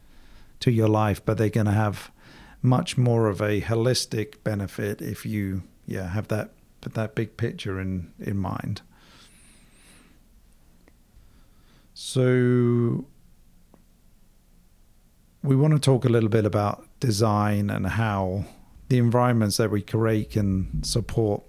to 0.62 0.72
your 0.72 0.88
life, 0.88 1.22
but 1.26 1.38
they're 1.38 1.50
going 1.50 1.66
to 1.66 1.74
have 1.74 2.12
much 2.62 2.98
more 2.98 3.28
of 3.28 3.42
a 3.42 3.60
holistic 3.60 4.36
benefit 4.46 5.02
if 5.02 5.26
you 5.26 5.64
yeah 5.86 6.08
have 6.08 6.30
that 6.30 6.52
that 6.94 7.16
big 7.16 7.36
picture 7.36 7.82
in 7.82 8.14
in 8.18 8.38
mind. 8.38 8.82
So 12.02 13.04
we 15.44 15.54
want 15.58 15.74
to 15.74 15.80
talk 15.80 16.06
a 16.06 16.10
little 16.10 16.30
bit 16.30 16.46
about 16.46 16.88
design 17.02 17.70
and 17.70 17.86
how 17.86 18.46
the 18.88 18.98
environments 18.98 19.58
that 19.58 19.70
we 19.70 19.82
create 19.82 20.32
can 20.32 20.82
support 20.82 21.44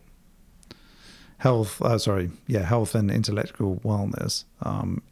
health. 1.38 1.80
Uh, 1.80 1.98
sorry, 1.98 2.32
yeah, 2.48 2.64
health 2.64 2.96
and 2.96 3.12
intellectual 3.12 3.76
wellness. 3.84 4.42
Um, 4.62 5.04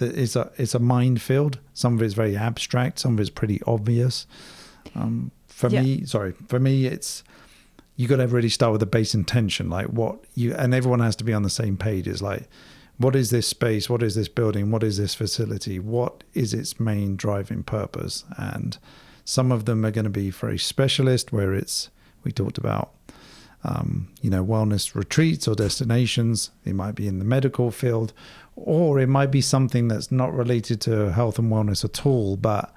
it's 0.00 0.34
a 0.34 0.50
it's 0.56 0.74
a 0.74 0.80
minefield. 0.80 1.60
Some 1.72 1.94
of 1.94 2.02
it's 2.02 2.14
very 2.14 2.36
abstract. 2.36 2.98
Some 2.98 3.14
of 3.14 3.20
it's 3.20 3.30
pretty 3.30 3.60
obvious. 3.68 4.26
Um, 4.96 5.30
for 5.46 5.70
yeah. 5.70 5.82
me, 5.82 6.04
sorry, 6.04 6.32
for 6.48 6.58
me, 6.58 6.86
it's 6.86 7.22
you 7.94 8.08
got 8.08 8.16
to 8.16 8.26
really 8.26 8.48
start 8.48 8.72
with 8.72 8.80
the 8.80 8.86
base 8.86 9.14
intention, 9.14 9.70
like 9.70 9.86
what 9.86 10.18
you 10.34 10.52
and 10.52 10.74
everyone 10.74 10.98
has 10.98 11.14
to 11.16 11.24
be 11.24 11.32
on 11.32 11.44
the 11.44 11.48
same 11.48 11.76
page. 11.76 12.08
Is 12.08 12.20
like, 12.20 12.48
what 13.00 13.16
is 13.16 13.30
this 13.30 13.46
space? 13.46 13.88
What 13.88 14.02
is 14.02 14.14
this 14.14 14.28
building? 14.28 14.70
What 14.70 14.82
is 14.82 14.98
this 14.98 15.14
facility? 15.14 15.78
What 15.78 16.22
is 16.34 16.52
its 16.52 16.78
main 16.78 17.16
driving 17.16 17.62
purpose? 17.62 18.24
And 18.36 18.76
some 19.24 19.50
of 19.50 19.64
them 19.64 19.86
are 19.86 19.90
going 19.90 20.04
to 20.04 20.10
be 20.10 20.28
very 20.28 20.58
specialist, 20.58 21.32
where 21.32 21.54
it's 21.54 21.88
we 22.24 22.30
talked 22.30 22.58
about, 22.58 22.92
um, 23.64 24.10
you 24.20 24.28
know, 24.28 24.44
wellness 24.44 24.94
retreats 24.94 25.48
or 25.48 25.54
destinations. 25.54 26.50
It 26.66 26.74
might 26.74 26.94
be 26.94 27.08
in 27.08 27.18
the 27.18 27.24
medical 27.24 27.70
field, 27.70 28.12
or 28.54 29.00
it 29.00 29.08
might 29.08 29.30
be 29.30 29.40
something 29.40 29.88
that's 29.88 30.12
not 30.12 30.34
related 30.34 30.82
to 30.82 31.10
health 31.10 31.38
and 31.38 31.50
wellness 31.50 31.82
at 31.82 32.04
all, 32.04 32.36
but 32.36 32.70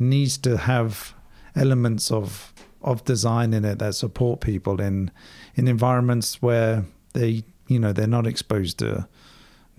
needs 0.00 0.36
to 0.38 0.56
have 0.56 1.14
elements 1.54 2.10
of 2.10 2.52
of 2.82 3.04
design 3.04 3.54
in 3.54 3.64
it 3.64 3.78
that 3.78 3.94
support 3.94 4.40
people 4.40 4.80
in 4.80 5.12
in 5.54 5.68
environments 5.68 6.42
where 6.42 6.86
they 7.12 7.44
you 7.68 7.78
know 7.78 7.92
they're 7.92 8.08
not 8.08 8.26
exposed 8.26 8.80
to 8.80 9.06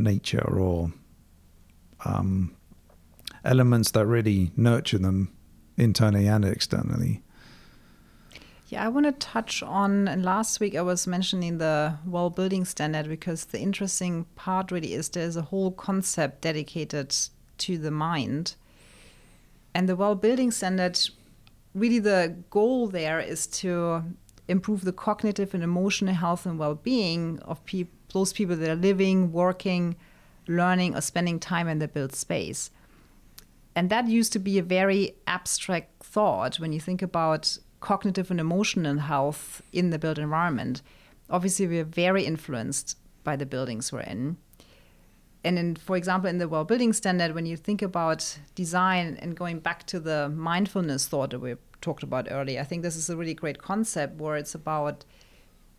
nature 0.02 0.58
or 0.58 0.91
um, 2.06 2.56
elements 3.43 3.91
that 3.91 4.06
really 4.06 4.52
nurture 4.56 4.97
them 4.97 5.32
internally 5.78 6.28
and 6.28 6.45
externally. 6.45 7.22
Yeah, 8.70 8.86
I 8.86 8.88
want 8.88 9.06
to 9.06 9.12
touch 9.12 9.62
on. 9.62 10.08
And 10.08 10.24
last 10.24 10.60
week 10.62 10.76
I 10.76 10.82
was 10.82 11.06
mentioning 11.06 11.58
the 11.58 11.97
well 12.06 12.30
building 12.30 12.64
standard 12.64 13.10
because 13.10 13.45
the 13.45 13.60
interesting 13.60 14.26
part 14.36 14.72
really 14.72 14.93
is 14.93 15.10
there's 15.10 15.36
a 15.36 15.41
whole 15.41 15.72
concept 15.72 16.41
dedicated 16.41 17.16
to 17.60 17.78
the 17.78 17.91
mind. 17.91 18.56
And 19.74 19.89
the 19.89 19.95
well 19.95 20.16
building 20.16 20.52
standard 20.52 20.99
really 21.74 21.99
the 21.99 22.36
goal 22.49 22.88
there 22.88 23.20
is 23.20 23.47
to 23.47 24.04
improve 24.52 24.84
the 24.84 24.93
cognitive 24.93 25.54
and 25.54 25.64
emotional 25.64 26.14
health 26.14 26.45
and 26.45 26.60
well-being 26.60 27.39
of 27.39 27.64
pe- 27.66 27.88
those 28.14 28.34
people 28.34 28.56
that 28.56 28.70
are 28.70 28.76
living, 28.76 29.32
working, 29.32 29.95
learning, 30.47 30.95
or 30.95 31.02
spending 31.02 31.39
time 31.39 31.68
in 31.68 31.80
the 31.80 31.88
built 31.88 32.14
space. 32.14 32.70
And 33.76 33.89
that 33.89 34.08
used 34.08 34.34
to 34.34 34.39
be 34.39 34.60
a 34.60 34.64
very 34.64 35.16
abstract 35.26 36.04
thought 36.04 36.60
when 36.60 36.74
you 36.74 36.80
think 36.80 37.02
about 37.02 37.58
cognitive 37.80 38.30
and 38.30 38.39
emotional 38.39 38.99
health 38.99 39.62
in 39.72 39.89
the 39.89 39.97
built 39.97 40.20
environment. 40.20 40.82
Obviously, 41.30 41.68
we're 41.68 41.84
very 41.84 42.26
influenced 42.26 42.97
by 43.24 43.36
the 43.36 43.45
buildings 43.45 43.91
we're 43.91 44.02
in 44.02 44.38
and 45.43 45.58
in, 45.58 45.76
for 45.76 45.97
example, 45.97 46.30
in 46.30 46.38
the 46.38 46.47
well 46.47 46.64
building 46.64 46.93
standard, 46.93 47.34
when 47.34 47.45
you 47.45 47.58
think 47.58 47.82
about 47.82 48.38
design 48.56 49.18
and 49.22 49.36
going 49.36 49.60
back 49.60 49.86
to 49.88 49.99
the 49.99 50.30
mindfulness 50.30 51.08
thought 51.08 51.32
that 51.32 51.39
we 51.39 51.56
talked 51.82 52.04
about 52.04 52.28
earlier, 52.32 52.62
I 52.62 52.64
think 52.64 52.84
this 52.84 52.96
is 52.96 53.10
a 53.10 53.18
really 53.18 53.34
great 53.34 53.58
concept 53.58 54.20
where 54.20 54.36
it's 54.36 54.56
about, 54.56 55.04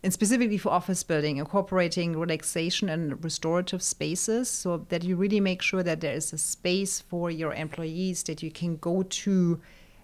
and 0.03 0.13
specifically 0.13 0.57
for 0.57 0.69
office 0.69 1.03
building, 1.03 1.37
incorporating 1.37 2.17
relaxation 2.17 2.89
and 2.89 3.23
restorative 3.23 3.81
spaces 3.81 4.49
so 4.49 4.85
that 4.89 5.03
you 5.03 5.15
really 5.15 5.39
make 5.39 5.61
sure 5.61 5.83
that 5.83 6.01
there 6.01 6.13
is 6.13 6.33
a 6.33 6.37
space 6.37 6.99
for 6.99 7.31
your 7.31 7.53
employees 7.53 8.23
that 8.23 8.43
you 8.43 8.51
can 8.51 8.77
go 8.77 9.03
to 9.03 9.61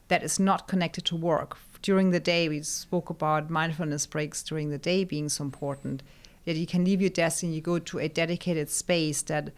that 0.07 0.23
is 0.23 0.39
not 0.39 0.67
connected 0.67 1.05
to 1.05 1.15
work. 1.15 1.57
During 1.81 2.11
the 2.11 2.19
day, 2.19 2.49
we 2.49 2.61
spoke 2.63 3.09
about 3.09 3.49
mindfulness 3.49 4.05
breaks 4.05 4.43
during 4.43 4.69
the 4.69 4.77
day 4.77 5.03
being 5.03 5.29
so 5.29 5.43
important 5.43 6.03
that 6.45 6.55
you 6.55 6.65
can 6.65 6.83
leave 6.83 6.99
your 6.99 7.09
desk 7.09 7.43
and 7.43 7.53
you 7.53 7.61
go 7.61 7.79
to 7.79 7.99
a 7.99 8.09
dedicated 8.09 8.69
space 8.69 9.21
that 9.23 9.53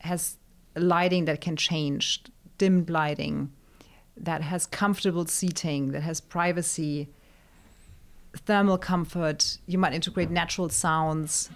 has 0.00 0.36
lighting 0.76 1.24
that 1.24 1.40
can 1.40 1.56
change, 1.56 2.22
dimmed 2.58 2.90
lighting, 2.90 3.50
that 4.20 4.42
has 4.42 4.66
comfortable 4.66 5.26
seating, 5.26 5.92
that 5.92 6.02
has 6.02 6.20
privacy, 6.20 7.08
thermal 8.36 8.78
comfort. 8.78 9.58
You 9.66 9.78
might 9.78 9.94
integrate 9.94 10.30
natural 10.30 10.68
sounds. 10.68 11.50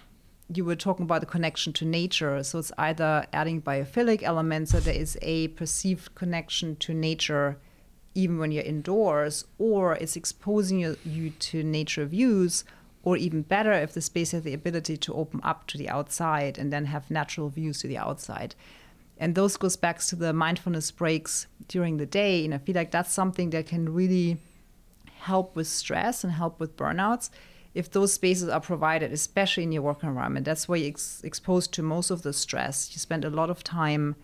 You 0.53 0.65
were 0.65 0.75
talking 0.75 1.03
about 1.03 1.21
the 1.21 1.27
connection 1.27 1.73
to 1.73 1.85
nature. 1.85 2.43
So 2.43 2.59
it's 2.59 2.71
either 2.77 3.25
adding 3.33 3.61
biophilic 3.61 4.23
elements, 4.23 4.71
so 4.71 4.79
there 4.79 4.93
is 4.93 5.17
a 5.21 5.49
perceived 5.49 6.15
connection 6.15 6.75
to 6.77 6.93
nature 6.93 7.57
even 8.17 8.37
when 8.37 8.49
you're 8.49 8.63
indoors, 8.63 9.43
or 9.57 9.95
it's 9.95 10.15
exposing 10.15 10.79
you, 10.79 10.97
you 11.03 11.31
to 11.31 11.61
nature 11.63 12.05
views 12.05 12.63
or 13.03 13.17
even 13.17 13.41
better 13.43 13.73
if 13.73 13.93
the 13.93 14.01
space 14.01 14.31
has 14.31 14.43
the 14.43 14.53
ability 14.53 14.97
to 14.97 15.13
open 15.13 15.39
up 15.43 15.67
to 15.67 15.77
the 15.77 15.89
outside 15.89 16.57
and 16.57 16.73
then 16.73 16.85
have 16.85 17.11
natural 17.11 17.49
views 17.49 17.79
to 17.79 17.87
the 17.87 17.97
outside 17.97 18.55
and 19.17 19.35
those 19.35 19.57
goes 19.57 19.75
back 19.75 19.99
to 19.99 20.15
the 20.15 20.33
mindfulness 20.33 20.91
breaks 20.91 21.47
during 21.67 21.97
the 21.97 22.05
day. 22.05 22.43
And 22.45 22.53
i 22.53 22.57
feel 22.57 22.75
like 22.75 22.91
that's 22.91 23.13
something 23.13 23.49
that 23.51 23.67
can 23.67 23.93
really 23.93 24.37
help 25.19 25.55
with 25.55 25.67
stress 25.67 26.23
and 26.23 26.33
help 26.33 26.59
with 26.59 26.77
burnouts 26.77 27.29
if 27.73 27.91
those 27.91 28.13
spaces 28.13 28.47
are 28.47 28.61
provided 28.61 29.11
especially 29.11 29.63
in 29.63 29.71
your 29.71 29.81
work 29.81 30.03
environment. 30.03 30.45
That's 30.45 30.67
where 30.67 30.77
you're 30.77 30.89
ex- 30.89 31.21
exposed 31.23 31.73
to 31.73 31.83
most 31.83 32.09
of 32.09 32.21
the 32.21 32.31
stress. 32.31 32.91
You 32.91 32.99
spend 32.99 33.25
a 33.25 33.29
lot 33.29 33.49
of 33.49 33.63
time 33.63 34.15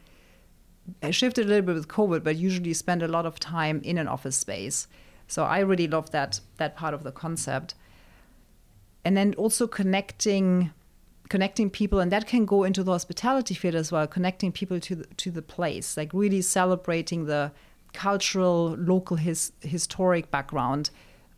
I 1.04 1.12
shifted 1.12 1.46
a 1.46 1.50
little 1.50 1.66
bit 1.66 1.76
with 1.76 1.88
covid 1.88 2.24
but 2.24 2.36
usually 2.36 2.74
spend 2.74 3.04
a 3.04 3.08
lot 3.08 3.26
of 3.26 3.40
time 3.40 3.82
in 3.84 3.98
an 3.98 4.08
office 4.08 4.36
space. 4.36 4.88
So 5.28 5.44
i 5.44 5.60
really 5.60 5.88
love 5.88 6.12
that 6.12 6.42
that 6.58 6.76
part 6.76 6.94
of 6.94 7.04
the 7.04 7.12
concept. 7.12 7.76
And 9.04 9.18
then 9.18 9.34
also 9.36 9.66
connecting 9.68 10.72
connecting 11.34 11.70
people 11.70 12.00
and 12.02 12.12
that 12.12 12.28
can 12.28 12.46
go 12.46 12.60
into 12.64 12.84
the 12.84 12.92
hospitality 12.92 13.56
field 13.62 13.76
as 13.76 13.90
well 13.92 14.06
connecting 14.06 14.52
people 14.52 14.80
to 14.88 14.94
the, 14.96 15.06
to 15.16 15.32
the 15.32 15.42
place 15.42 15.96
like 15.96 16.12
really 16.14 16.42
celebrating 16.42 17.26
the 17.26 17.52
cultural, 17.94 18.76
local, 18.78 19.18
his, 19.18 19.52
historic 19.62 20.32
background 20.32 20.90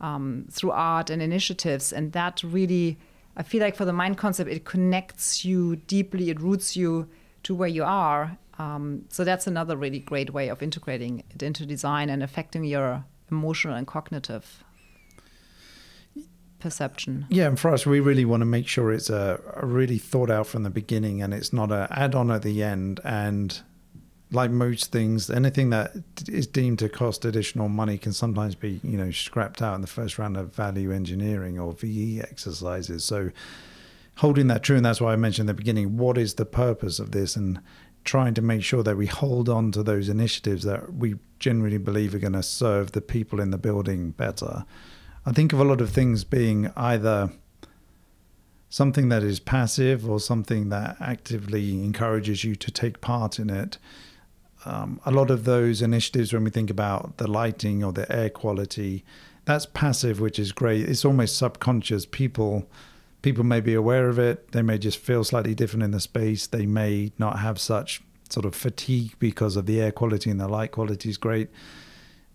um, 0.02 0.46
through 0.52 0.72
art 0.72 1.10
and 1.10 1.22
initiatives. 1.22 1.94
And 1.94 2.12
that 2.14 2.44
really, 2.44 2.98
I 3.38 3.44
feel 3.44 3.62
like 3.62 3.76
for 3.76 3.86
the 3.86 3.94
mind 3.94 4.18
concept, 4.18 4.50
it 4.50 4.66
connects 4.66 5.46
you 5.46 5.78
deeply, 5.78 6.30
it 6.30 6.39
roots 6.39 6.76
you 6.76 7.10
to 7.44 7.56
where 7.56 7.70
you 7.70 7.84
are. 7.84 8.38
Um, 8.60 9.06
so 9.10 9.24
that's 9.24 9.48
another 9.48 9.76
really 9.76 10.00
great 10.00 10.32
way 10.32 10.50
of 10.50 10.62
integrating 10.62 11.24
it 11.32 11.41
into 11.41 11.66
design 11.66 12.10
and 12.10 12.22
affecting 12.22 12.64
your 12.64 13.04
emotional 13.32 13.76
and 13.76 13.88
cognitive 13.88 14.64
perception. 16.64 17.26
Yeah, 17.30 17.47
and 17.47 17.59
for 17.59 17.72
us, 17.72 17.86
we 17.86 17.99
really 17.99 18.24
want 18.24 18.39
to 18.41 18.45
make 18.45 18.68
sure 18.68 18.91
it's 18.91 19.09
a, 19.09 19.39
a 19.55 19.66
really 19.66 19.97
thought 19.97 20.32
out 20.32 20.47
from 20.47 20.64
the 20.64 20.70
beginning, 20.70 21.22
and 21.22 21.34
it's 21.34 21.51
not 21.51 21.72
an 21.72 21.88
add 21.91 22.16
on 22.16 22.32
at 22.32 22.41
the 22.41 22.64
end. 22.64 23.01
And 23.03 23.61
like 24.32 24.49
most 24.49 24.91
things, 24.91 25.30
anything 25.30 25.70
that 25.72 25.91
is 26.28 26.47
deemed 26.47 26.80
to 26.80 26.88
cost 26.88 27.26
additional 27.26 27.68
money 27.68 27.97
can 27.97 28.14
sometimes 28.14 28.55
be, 28.55 28.80
you 28.82 28.97
know, 28.97 29.11
scrapped 29.11 29.61
out 29.61 29.76
in 29.76 29.82
the 29.82 29.88
first 29.88 30.18
round 30.18 30.38
of 30.38 30.55
value 30.55 30.91
engineering 30.91 31.59
or 31.59 31.74
VE 31.74 32.22
exercises. 32.22 33.03
So 33.03 33.32
holding 34.16 34.47
that 34.47 34.64
true, 34.64 34.78
and 34.78 34.86
that's 34.86 35.01
why 35.01 35.11
I 35.11 35.18
mentioned 35.18 35.49
in 35.49 35.55
the 35.55 35.61
beginning, 35.61 35.97
what 35.97 36.18
is 36.18 36.36
the 36.36 36.45
purpose 36.45 36.97
of 36.97 37.11
this, 37.11 37.36
and 37.36 37.59
trying 38.05 38.34
to 38.36 38.41
make 38.41 38.64
sure 38.64 38.84
that 38.84 38.95
we 38.95 39.07
hold 39.07 39.49
on 39.49 39.74
to 39.74 39.84
those 39.84 40.07
initiatives 40.07 40.64
that 40.64 40.93
we 40.93 41.16
generally 41.39 41.78
believe 41.78 42.16
are 42.16 42.20
going 42.20 42.34
to 42.34 42.43
serve 42.43 42.93
the 42.93 43.01
people 43.01 43.41
in 43.41 43.51
the 43.51 43.57
building 43.57 44.11
better. 44.11 44.66
I 45.26 45.32
think 45.32 45.53
of 45.53 45.59
a 45.59 45.63
lot 45.63 45.80
of 45.80 45.89
things 45.89 46.24
being 46.24 46.71
either 46.76 47.32
something 48.69 49.09
that 49.09 49.24
is 49.24 49.39
passive 49.39 50.09
or 50.09 50.19
something 50.19 50.69
that 50.69 50.97
actively 50.99 51.84
encourages 51.84 52.43
you 52.43 52.55
to 52.55 52.71
take 52.71 52.99
part 52.99 53.39
in 53.39 53.49
it. 53.49 53.78
Um, 54.65 54.99
a 55.05 55.11
lot 55.11 55.30
of 55.30 55.45
those 55.45 55.82
initiatives, 55.82 56.34
when 56.34 56.43
we 56.43 56.49
think 56.49 56.69
about 56.69 57.17
the 57.17 57.28
lighting 57.28 57.84
or 57.84 57.93
the 57.93 58.11
air 58.13 58.30
quality, 58.30 59.05
that's 59.45 59.65
passive, 59.65 60.19
which 60.19 60.39
is 60.39 60.51
great. 60.51 60.88
It's 60.89 61.05
almost 61.05 61.38
subconscious. 61.38 62.05
People 62.05 62.67
people 63.21 63.43
may 63.45 63.61
be 63.61 63.74
aware 63.74 64.09
of 64.09 64.19
it. 64.19 64.51
They 64.51 64.61
may 64.61 64.78
just 64.78 64.97
feel 64.97 65.24
slightly 65.24 65.55
different 65.55 65.84
in 65.84 65.91
the 65.91 65.99
space. 65.99 66.47
They 66.47 66.65
may 66.65 67.13
not 67.17 67.39
have 67.39 67.59
such 67.59 68.01
sort 68.30 68.45
of 68.45 68.55
fatigue 68.55 69.13
because 69.19 69.55
of 69.55 69.65
the 69.65 69.80
air 69.80 69.91
quality 69.91 70.30
and 70.30 70.39
the 70.39 70.47
light 70.47 70.71
quality 70.71 71.09
is 71.09 71.17
great. 71.17 71.49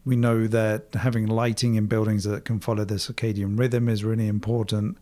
We 0.08 0.16
know 0.16 0.46
that 0.46 0.94
having 0.94 1.26
lighting 1.26 1.74
in 1.74 1.84
buildings 1.84 2.24
that 2.24 2.46
can 2.46 2.60
follow 2.60 2.86
the 2.86 2.94
circadian 2.94 3.58
rhythm 3.58 3.90
is 3.90 4.04
really 4.04 4.26
important. 4.26 4.96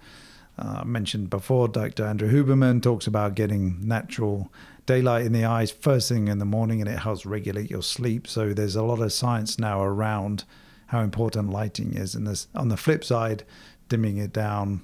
Uh, 0.58 0.82
mentioned 0.84 1.30
before, 1.30 1.68
Dr. 1.68 2.04
Andrew 2.04 2.28
Huberman 2.28 2.82
talks 2.82 3.06
about 3.06 3.36
getting 3.36 3.86
natural 3.86 4.52
daylight 4.84 5.24
in 5.24 5.30
the 5.32 5.44
eyes 5.44 5.70
first 5.70 6.08
thing 6.08 6.26
in 6.26 6.40
the 6.40 6.44
morning 6.44 6.80
and 6.80 6.90
it 6.90 6.98
helps 6.98 7.24
regulate 7.24 7.70
your 7.70 7.84
sleep. 7.84 8.26
So 8.26 8.52
there's 8.52 8.74
a 8.74 8.82
lot 8.82 8.98
of 8.98 9.12
science 9.12 9.60
now 9.60 9.80
around 9.80 10.42
how 10.88 11.02
important 11.02 11.50
lighting 11.50 11.94
is. 11.94 12.16
And 12.16 12.26
this, 12.26 12.48
on 12.56 12.68
the 12.68 12.76
flip 12.76 13.04
side, 13.04 13.44
dimming 13.88 14.16
it 14.16 14.32
down, 14.32 14.82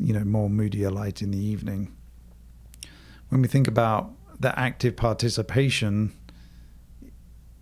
you 0.00 0.12
know, 0.12 0.24
more 0.24 0.50
moodier 0.50 0.90
light 0.90 1.22
in 1.22 1.30
the 1.30 1.38
evening. 1.38 1.94
When 3.28 3.42
we 3.42 3.46
think 3.46 3.68
about 3.68 4.10
the 4.40 4.58
active 4.58 4.96
participation, 4.96 6.14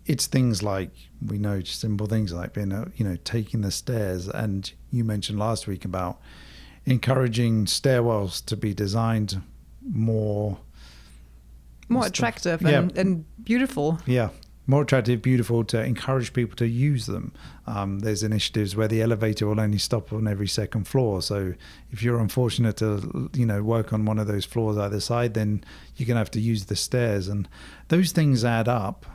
it's 0.05 0.27
things 0.27 0.61
like 0.61 0.91
we 1.25 1.37
know 1.37 1.61
simple 1.61 2.07
things 2.07 2.31
like 2.31 2.53
being 2.53 2.71
you 2.95 3.05
know 3.05 3.17
taking 3.23 3.61
the 3.61 3.71
stairs 3.71 4.27
and 4.27 4.73
you 4.91 5.03
mentioned 5.03 5.39
last 5.39 5.67
week 5.67 5.85
about 5.85 6.19
encouraging 6.85 7.65
stairwells 7.65 8.43
to 8.45 8.55
be 8.55 8.73
designed 8.73 9.41
more 9.81 10.57
more 11.89 12.05
attractive 12.05 12.63
and, 12.65 12.91
yeah. 12.93 13.01
and 13.01 13.25
beautiful 13.43 13.99
yeah 14.05 14.29
more 14.67 14.81
attractive, 14.81 15.21
beautiful 15.21 15.63
to 15.63 15.83
encourage 15.83 16.33
people 16.33 16.55
to 16.55 16.67
use 16.67 17.05
them. 17.05 17.33
Um, 17.67 17.99
there's 17.99 18.23
initiatives 18.23 18.75
where 18.75 18.87
the 18.87 19.01
elevator 19.01 19.45
will 19.45 19.59
only 19.59 19.77
stop 19.77 20.11
on 20.11 20.27
every 20.27 20.47
second 20.47 20.87
floor. 20.87 21.21
So 21.21 21.53
if 21.91 22.01
you're 22.01 22.19
unfortunate 22.19 22.77
to, 22.77 23.29
you 23.33 23.45
know, 23.45 23.61
work 23.61 23.93
on 23.93 24.05
one 24.05 24.17
of 24.17 24.25
those 24.27 24.43
floors 24.43 24.77
either 24.77 24.99
side, 24.99 25.35
then 25.35 25.63
you're 25.95 26.07
going 26.07 26.15
to 26.15 26.19
have 26.19 26.31
to 26.31 26.41
use 26.41 26.65
the 26.65 26.75
stairs. 26.75 27.27
And 27.27 27.47
those 27.89 28.11
things 28.11 28.43
add 28.43 28.67
up 28.67 29.05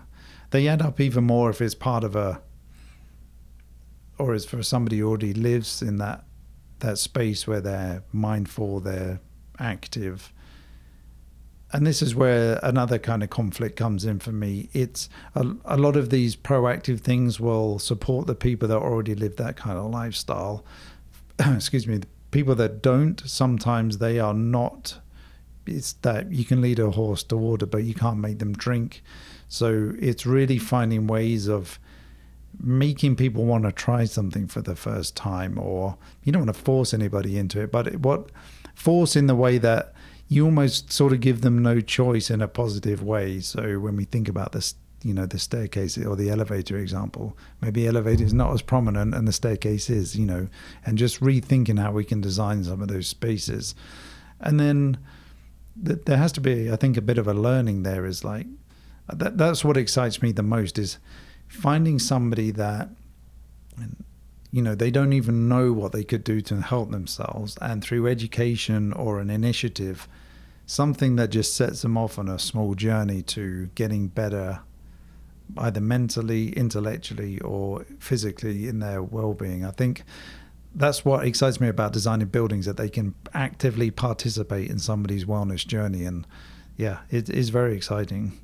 they 0.51 0.69
add 0.69 0.83
up 0.83 1.01
even 1.01 1.25
more 1.25 1.51
if 1.51 1.61
it's 1.61 1.75
part 1.75 2.05
of 2.05 2.17
a 2.17 2.41
or 4.19 4.35
is 4.35 4.45
for 4.45 4.63
somebody 4.63 4.99
who 4.99 5.09
already 5.09 5.33
lives 5.33 5.81
in 5.81 5.97
that 5.97 6.25
that 6.81 6.99
space 6.99 7.47
where 7.47 7.61
they're 7.61 8.03
mindful, 8.13 8.81
they're 8.81 9.21
active. 9.59 10.33
And 11.73 11.87
this 11.87 12.03
is 12.03 12.15
where 12.15 12.59
another 12.63 12.99
kind 12.99 13.23
of 13.23 13.31
conflict 13.31 13.77
comes 13.77 14.05
in 14.05 14.19
for 14.19 14.33
me. 14.33 14.69
It's 14.73 15.09
a, 15.35 15.47
a 15.65 15.77
lot 15.77 15.97
of 15.97 16.11
these 16.11 16.35
proactive 16.35 17.01
things 17.01 17.39
will 17.39 17.79
support 17.79 18.27
the 18.27 18.35
people 18.35 18.67
that 18.69 18.77
already 18.79 19.15
live 19.15 19.37
that 19.37 19.57
kind 19.57 19.79
of 19.79 19.91
lifestyle. 19.91 20.65
Excuse 21.39 21.87
me, 21.87 22.01
people 22.31 22.55
that 22.57 22.83
don't, 22.83 23.23
sometimes 23.25 23.99
they 23.99 24.19
are 24.19 24.35
not. 24.35 24.99
It's 25.67 25.93
that 26.03 26.33
you 26.33 26.45
can 26.45 26.61
lead 26.61 26.81
a 26.81 26.91
horse 26.91 27.23
to 27.25 27.37
water, 27.37 27.67
but 27.67 27.85
you 27.85 27.95
can't 27.95 28.19
make 28.19 28.41
them 28.41 28.53
drink. 28.53 29.03
So 29.51 29.93
it's 29.99 30.25
really 30.25 30.59
finding 30.59 31.09
ways 31.09 31.49
of 31.49 31.81
making 32.63 33.17
people 33.17 33.45
want 33.45 33.65
to 33.65 33.73
try 33.73 34.05
something 34.05 34.47
for 34.47 34.63
the 34.63 34.77
first 34.77 35.17
time, 35.17 35.59
or 35.59 35.99
you 36.23 36.33
don't 36.33 36.47
want 36.47 36.57
to 36.57 36.63
force 36.63 36.95
anybody 36.95 37.37
into 37.37 37.61
it, 37.61 37.73
but 37.73 37.97
what 37.97 38.31
force 38.75 39.17
in 39.17 39.27
the 39.27 39.35
way 39.35 39.59
that 39.59 39.93
you 40.29 40.45
almost 40.45 40.93
sort 40.93 41.13
of 41.13 41.21
give 41.21 41.41
them 41.41 41.61
no 41.63 41.81
choice 41.81 42.31
in 42.31 42.41
a 42.41 42.47
positive 42.47 43.03
way. 43.03 43.41
So 43.41 43.81
when 43.81 43.97
we 43.97 44.05
think 44.05 44.29
about 44.29 44.53
this, 44.53 44.77
you 45.03 45.13
know, 45.13 45.27
the 45.27 45.41
staircase 45.41 45.99
or 45.99 46.15
the 46.15 46.31
elevator 46.31 46.79
example, 46.79 47.37
maybe 47.61 47.89
elevator 47.89 48.23
is 48.23 48.33
not 48.33 48.53
as 48.53 48.63
prominent 48.63 49.17
and 49.17 49.27
the 49.27 49.33
staircase 49.33 49.91
is, 49.91 50.15
you 50.15 50.27
know, 50.27 50.47
and 50.87 50.97
just 50.97 51.21
rethinking 51.21 51.81
how 51.81 51.91
we 51.91 52.05
can 52.05 52.21
design 52.21 52.63
some 52.63 52.81
of 52.81 52.87
those 52.87 53.09
spaces. 53.09 53.75
And 54.39 54.61
then 54.61 54.99
th- 55.85 56.05
there 56.07 56.19
has 56.19 56.31
to 56.33 56.41
be, 56.41 56.71
I 56.71 56.77
think, 56.77 56.97
a 56.97 57.03
bit 57.03 57.19
of 57.19 57.27
a 57.27 57.35
learning 57.35 57.83
there 57.83 58.07
is 58.07 58.23
like, 58.23 58.47
that, 59.15 59.39
that's 59.39 59.65
what 59.65 59.77
excites 59.77 60.23
me 60.23 60.33
the 60.33 60.43
most 60.43 60.79
is 60.79 60.99
finding 61.49 61.99
somebody 61.99 62.51
that 62.53 62.89
you 64.53 64.61
know 64.63 64.75
they 64.75 64.91
don't 64.91 65.13
even 65.13 65.49
know 65.49 65.73
what 65.73 65.93
they 65.93 66.05
could 66.05 66.25
do 66.25 66.41
to 66.43 66.61
help 66.61 66.91
themselves. 66.91 67.57
And 67.61 67.83
through 67.83 68.07
education 68.07 68.93
or 68.93 69.21
an 69.21 69.31
initiative 69.31 70.09
something 70.67 71.17
that 71.17 71.31
just 71.31 71.57
sets 71.57 71.83
them 71.83 71.99
off 71.99 72.17
on 72.19 72.29
a 72.29 72.39
small 72.39 72.75
journey 72.75 73.23
to 73.23 73.67
getting 73.75 74.07
better 74.07 74.61
either 75.59 75.81
mentally 75.81 76.51
intellectually 76.51 77.41
or 77.41 77.85
physically 77.99 78.69
in 78.69 78.79
their 78.79 79.03
well-being. 79.03 79.65
I 79.65 79.73
think 79.73 80.05
that's 80.73 81.05
what 81.05 81.27
excites 81.27 81.61
me 81.61 81.67
about 81.67 81.93
designing 81.93 82.29
buildings 82.29 82.67
that 82.67 82.77
they 82.77 82.89
can 82.89 83.17
actively 83.35 83.91
participate 83.91 84.71
in 84.71 84.79
somebody's 84.79 85.25
wellness 85.25 85.67
journey. 85.67 86.05
And 86.05 86.25
yeah 86.77 87.01
it 87.11 87.29
is 87.29 87.51
very 87.51 87.77
exciting 87.77 88.39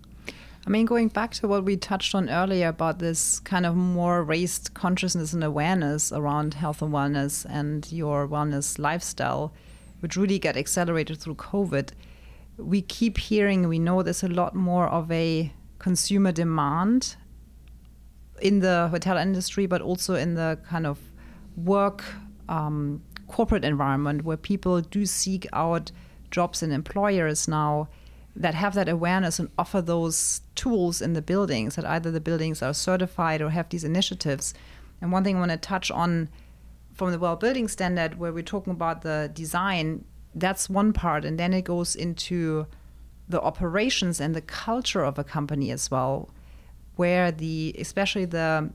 I 0.66 0.70
mean, 0.70 0.84
going 0.84 1.08
back 1.08 1.32
to 1.34 1.46
what 1.46 1.64
we 1.64 1.76
touched 1.76 2.12
on 2.12 2.28
earlier 2.28 2.66
about 2.66 2.98
this 2.98 3.38
kind 3.38 3.64
of 3.64 3.76
more 3.76 4.24
raised 4.24 4.74
consciousness 4.74 5.32
and 5.32 5.44
awareness 5.44 6.10
around 6.10 6.54
health 6.54 6.82
and 6.82 6.92
wellness 6.92 7.46
and 7.48 7.90
your 7.92 8.26
wellness 8.26 8.76
lifestyle, 8.76 9.52
which 10.00 10.16
really 10.16 10.40
got 10.40 10.56
accelerated 10.56 11.18
through 11.18 11.36
COVID, 11.36 11.90
we 12.56 12.82
keep 12.82 13.16
hearing, 13.16 13.68
we 13.68 13.78
know 13.78 14.02
there's 14.02 14.24
a 14.24 14.28
lot 14.28 14.56
more 14.56 14.88
of 14.88 15.08
a 15.12 15.52
consumer 15.78 16.32
demand 16.32 17.14
in 18.42 18.58
the 18.58 18.88
hotel 18.88 19.16
industry, 19.16 19.66
but 19.66 19.80
also 19.80 20.14
in 20.14 20.34
the 20.34 20.58
kind 20.68 20.84
of 20.84 20.98
work 21.56 22.02
um, 22.48 23.04
corporate 23.28 23.64
environment 23.64 24.24
where 24.24 24.36
people 24.36 24.80
do 24.80 25.06
seek 25.06 25.46
out 25.52 25.92
jobs 26.32 26.60
and 26.60 26.72
employers 26.72 27.46
now 27.46 27.88
that 28.36 28.54
have 28.54 28.74
that 28.74 28.88
awareness 28.88 29.38
and 29.38 29.48
offer 29.56 29.80
those 29.80 30.42
tools 30.54 31.00
in 31.00 31.14
the 31.14 31.22
buildings 31.22 31.74
that 31.76 31.86
either 31.86 32.10
the 32.10 32.20
buildings 32.20 32.60
are 32.60 32.74
certified 32.74 33.40
or 33.40 33.50
have 33.50 33.68
these 33.70 33.82
initiatives. 33.82 34.52
And 35.00 35.10
one 35.10 35.24
thing 35.24 35.36
I 35.36 35.40
want 35.40 35.52
to 35.52 35.56
touch 35.56 35.90
on 35.90 36.28
from 36.92 37.12
the 37.12 37.18
well 37.18 37.36
building 37.36 37.66
standard, 37.66 38.18
where 38.18 38.32
we're 38.32 38.42
talking 38.42 38.72
about 38.72 39.02
the 39.02 39.30
design, 39.32 40.04
that's 40.34 40.68
one 40.68 40.92
part. 40.92 41.24
And 41.24 41.38
then 41.38 41.54
it 41.54 41.62
goes 41.62 41.96
into 41.96 42.66
the 43.28 43.40
operations 43.40 44.20
and 44.20 44.34
the 44.34 44.42
culture 44.42 45.02
of 45.02 45.18
a 45.18 45.24
company 45.24 45.70
as 45.70 45.90
well, 45.90 46.28
where 46.96 47.32
the, 47.32 47.74
especially 47.78 48.26
the 48.26 48.70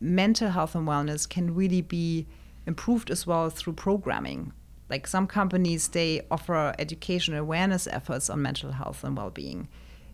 mental 0.00 0.50
health 0.50 0.74
and 0.74 0.86
wellness 0.86 1.28
can 1.28 1.54
really 1.54 1.80
be 1.80 2.26
improved 2.66 3.10
as 3.10 3.26
well 3.26 3.48
through 3.48 3.72
programming 3.72 4.52
like 4.88 5.06
some 5.06 5.26
companies 5.26 5.88
they 5.88 6.22
offer 6.30 6.74
education 6.78 7.34
awareness 7.34 7.86
efforts 7.88 8.28
on 8.30 8.42
mental 8.42 8.72
health 8.72 9.04
and 9.04 9.16
well-being 9.16 9.68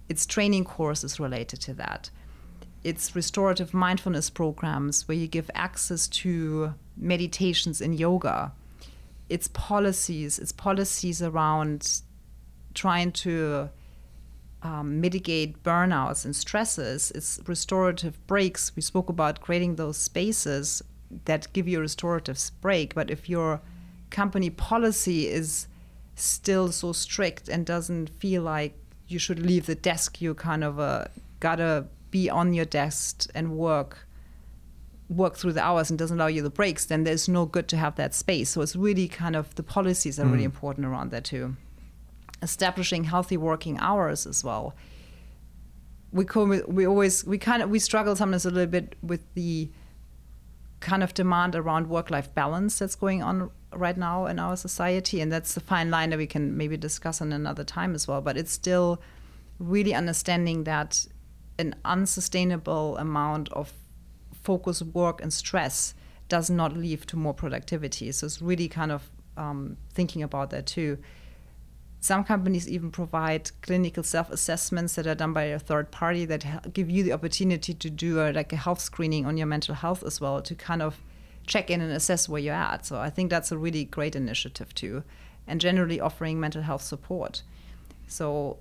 it's 0.09 0.27
training 0.27 0.65
courses 0.65 1.19
related 1.21 1.61
to 1.61 1.73
that 1.75 2.11
it's 2.83 3.17
restorative 3.17 3.73
mindfulness 3.73 4.29
programs 4.29 5.09
where 5.09 5.17
you 5.17 5.27
give 5.27 5.51
access 5.55 6.07
to 6.07 6.75
meditations 6.97 7.81
and 7.81 7.99
yoga 7.99 8.53
it's 9.29 9.49
policies 9.49 10.39
it's 10.39 10.53
policies 10.53 11.23
around 11.23 12.03
trying 12.75 13.13
to 13.13 13.71
um, 14.65 15.01
mitigate 15.01 15.63
burnouts 15.63 16.25
and 16.25 16.35
stresses. 16.35 17.11
It's 17.13 17.39
restorative 17.47 18.27
breaks. 18.27 18.75
We 18.75 18.83
spoke 18.83 19.11
about 19.11 19.41
creating 19.41 19.77
those 19.77 19.99
spaces 19.99 20.83
that 21.27 21.53
give 21.53 21.69
you 21.69 21.79
a 21.79 21.83
restorative 21.83 22.41
break. 22.61 22.95
But 22.95 23.11
if 23.11 23.29
your 23.29 23.61
company 24.15 24.49
policy 24.49 25.29
is 25.29 25.67
still 26.15 26.71
so 26.71 26.93
strict 26.93 27.49
and 27.49 27.67
doesn't 27.67 28.09
feel 28.09 28.43
like 28.43 28.75
you 29.09 29.19
should 29.19 29.41
leave 29.41 29.67
the 29.67 29.75
desk, 29.75 30.23
you 30.23 30.35
kind 30.35 30.63
of 30.63 30.79
uh, 30.79 31.05
gotta 31.41 31.87
be 32.11 32.31
on 32.31 32.55
your 32.55 32.65
desk 32.65 33.29
and 33.35 33.57
work 33.57 34.07
work 35.11 35.37
through 35.37 35.53
the 35.53 35.63
hours 35.63 35.91
and 35.91 35.99
doesn't 35.99 36.19
allow 36.19 36.29
you 36.29 36.41
the 36.41 36.49
breaks, 36.49 36.87
then 36.87 37.05
there's 37.05 37.29
no 37.29 37.45
good 37.45 37.69
to 37.69 37.77
have 37.77 37.95
that 37.97 38.15
space. 38.15 38.49
So 38.51 38.63
it's 38.63 38.75
really 38.75 39.07
kind 39.07 39.37
of 39.37 39.55
the 39.55 39.63
policies 39.63 40.19
are 40.19 40.25
mm. 40.25 40.33
really 40.33 40.45
important 40.45 40.87
around 40.87 41.11
that 41.11 41.25
too 41.25 41.57
establishing 42.43 43.05
healthy 43.05 43.37
working 43.37 43.79
hours 43.79 44.27
as 44.27 44.45
well. 44.45 44.75
We 46.13 46.25
we 46.79 46.87
always 46.87 47.25
we 47.25 47.39
kind 47.39 47.63
of 47.63 47.71
we 47.71 47.81
struggle 47.81 48.15
sometimes 48.15 48.47
a 48.47 48.51
little 48.51 48.71
bit 48.71 48.95
with 49.03 49.23
the 49.35 49.71
kind 50.81 51.03
of 51.03 51.15
demand 51.15 51.57
around 51.57 51.89
work 51.89 52.11
life 52.11 52.33
balance 52.35 52.79
that's 52.79 52.95
going 52.95 53.23
on 53.23 53.51
right 53.77 53.97
now 53.97 54.27
in 54.27 54.39
our 54.39 54.57
society, 54.57 55.21
and 55.21 55.33
that's 55.33 55.55
the 55.55 55.61
fine 55.61 55.91
line 55.91 56.11
that 56.11 56.19
we 56.19 56.27
can 56.27 56.57
maybe 56.57 56.77
discuss 56.77 57.21
in 57.21 57.33
another 57.33 57.65
time 57.65 57.95
as 57.95 58.09
well. 58.09 58.21
But 58.21 58.37
it's 58.37 58.53
still 58.53 59.01
really 59.59 59.95
understanding 59.95 60.65
that 60.65 61.07
an 61.59 61.75
unsustainable 61.85 62.97
amount 62.99 63.53
of 63.53 63.73
focus, 64.43 64.83
work, 64.83 65.23
and 65.23 65.33
stress 65.33 65.95
does 66.29 66.51
not 66.51 66.77
lead 66.77 67.03
to 67.03 67.17
more 67.17 67.35
productivity. 67.35 68.11
So 68.13 68.27
it's 68.27 68.43
really 68.43 68.69
kind 68.69 68.93
of 68.93 69.11
um, 69.37 69.77
thinking 69.93 70.23
about 70.23 70.51
that 70.51 70.67
too. 70.67 70.99
Some 72.01 72.25
companies 72.25 72.69
even 72.69 72.91
provide 72.91 73.51
clinical 73.63 74.03
self-assessments 74.03 74.95
that 74.97 75.07
are 75.07 75.15
done 75.15 75.33
by 75.33 75.45
a 75.45 75.59
third 75.59 75.91
party 75.91 76.27
that 76.27 76.73
give 76.75 76.91
you 76.91 77.03
the 77.03 77.13
opportunity 77.13 77.73
to 77.73 77.91
do 77.91 78.21
a, 78.21 78.33
like 78.33 78.53
a 78.53 78.57
health 78.57 78.81
screening 78.81 79.25
on 79.25 79.39
your 79.39 79.47
mental 79.47 79.75
health 79.75 80.03
as 80.03 80.21
well 80.21 80.43
to 80.43 80.55
kind 80.55 80.83
of 80.83 81.01
check 81.47 81.71
in 81.71 81.81
and 81.81 81.93
assess 81.93 82.29
where 82.29 82.41
you're 82.41 82.55
at. 82.55 82.87
So 82.87 82.99
I 82.99 83.11
think 83.11 83.31
that's 83.31 83.53
a 83.53 83.59
really 83.59 83.85
great 83.85 84.17
initiative 84.17 84.75
too, 84.75 85.03
and 85.47 85.61
generally 85.61 86.01
offering 86.01 86.41
mental 86.41 86.63
health 86.63 86.83
support. 86.83 87.43
So 88.07 88.59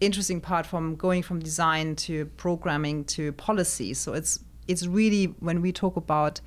interesting 0.00 0.40
part 0.40 0.66
from 0.66 0.96
going 0.96 1.22
from 1.22 1.40
design 1.40 1.96
to 1.96 2.26
programming 2.36 3.04
to 3.04 3.32
policy. 3.32 3.94
So 3.94 4.12
it's 4.14 4.40
it's 4.66 4.86
really 4.86 5.26
when 5.40 5.62
we 5.62 5.72
talk 5.72 5.96
about 5.96 6.40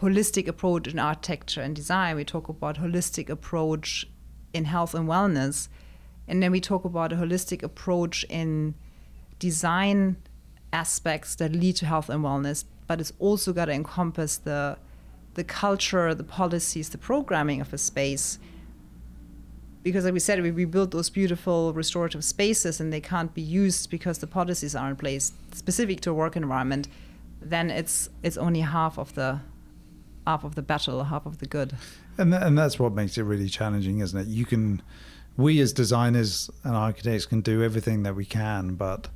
holistic 0.00 0.48
approach 0.48 0.88
in 0.88 0.98
architecture 0.98 1.60
and 1.60 1.76
design, 1.76 2.16
we 2.16 2.24
talk 2.24 2.48
about 2.48 2.78
holistic 2.78 3.28
approach 3.28 4.06
in 4.52 4.64
health 4.64 4.94
and 4.94 5.08
wellness. 5.08 5.68
And 6.28 6.42
then 6.42 6.52
we 6.52 6.60
talk 6.60 6.84
about 6.84 7.12
a 7.12 7.16
holistic 7.16 7.62
approach 7.62 8.24
in 8.28 8.74
design 9.38 10.16
aspects 10.72 11.34
that 11.36 11.52
lead 11.52 11.76
to 11.76 11.86
health 11.86 12.08
and 12.08 12.24
wellness, 12.24 12.64
but 12.86 13.00
it's 13.00 13.12
also 13.18 13.52
got 13.52 13.66
to 13.66 13.72
encompass 13.72 14.36
the 14.38 14.78
the 15.34 15.44
culture, 15.44 16.14
the 16.14 16.24
policies, 16.24 16.90
the 16.90 16.98
programming 16.98 17.60
of 17.60 17.72
a 17.72 17.78
space. 17.78 18.38
Because, 19.82 20.04
like 20.04 20.14
we 20.14 20.20
said, 20.20 20.40
we, 20.42 20.50
we 20.52 20.64
build 20.64 20.92
those 20.92 21.10
beautiful 21.10 21.72
restorative 21.72 22.22
spaces 22.24 22.80
and 22.80 22.92
they 22.92 23.00
can't 23.00 23.34
be 23.34 23.42
used 23.42 23.90
because 23.90 24.18
the 24.18 24.26
policies 24.26 24.76
are 24.76 24.88
in 24.88 24.96
place 24.96 25.32
specific 25.52 26.00
to 26.02 26.10
a 26.10 26.14
work 26.14 26.36
environment. 26.36 26.88
Then 27.40 27.70
it's 27.70 28.08
it's 28.22 28.36
only 28.36 28.60
half 28.60 28.98
of 28.98 29.14
the 29.14 29.40
half 30.26 30.44
of 30.44 30.54
the 30.54 30.62
battle, 30.62 31.04
half 31.04 31.26
of 31.26 31.38
the 31.38 31.46
good. 31.46 31.74
And 32.18 32.32
th- 32.32 32.42
and 32.42 32.56
that's 32.56 32.78
what 32.78 32.92
makes 32.92 33.18
it 33.18 33.22
really 33.22 33.48
challenging, 33.48 33.98
isn't 33.98 34.18
it? 34.18 34.28
You 34.28 34.46
can, 34.46 34.82
we 35.36 35.60
as 35.60 35.72
designers 35.72 36.50
and 36.62 36.76
architects 36.76 37.26
can 37.26 37.40
do 37.40 37.62
everything 37.62 38.04
that 38.04 38.14
we 38.14 38.24
can, 38.24 38.74
but 38.74 39.08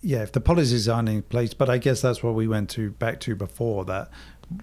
yeah, 0.00 0.22
if 0.22 0.32
the 0.32 0.40
policies 0.40 0.88
aren't 0.88 1.08
in 1.08 1.22
place, 1.22 1.54
but 1.54 1.68
I 1.68 1.78
guess 1.78 2.00
that's 2.00 2.22
what 2.22 2.34
we 2.34 2.46
went 2.46 2.70
to 2.70 2.90
back 2.92 3.20
to 3.20 3.34
before 3.34 3.84
that. 3.86 4.10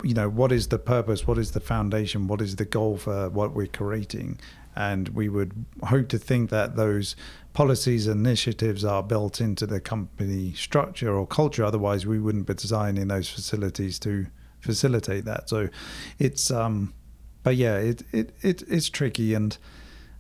You 0.04 0.14
know, 0.14 0.30
what 0.30 0.52
is 0.52 0.68
the 0.68 0.80
purpose? 0.80 1.28
What 1.28 1.38
is 1.38 1.52
the 1.52 1.60
foundation? 1.60 2.28
What 2.28 2.42
is 2.42 2.56
the 2.56 2.66
goal 2.66 2.98
for 2.98 3.30
what 3.30 3.54
we're 3.54 3.68
creating? 3.68 4.40
And 4.76 5.10
we 5.10 5.30
would 5.30 5.66
hope 5.84 6.10
to 6.10 6.18
think 6.18 6.50
that 6.50 6.76
those 6.76 7.16
policies 7.54 8.08
and 8.08 8.26
initiatives 8.26 8.84
are 8.84 9.02
built 9.02 9.40
into 9.40 9.66
the 9.66 9.80
company 9.80 10.54
structure 10.54 11.16
or 11.16 11.26
culture. 11.26 11.64
Otherwise, 11.64 12.06
we 12.06 12.20
wouldn't 12.20 12.48
be 12.48 12.54
designing 12.54 13.08
those 13.08 13.30
facilities 13.30 14.00
to 14.00 14.28
facilitate 14.60 15.26
that. 15.26 15.48
So 15.50 15.70
it's 16.20 16.52
um, 16.52 16.94
but 17.44 17.56
yeah, 17.56 17.78
it, 17.78 18.02
it 18.12 18.36
it 18.42 18.64
it's 18.68 18.90
tricky, 18.90 19.36
and 19.36 19.58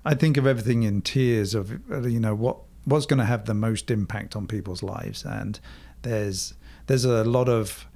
I 0.05 0.13
think 0.13 0.37
of 0.37 0.45
everything 0.45 0.83
in 0.83 1.01
tiers 1.01 1.55
of 1.55 1.71
you 1.89 2.19
know 2.19 2.35
what 2.35 2.57
what's 2.85 3.07
going 3.07 3.19
to 3.19 3.25
have 3.25 3.45
the 3.45 3.55
most 3.55 3.89
impact 3.89 4.35
on 4.35 4.45
people's 4.45 4.83
lives, 4.83 5.25
and 5.25 5.59
there's 6.03 6.53
there's 6.85 7.03
a 7.03 7.23
lot 7.23 7.49
of 7.49 7.87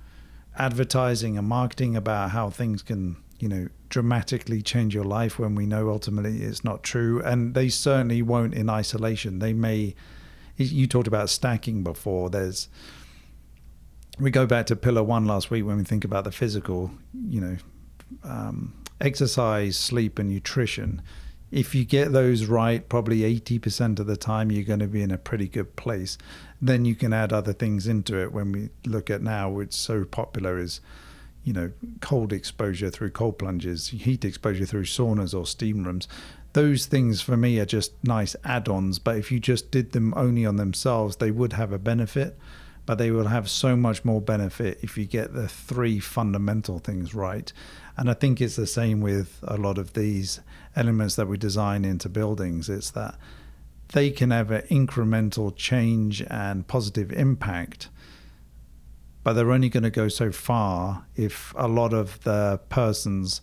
advertising 0.59 1.37
and 1.37 1.47
marketing 1.47 1.95
about 1.95 2.31
how 2.31 2.49
things 2.49 2.83
can 2.83 3.15
you 3.39 3.47
know 3.47 3.67
dramatically 3.87 4.61
change 4.61 4.93
your 4.93 5.05
life 5.05 5.39
when 5.39 5.55
we 5.55 5.65
know 5.65 5.89
ultimately 5.89 6.43
it's 6.43 6.63
not 6.63 6.83
true 6.83 7.21
and 7.23 7.55
they 7.55 7.69
certainly 7.69 8.21
won't 8.21 8.53
in 8.53 8.69
isolation 8.69 9.39
they 9.39 9.53
may 9.53 9.95
you 10.57 10.85
talked 10.85 11.07
about 11.07 11.29
stacking 11.29 11.81
before 11.81 12.29
there's 12.29 12.67
we 14.19 14.31
go 14.31 14.45
back 14.45 14.65
to 14.67 14.75
pillar 14.75 15.03
one 15.03 15.25
last 15.25 15.49
week 15.49 15.65
when 15.65 15.77
we 15.77 15.83
think 15.83 16.03
about 16.03 16.25
the 16.25 16.31
physical, 16.31 16.91
you 17.27 17.39
know, 17.39 17.57
um, 18.23 18.73
exercise, 18.99 19.77
sleep, 19.77 20.19
and 20.19 20.29
nutrition. 20.29 21.01
If 21.51 21.73
you 21.73 21.85
get 21.85 22.11
those 22.11 22.45
right, 22.45 22.87
probably 22.87 23.21
80% 23.39 23.99
of 23.99 24.07
the 24.07 24.17
time, 24.17 24.51
you're 24.51 24.63
going 24.63 24.79
to 24.79 24.87
be 24.87 25.01
in 25.01 25.11
a 25.11 25.17
pretty 25.17 25.47
good 25.47 25.75
place. 25.75 26.17
Then 26.61 26.85
you 26.85 26.95
can 26.95 27.13
add 27.13 27.31
other 27.31 27.53
things 27.53 27.87
into 27.87 28.17
it. 28.21 28.33
When 28.33 28.51
we 28.51 28.69
look 28.85 29.09
at 29.09 29.21
now, 29.21 29.49
which 29.49 29.73
so 29.73 30.03
popular 30.03 30.57
is, 30.57 30.81
you 31.43 31.53
know, 31.53 31.71
cold 32.01 32.33
exposure 32.33 32.89
through 32.89 33.11
cold 33.11 33.39
plunges, 33.39 33.89
heat 33.89 34.25
exposure 34.25 34.65
through 34.65 34.85
saunas 34.85 35.37
or 35.37 35.45
steam 35.45 35.83
rooms. 35.83 36.07
Those 36.53 36.85
things 36.85 37.21
for 37.21 37.37
me 37.37 37.59
are 37.59 37.65
just 37.65 37.93
nice 38.03 38.35
add 38.43 38.67
ons. 38.67 38.99
But 38.99 39.17
if 39.17 39.31
you 39.31 39.39
just 39.39 39.71
did 39.71 39.91
them 39.91 40.13
only 40.17 40.45
on 40.45 40.57
themselves, 40.57 41.17
they 41.17 41.31
would 41.31 41.53
have 41.53 41.71
a 41.71 41.79
benefit 41.79 42.37
but 42.89 42.97
they 42.97 43.11
will 43.11 43.27
have 43.27 43.47
so 43.47 43.75
much 43.75 44.03
more 44.03 44.19
benefit 44.19 44.79
if 44.81 44.97
you 44.97 45.05
get 45.05 45.31
the 45.31 45.47
three 45.47 45.99
fundamental 45.99 46.79
things 46.79 47.13
right. 47.13 47.53
And 47.95 48.09
I 48.09 48.15
think 48.15 48.41
it's 48.41 48.55
the 48.55 48.65
same 48.65 48.99
with 48.99 49.37
a 49.43 49.57
lot 49.57 49.77
of 49.77 49.93
these 49.93 50.39
elements 50.75 51.15
that 51.15 51.27
we 51.27 51.37
design 51.37 51.85
into 51.85 52.09
buildings. 52.09 52.67
It's 52.67 52.89
that 52.89 53.13
they 53.93 54.11
can 54.11 54.31
have 54.31 54.51
an 54.51 54.61
incremental 54.69 55.55
change 55.55 56.21
and 56.29 56.67
positive 56.67 57.11
impact, 57.11 57.89
but 59.23 59.33
they're 59.33 59.51
only 59.51 59.69
going 59.69 59.83
to 59.83 59.89
go 59.89 60.07
so 60.07 60.31
far 60.31 61.05
if 61.15 61.53
a 61.57 61.67
lot 61.67 61.93
of 61.93 62.23
the 62.23 62.59
persons. 62.69 63.41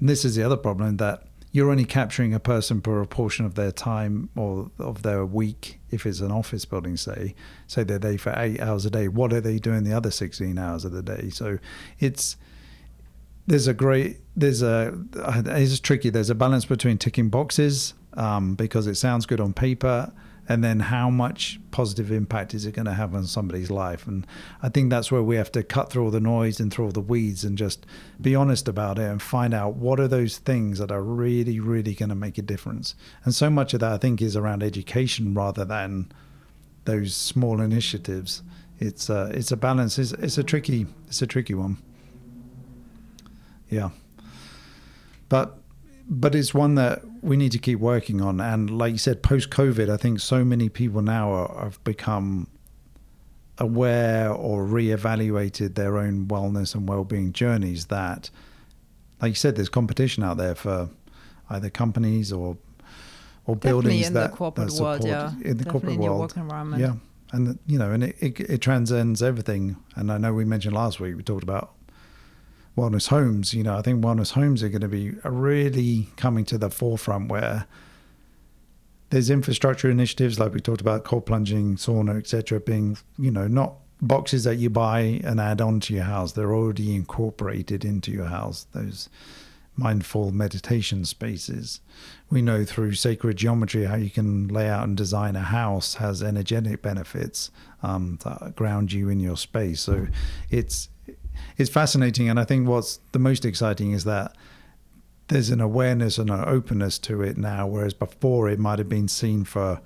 this 0.00 0.24
is 0.24 0.34
the 0.36 0.42
other 0.42 0.56
problem 0.56 0.96
that 0.96 1.24
you're 1.52 1.70
only 1.70 1.84
capturing 1.84 2.32
a 2.32 2.38
person 2.38 2.80
for 2.80 3.00
a 3.00 3.06
portion 3.06 3.44
of 3.44 3.56
their 3.56 3.72
time 3.72 4.30
or 4.36 4.70
of 4.78 5.02
their 5.02 5.26
week 5.26 5.80
if 5.90 6.06
it's 6.06 6.20
an 6.20 6.30
office 6.30 6.64
building 6.64 6.96
say 6.96 7.34
say 7.66 7.82
they're 7.82 7.98
there 7.98 8.16
for 8.16 8.32
eight 8.36 8.60
hours 8.60 8.86
a 8.86 8.90
day 8.90 9.08
what 9.08 9.32
are 9.32 9.40
they 9.40 9.58
doing 9.58 9.82
the 9.82 9.92
other 9.92 10.10
16 10.10 10.56
hours 10.58 10.84
of 10.84 10.92
the 10.92 11.02
day 11.02 11.28
so 11.28 11.58
it's 11.98 12.36
there's 13.46 13.66
a 13.66 13.74
great 13.74 14.18
there's 14.36 14.62
a 14.62 14.96
it's 15.14 15.80
tricky 15.80 16.08
there's 16.08 16.30
a 16.30 16.34
balance 16.34 16.64
between 16.64 16.96
ticking 16.96 17.28
boxes 17.28 17.94
um, 18.14 18.54
because 18.54 18.86
it 18.86 18.96
sounds 18.96 19.26
good 19.26 19.40
on 19.40 19.52
paper 19.52 20.12
and 20.48 20.64
then 20.64 20.80
how 20.80 21.08
much 21.08 21.60
positive 21.70 22.10
impact 22.10 22.54
is 22.54 22.66
it 22.66 22.72
going 22.72 22.86
to 22.86 22.92
have 22.92 23.14
on 23.14 23.24
somebody's 23.24 23.70
life? 23.70 24.06
And 24.08 24.26
i 24.62 24.68
think 24.68 24.90
that's 24.90 25.12
where 25.12 25.22
we 25.22 25.36
have 25.36 25.52
to 25.52 25.62
cut 25.62 25.90
through 25.90 26.04
all 26.04 26.10
the 26.10 26.18
noise 26.18 26.58
and 26.58 26.72
through 26.72 26.86
all 26.86 26.90
the 26.90 27.00
weeds 27.00 27.44
and 27.44 27.56
just 27.56 27.86
be 28.20 28.34
honest 28.34 28.66
about 28.66 28.98
it 28.98 29.02
and 29.02 29.22
find 29.22 29.54
out 29.54 29.76
what 29.76 30.00
are 30.00 30.08
those 30.08 30.38
things 30.38 30.78
that 30.80 30.90
are 30.90 31.02
really 31.02 31.60
really 31.60 31.94
going 31.94 32.08
to 32.08 32.16
make 32.16 32.36
a 32.36 32.42
difference. 32.42 32.96
And 33.24 33.32
so 33.32 33.48
much 33.48 33.74
of 33.74 33.80
that 33.80 33.92
i 33.92 33.98
think 33.98 34.20
is 34.20 34.36
around 34.36 34.64
education 34.64 35.34
rather 35.34 35.64
than 35.64 36.10
those 36.84 37.14
small 37.14 37.60
initiatives. 37.60 38.42
It's 38.80 39.08
a, 39.08 39.14
uh, 39.14 39.26
it's 39.32 39.52
a 39.52 39.56
balance. 39.56 39.98
It's, 39.98 40.12
it's 40.12 40.38
a 40.38 40.42
tricky 40.42 40.86
it's 41.06 41.22
a 41.22 41.26
tricky 41.28 41.54
one. 41.54 41.76
Yeah. 43.68 43.90
But 45.28 45.59
but 46.10 46.34
it's 46.34 46.52
one 46.52 46.74
that 46.74 47.02
we 47.22 47.36
need 47.36 47.52
to 47.52 47.58
keep 47.58 47.78
working 47.78 48.20
on. 48.20 48.40
And 48.40 48.76
like 48.76 48.90
you 48.90 48.98
said, 48.98 49.22
post 49.22 49.50
COVID, 49.50 49.88
I 49.88 49.96
think 49.96 50.18
so 50.18 50.44
many 50.44 50.68
people 50.68 51.02
now 51.02 51.30
are, 51.30 51.62
have 51.62 51.82
become 51.84 52.48
aware 53.58 54.30
or 54.30 54.64
re-evaluated 54.64 55.76
their 55.76 55.98
own 55.98 56.26
wellness 56.26 56.74
and 56.74 56.88
well-being 56.88 57.32
journeys. 57.32 57.86
That, 57.86 58.28
like 59.22 59.30
you 59.30 59.34
said, 59.36 59.54
there's 59.54 59.68
competition 59.68 60.24
out 60.24 60.36
there 60.36 60.56
for 60.56 60.90
either 61.48 61.70
companies 61.70 62.32
or 62.32 62.58
or 63.46 63.56
Definitely 63.56 63.82
buildings 63.82 64.06
in 64.08 64.14
that 64.14 64.32
the 64.32 64.36
corporate 64.36 64.68
that 64.68 64.72
support, 64.72 65.00
world, 65.00 65.08
yeah. 65.08 65.30
in 65.30 65.56
the 65.56 65.64
Definitely 65.64 65.70
corporate 65.70 65.92
in 65.94 66.02
your 66.02 66.10
world, 66.10 66.20
work 66.22 66.36
environment. 66.36 66.82
yeah. 66.82 66.94
And 67.32 67.58
you 67.66 67.78
know, 67.78 67.92
and 67.92 68.02
it, 68.02 68.16
it, 68.18 68.40
it 68.40 68.58
transcends 68.60 69.22
everything. 69.22 69.76
And 69.94 70.10
I 70.10 70.18
know 70.18 70.34
we 70.34 70.44
mentioned 70.44 70.74
last 70.74 70.98
week 70.98 71.16
we 71.16 71.22
talked 71.22 71.44
about 71.44 71.72
wellness 72.80 73.08
homes. 73.08 73.52
You 73.52 73.62
know, 73.62 73.76
I 73.76 73.82
think 73.82 74.02
wellness 74.02 74.32
homes 74.32 74.62
are 74.62 74.68
going 74.68 74.80
to 74.80 74.88
be 74.88 75.10
really 75.24 76.08
coming 76.16 76.44
to 76.46 76.58
the 76.58 76.70
forefront 76.70 77.28
where 77.28 77.66
there's 79.10 79.28
infrastructure 79.28 79.90
initiatives 79.90 80.38
like 80.38 80.54
we 80.54 80.60
talked 80.60 80.80
about, 80.80 81.04
cold 81.04 81.26
plunging, 81.26 81.76
sauna, 81.76 82.18
etc., 82.18 82.60
being 82.60 82.96
you 83.18 83.30
know 83.30 83.46
not 83.46 83.74
boxes 84.02 84.44
that 84.44 84.56
you 84.56 84.70
buy 84.70 85.20
and 85.24 85.40
add 85.40 85.60
on 85.60 85.80
to 85.80 85.94
your 85.94 86.04
house. 86.04 86.32
They're 86.32 86.54
already 86.54 86.94
incorporated 86.94 87.84
into 87.84 88.10
your 88.10 88.26
house. 88.26 88.66
Those 88.72 89.08
mindful 89.76 90.30
meditation 90.30 91.04
spaces. 91.04 91.80
We 92.28 92.42
know 92.42 92.64
through 92.64 92.94
sacred 92.94 93.36
geometry 93.36 93.84
how 93.84 93.96
you 93.96 94.10
can 94.10 94.48
lay 94.48 94.68
out 94.68 94.84
and 94.84 94.96
design 94.96 95.36
a 95.36 95.40
house 95.40 95.94
has 95.94 96.22
energetic 96.22 96.82
benefits 96.82 97.50
um, 97.82 98.18
that 98.24 98.54
ground 98.56 98.92
you 98.92 99.08
in 99.08 99.20
your 99.20 99.36
space. 99.36 99.80
So 99.80 100.06
it's 100.50 100.88
it's 101.56 101.70
fascinating, 101.70 102.28
and 102.28 102.38
I 102.38 102.44
think 102.44 102.68
what's 102.68 103.00
the 103.12 103.18
most 103.18 103.44
exciting 103.44 103.92
is 103.92 104.04
that 104.04 104.36
there's 105.28 105.50
an 105.50 105.60
awareness 105.60 106.18
and 106.18 106.30
an 106.30 106.44
openness 106.46 106.98
to 106.98 107.22
it 107.22 107.38
now, 107.38 107.66
whereas 107.66 107.94
before 107.94 108.48
it 108.48 108.58
might 108.58 108.78
have 108.78 108.88
been 108.88 109.08
seen 109.08 109.44
for 109.44 109.80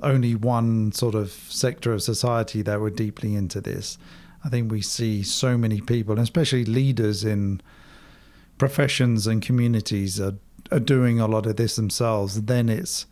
only 0.00 0.34
one 0.34 0.92
sort 0.92 1.14
of 1.14 1.30
sector 1.30 1.92
of 1.92 2.02
society 2.02 2.62
that 2.62 2.80
were 2.80 2.90
deeply 2.90 3.34
into 3.34 3.60
this. 3.60 3.98
I 4.44 4.48
think 4.48 4.70
we 4.70 4.80
see 4.80 5.22
so 5.22 5.58
many 5.58 5.80
people, 5.80 6.12
and 6.14 6.22
especially 6.22 6.64
leaders 6.64 7.24
in 7.24 7.60
professions 8.56 9.26
and 9.26 9.42
communities, 9.42 10.20
are, 10.20 10.34
are 10.70 10.80
doing 10.80 11.20
a 11.20 11.26
lot 11.26 11.46
of 11.46 11.56
this 11.56 11.76
themselves. 11.76 12.42
Then 12.42 12.68
it's 12.68 13.06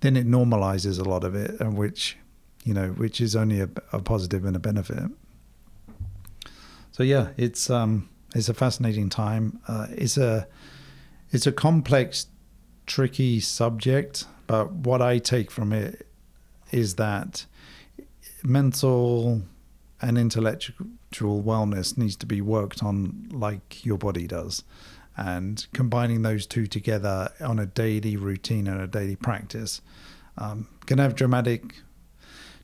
then 0.00 0.16
it 0.16 0.26
normalizes 0.26 1.00
a 1.00 1.08
lot 1.08 1.24
of 1.24 1.34
it, 1.34 1.58
and 1.60 1.76
which 1.76 2.16
you 2.64 2.72
know, 2.72 2.88
which 2.88 3.20
is 3.20 3.36
only 3.36 3.60
a, 3.60 3.68
a 3.92 4.00
positive 4.00 4.44
and 4.44 4.56
a 4.56 4.58
benefit. 4.58 5.10
So 6.94 7.02
yeah, 7.02 7.30
it's 7.36 7.70
um, 7.70 8.08
it's 8.36 8.48
a 8.48 8.54
fascinating 8.54 9.08
time. 9.08 9.58
Uh, 9.66 9.88
it's 9.90 10.16
a 10.16 10.46
it's 11.32 11.44
a 11.44 11.50
complex, 11.50 12.28
tricky 12.86 13.40
subject, 13.40 14.26
but 14.46 14.70
what 14.70 15.02
I 15.02 15.18
take 15.18 15.50
from 15.50 15.72
it 15.72 16.06
is 16.70 16.94
that 16.94 17.46
mental 18.44 19.42
and 20.00 20.16
intellectual 20.16 21.42
wellness 21.42 21.98
needs 21.98 22.14
to 22.14 22.26
be 22.26 22.40
worked 22.40 22.84
on 22.84 23.28
like 23.32 23.84
your 23.84 23.98
body 23.98 24.28
does. 24.28 24.62
And 25.16 25.66
combining 25.72 26.22
those 26.22 26.46
two 26.46 26.68
together 26.68 27.32
on 27.40 27.58
a 27.58 27.66
daily 27.66 28.16
routine 28.16 28.68
and 28.68 28.80
a 28.80 28.86
daily 28.86 29.16
practice 29.16 29.82
um, 30.38 30.68
can 30.86 30.98
have 30.98 31.16
dramatic, 31.16 31.74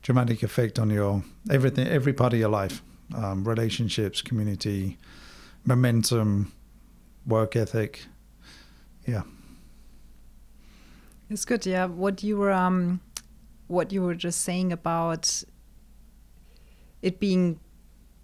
dramatic 0.01 0.41
effect 0.41 0.79
on 0.79 0.89
your 0.89 1.21
everything, 1.49 1.85
every 1.85 2.13
part 2.13 2.31
of 2.31 2.39
your 2.39 2.47
life, 2.47 2.81
um, 3.15 3.47
relationships, 3.47 4.21
community, 4.21 4.97
momentum, 5.65 6.51
work 7.25 7.55
ethic, 7.55 8.05
yeah. 9.05 9.23
It's 11.29 11.45
good. 11.45 11.65
Yeah. 11.65 11.85
What 11.85 12.23
you 12.23 12.37
were, 12.37 12.51
um, 12.51 12.99
what 13.67 13.91
you 13.91 14.01
were 14.01 14.15
just 14.15 14.41
saying 14.41 14.71
about 14.71 15.43
it 17.01 17.19
being, 17.19 17.59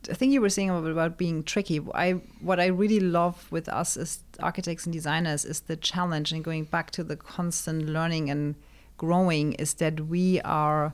I 0.09 0.13
think 0.13 0.33
you 0.33 0.41
were 0.41 0.49
saying 0.49 0.69
about, 0.69 1.17
being 1.17 1.43
tricky. 1.43 1.81
I 1.93 2.13
what 2.41 2.59
I 2.59 2.67
really 2.67 2.99
love 2.99 3.51
with 3.51 3.67
us 3.69 3.97
as 3.97 4.19
architects 4.39 4.85
and 4.85 4.93
designers 4.93 5.45
is 5.45 5.61
the 5.61 5.75
challenge 5.75 6.31
and 6.31 6.43
going 6.43 6.65
back 6.65 6.91
to 6.91 7.03
the 7.03 7.15
constant 7.15 7.87
learning 7.87 8.29
and 8.29 8.55
growing. 8.97 9.53
Is 9.53 9.73
that 9.75 10.01
we 10.07 10.41
are 10.41 10.93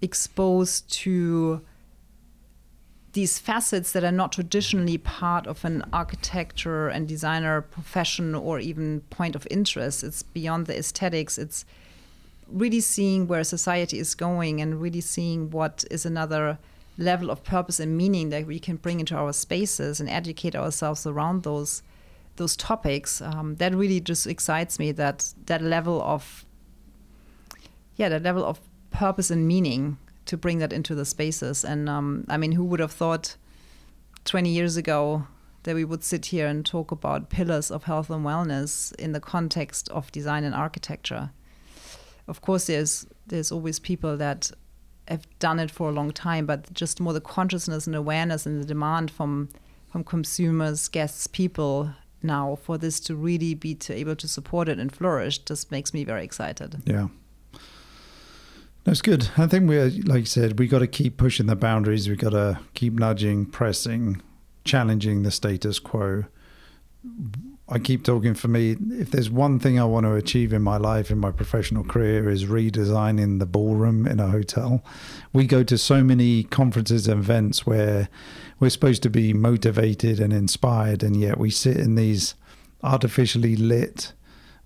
exposed 0.00 0.90
to 0.92 1.62
these 3.12 3.38
facets 3.38 3.92
that 3.92 4.04
are 4.04 4.12
not 4.12 4.32
traditionally 4.32 4.96
part 4.96 5.46
of 5.46 5.64
an 5.64 5.84
architecture 5.92 6.88
and 6.88 7.06
designer 7.06 7.60
profession 7.60 8.34
or 8.34 8.58
even 8.58 9.00
point 9.10 9.36
of 9.36 9.46
interest. 9.50 10.02
It's 10.02 10.22
beyond 10.22 10.66
the 10.66 10.78
aesthetics. 10.78 11.36
It's 11.36 11.64
really 12.48 12.80
seeing 12.80 13.26
where 13.26 13.44
society 13.44 13.98
is 13.98 14.14
going 14.14 14.60
and 14.60 14.80
really 14.80 15.00
seeing 15.00 15.50
what 15.50 15.84
is 15.90 16.06
another 16.06 16.58
level 16.98 17.30
of 17.30 17.42
purpose 17.44 17.80
and 17.80 17.96
meaning 17.96 18.30
that 18.30 18.46
we 18.46 18.58
can 18.58 18.76
bring 18.76 19.00
into 19.00 19.14
our 19.14 19.32
spaces 19.32 20.00
and 20.00 20.08
educate 20.08 20.54
ourselves 20.54 21.06
around 21.06 21.42
those 21.42 21.82
those 22.36 22.56
topics. 22.56 23.20
Um, 23.20 23.56
that 23.56 23.74
really 23.74 24.00
just 24.00 24.26
excites 24.26 24.78
me. 24.78 24.92
That 24.92 25.34
that 25.46 25.60
level 25.60 26.00
of 26.02 26.46
yeah, 27.96 28.08
that 28.08 28.22
level 28.22 28.44
of 28.44 28.60
purpose 28.90 29.30
and 29.30 29.46
meaning 29.46 29.98
to 30.26 30.36
bring 30.36 30.58
that 30.58 30.72
into 30.72 30.94
the 30.94 31.04
spaces. 31.04 31.64
And 31.64 31.88
um, 31.88 32.24
I 32.28 32.36
mean, 32.36 32.52
who 32.52 32.64
would 32.64 32.80
have 32.80 32.92
thought 32.92 33.36
20 34.24 34.50
years 34.50 34.76
ago 34.76 35.26
that 35.64 35.74
we 35.74 35.84
would 35.84 36.02
sit 36.02 36.26
here 36.26 36.46
and 36.46 36.64
talk 36.64 36.90
about 36.90 37.30
pillars 37.30 37.70
of 37.70 37.84
health 37.84 38.10
and 38.10 38.24
wellness 38.24 38.94
in 38.96 39.12
the 39.12 39.20
context 39.20 39.88
of 39.90 40.10
design 40.12 40.44
and 40.44 40.54
architecture? 40.54 41.30
Of 42.28 42.40
course, 42.40 42.66
there's 42.66 43.06
there's 43.26 43.52
always 43.52 43.78
people 43.78 44.16
that 44.16 44.50
have 45.08 45.26
done 45.38 45.58
it 45.58 45.70
for 45.70 45.88
a 45.88 45.92
long 45.92 46.12
time, 46.12 46.46
but 46.46 46.72
just 46.72 47.00
more 47.00 47.12
the 47.12 47.20
consciousness 47.20 47.86
and 47.86 47.96
awareness 47.96 48.46
and 48.46 48.60
the 48.60 48.66
demand 48.66 49.10
from 49.10 49.48
from 49.90 50.04
consumers, 50.04 50.88
guests, 50.88 51.26
people 51.26 51.92
now 52.22 52.56
for 52.62 52.78
this 52.78 53.00
to 53.00 53.14
really 53.14 53.54
be 53.54 53.74
to 53.74 53.92
able 53.94 54.16
to 54.16 54.28
support 54.28 54.68
it 54.68 54.78
and 54.78 54.94
flourish 54.94 55.38
just 55.38 55.70
makes 55.70 55.92
me 55.92 56.04
very 56.04 56.24
excited. 56.24 56.80
Yeah. 56.86 57.08
That's 58.84 59.00
good. 59.00 59.28
I 59.36 59.46
think 59.46 59.68
we're, 59.68 59.90
like 60.04 60.20
you 60.20 60.26
said, 60.26 60.58
we 60.58 60.66
got 60.66 60.80
to 60.80 60.88
keep 60.88 61.16
pushing 61.16 61.46
the 61.46 61.54
boundaries. 61.54 62.08
We 62.08 62.16
got 62.16 62.30
to 62.30 62.58
keep 62.74 62.94
nudging, 62.94 63.46
pressing, 63.46 64.20
challenging 64.64 65.22
the 65.22 65.30
status 65.30 65.78
quo. 65.78 66.24
I 67.68 67.78
keep 67.78 68.04
talking 68.04 68.34
for 68.34 68.48
me. 68.48 68.76
If 68.90 69.12
there's 69.12 69.30
one 69.30 69.60
thing 69.60 69.78
I 69.78 69.84
want 69.84 70.04
to 70.06 70.14
achieve 70.14 70.52
in 70.52 70.62
my 70.62 70.78
life, 70.78 71.10
in 71.10 71.18
my 71.18 71.30
professional 71.30 71.84
career, 71.84 72.28
is 72.28 72.44
redesigning 72.44 73.38
the 73.38 73.46
ballroom 73.46 74.06
in 74.06 74.18
a 74.18 74.26
hotel. 74.26 74.84
We 75.32 75.46
go 75.46 75.62
to 75.62 75.78
so 75.78 76.02
many 76.02 76.42
conferences 76.42 77.06
and 77.06 77.20
events 77.20 77.64
where 77.64 78.08
we're 78.58 78.68
supposed 78.70 79.02
to 79.04 79.10
be 79.10 79.32
motivated 79.32 80.18
and 80.18 80.32
inspired, 80.32 81.02
and 81.02 81.16
yet 81.16 81.38
we 81.38 81.50
sit 81.50 81.76
in 81.76 81.94
these 81.94 82.34
artificially 82.82 83.54
lit 83.54 84.12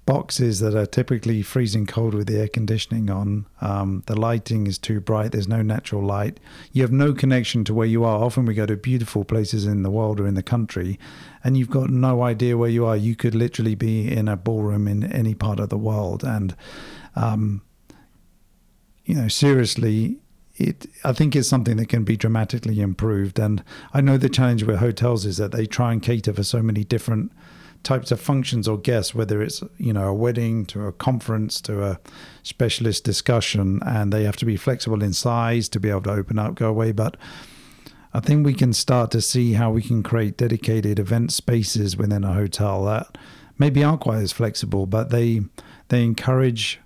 boxes 0.06 0.60
that 0.60 0.74
are 0.74 0.86
typically 0.86 1.42
freezing 1.42 1.84
cold 1.84 2.14
with 2.14 2.28
the 2.28 2.38
air 2.38 2.48
conditioning 2.48 3.10
on. 3.10 3.44
Um, 3.60 4.04
the 4.06 4.18
lighting 4.18 4.68
is 4.68 4.78
too 4.78 5.00
bright. 5.00 5.32
There's 5.32 5.48
no 5.48 5.62
natural 5.62 6.02
light. 6.02 6.38
You 6.72 6.82
have 6.82 6.92
no 6.92 7.12
connection 7.12 7.64
to 7.64 7.74
where 7.74 7.88
you 7.88 8.04
are. 8.04 8.22
Often 8.22 8.46
we 8.46 8.54
go 8.54 8.66
to 8.66 8.76
beautiful 8.76 9.24
places 9.24 9.66
in 9.66 9.82
the 9.82 9.90
world 9.90 10.20
or 10.20 10.26
in 10.26 10.34
the 10.34 10.44
country, 10.44 10.98
and 11.42 11.58
you've 11.58 11.70
got 11.70 11.90
no 11.90 12.22
idea 12.22 12.56
where 12.56 12.70
you 12.70 12.86
are. 12.86 12.96
You 12.96 13.16
could 13.16 13.34
literally 13.34 13.74
be 13.74 14.10
in 14.10 14.28
a 14.28 14.36
ballroom 14.36 14.86
in 14.86 15.04
any 15.12 15.34
part 15.34 15.58
of 15.58 15.68
the 15.68 15.76
world, 15.76 16.22
and 16.22 16.56
um, 17.14 17.62
you 19.04 19.14
know, 19.14 19.28
seriously. 19.28 20.18
It, 20.58 20.86
I 21.04 21.12
think 21.12 21.36
it's 21.36 21.50
something 21.50 21.76
that 21.76 21.90
can 21.90 22.02
be 22.02 22.16
dramatically 22.16 22.80
improved, 22.80 23.38
and 23.38 23.62
I 23.92 24.00
know 24.00 24.16
the 24.16 24.30
challenge 24.30 24.62
with 24.62 24.78
hotels 24.78 25.26
is 25.26 25.36
that 25.36 25.52
they 25.52 25.66
try 25.66 25.92
and 25.92 26.02
cater 26.02 26.32
for 26.32 26.44
so 26.44 26.62
many 26.62 26.82
different 26.82 27.30
types 27.82 28.10
of 28.10 28.20
functions 28.20 28.68
or 28.68 28.78
guests, 28.78 29.14
whether 29.14 29.42
it's 29.42 29.62
you 29.78 29.92
know 29.92 30.08
a 30.08 30.14
wedding 30.14 30.66
to 30.66 30.86
a 30.86 30.92
conference 30.92 31.60
to 31.62 31.84
a 31.84 32.00
specialist 32.42 33.04
discussion, 33.04 33.80
and 33.84 34.12
they 34.12 34.24
have 34.24 34.36
to 34.36 34.44
be 34.44 34.56
flexible 34.56 35.02
in 35.02 35.12
size 35.12 35.68
to 35.70 35.80
be 35.80 35.90
able 35.90 36.02
to 36.02 36.12
open 36.12 36.38
up, 36.38 36.54
go 36.54 36.68
away. 36.68 36.92
But 36.92 37.16
I 38.14 38.20
think 38.20 38.46
we 38.46 38.54
can 38.54 38.72
start 38.72 39.10
to 39.10 39.20
see 39.20 39.54
how 39.54 39.70
we 39.70 39.82
can 39.82 40.02
create 40.02 40.36
dedicated 40.36 40.98
event 40.98 41.32
spaces 41.32 41.96
within 41.96 42.24
a 42.24 42.32
hotel 42.32 42.84
that 42.84 43.18
maybe 43.58 43.84
aren't 43.84 44.00
quite 44.00 44.22
as 44.22 44.32
flexible, 44.32 44.86
but 44.86 45.10
they 45.10 45.40
they 45.88 46.02
encourage 46.02 46.80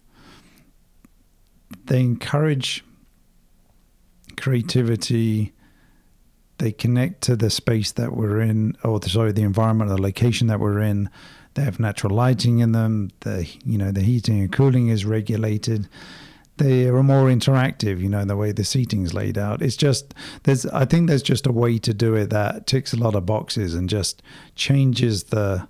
they 1.84 2.01
encourage 2.01 2.84
creativity 4.36 5.53
they 6.61 6.72
connect 6.72 7.22
to 7.22 7.36
the 7.36 7.48
space 7.48 7.90
that 7.92 8.14
we're 8.14 8.40
in, 8.40 8.76
or 8.84 9.00
the, 9.00 9.08
sorry, 9.08 9.32
the 9.32 9.42
environment, 9.42 9.88
the 9.88 10.00
location 10.00 10.46
that 10.48 10.61
we're 10.61 10.80
in. 10.80 11.08
They 11.54 11.62
have 11.62 11.80
natural 11.80 12.14
lighting 12.14 12.61
in 12.61 12.72
them. 12.72 13.11
The 13.20 13.48
you 13.64 13.76
know 13.76 13.90
the 13.90 14.02
heating 14.02 14.38
and 14.38 14.52
cooling 14.52 14.88
is 14.88 15.04
regulated. 15.04 15.88
They 16.58 16.86
are 16.86 17.02
more 17.02 17.28
interactive, 17.28 18.00
you 18.00 18.11
know, 18.11 18.24
the 18.26 18.36
way 18.36 18.52
the 18.52 18.64
seating 18.64 19.02
is 19.02 19.14
laid 19.14 19.38
out. 19.38 19.62
It's 19.62 19.76
just 19.76 20.14
there's 20.44 20.66
I 20.66 20.84
think 20.84 21.08
there's 21.08 21.22
just 21.22 21.46
a 21.46 21.52
way 21.52 21.78
to 21.78 21.94
do 21.94 22.14
it 22.14 22.30
that 22.30 22.66
ticks 22.66 22.92
a 22.92 22.98
lot 22.98 23.14
of 23.14 23.26
boxes 23.26 23.74
and 23.74 23.88
just 23.88 24.22
changes 24.54 25.24
the 25.24 25.66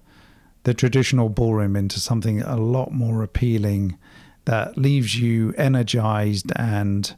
the 0.64 0.74
traditional 0.74 1.28
ballroom 1.28 1.76
into 1.76 2.00
something 2.00 2.42
a 2.42 2.56
lot 2.56 2.92
more 2.92 3.22
appealing 3.22 3.96
that 4.44 4.76
leaves 4.76 5.18
you 5.18 5.54
energized 5.56 6.52
and 6.56 7.14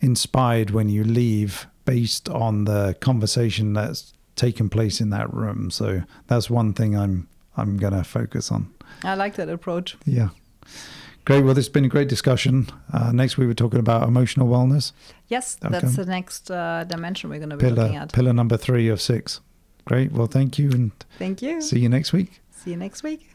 inspired 0.00 0.70
when 0.70 0.88
you 0.88 1.04
leave 1.04 1.66
based 1.90 2.28
on 2.28 2.66
the 2.66 2.94
conversation 3.00 3.72
that's 3.72 4.12
taken 4.36 4.68
place 4.68 5.00
in 5.00 5.10
that 5.10 5.28
room. 5.34 5.72
So 5.72 6.04
that's 6.28 6.48
one 6.48 6.72
thing 6.72 6.96
I'm 6.96 7.26
I'm 7.56 7.78
going 7.78 7.92
to 7.92 8.04
focus 8.04 8.52
on. 8.52 8.72
I 9.02 9.14
like 9.14 9.34
that 9.34 9.48
approach. 9.48 9.96
Yeah. 10.06 10.28
Great. 11.24 11.44
Well, 11.44 11.52
this 11.52 11.66
has 11.66 11.72
been 11.72 11.84
a 11.84 11.88
great 11.88 12.08
discussion. 12.08 12.68
Uh, 12.92 13.10
next 13.10 13.36
we 13.36 13.44
were 13.44 13.54
talking 13.54 13.80
about 13.80 14.06
emotional 14.06 14.46
wellness. 14.46 14.92
Yes, 15.26 15.58
okay. 15.64 15.72
that's 15.72 15.96
the 15.96 16.06
next 16.06 16.48
uh, 16.48 16.84
dimension 16.84 17.28
we're 17.28 17.38
going 17.38 17.50
to 17.50 17.56
be 17.56 17.64
pillar, 17.64 17.82
looking 17.82 17.96
at. 17.96 18.12
Pillar 18.12 18.32
number 18.32 18.56
three 18.56 18.86
of 18.88 19.00
six. 19.00 19.40
Great. 19.84 20.12
Well, 20.12 20.28
thank 20.28 20.60
you. 20.60 20.70
And 20.70 20.92
thank 21.18 21.42
you. 21.42 21.60
See 21.60 21.80
you 21.80 21.88
next 21.88 22.12
week. 22.12 22.40
See 22.52 22.70
you 22.70 22.76
next 22.76 23.02
week. 23.02 23.28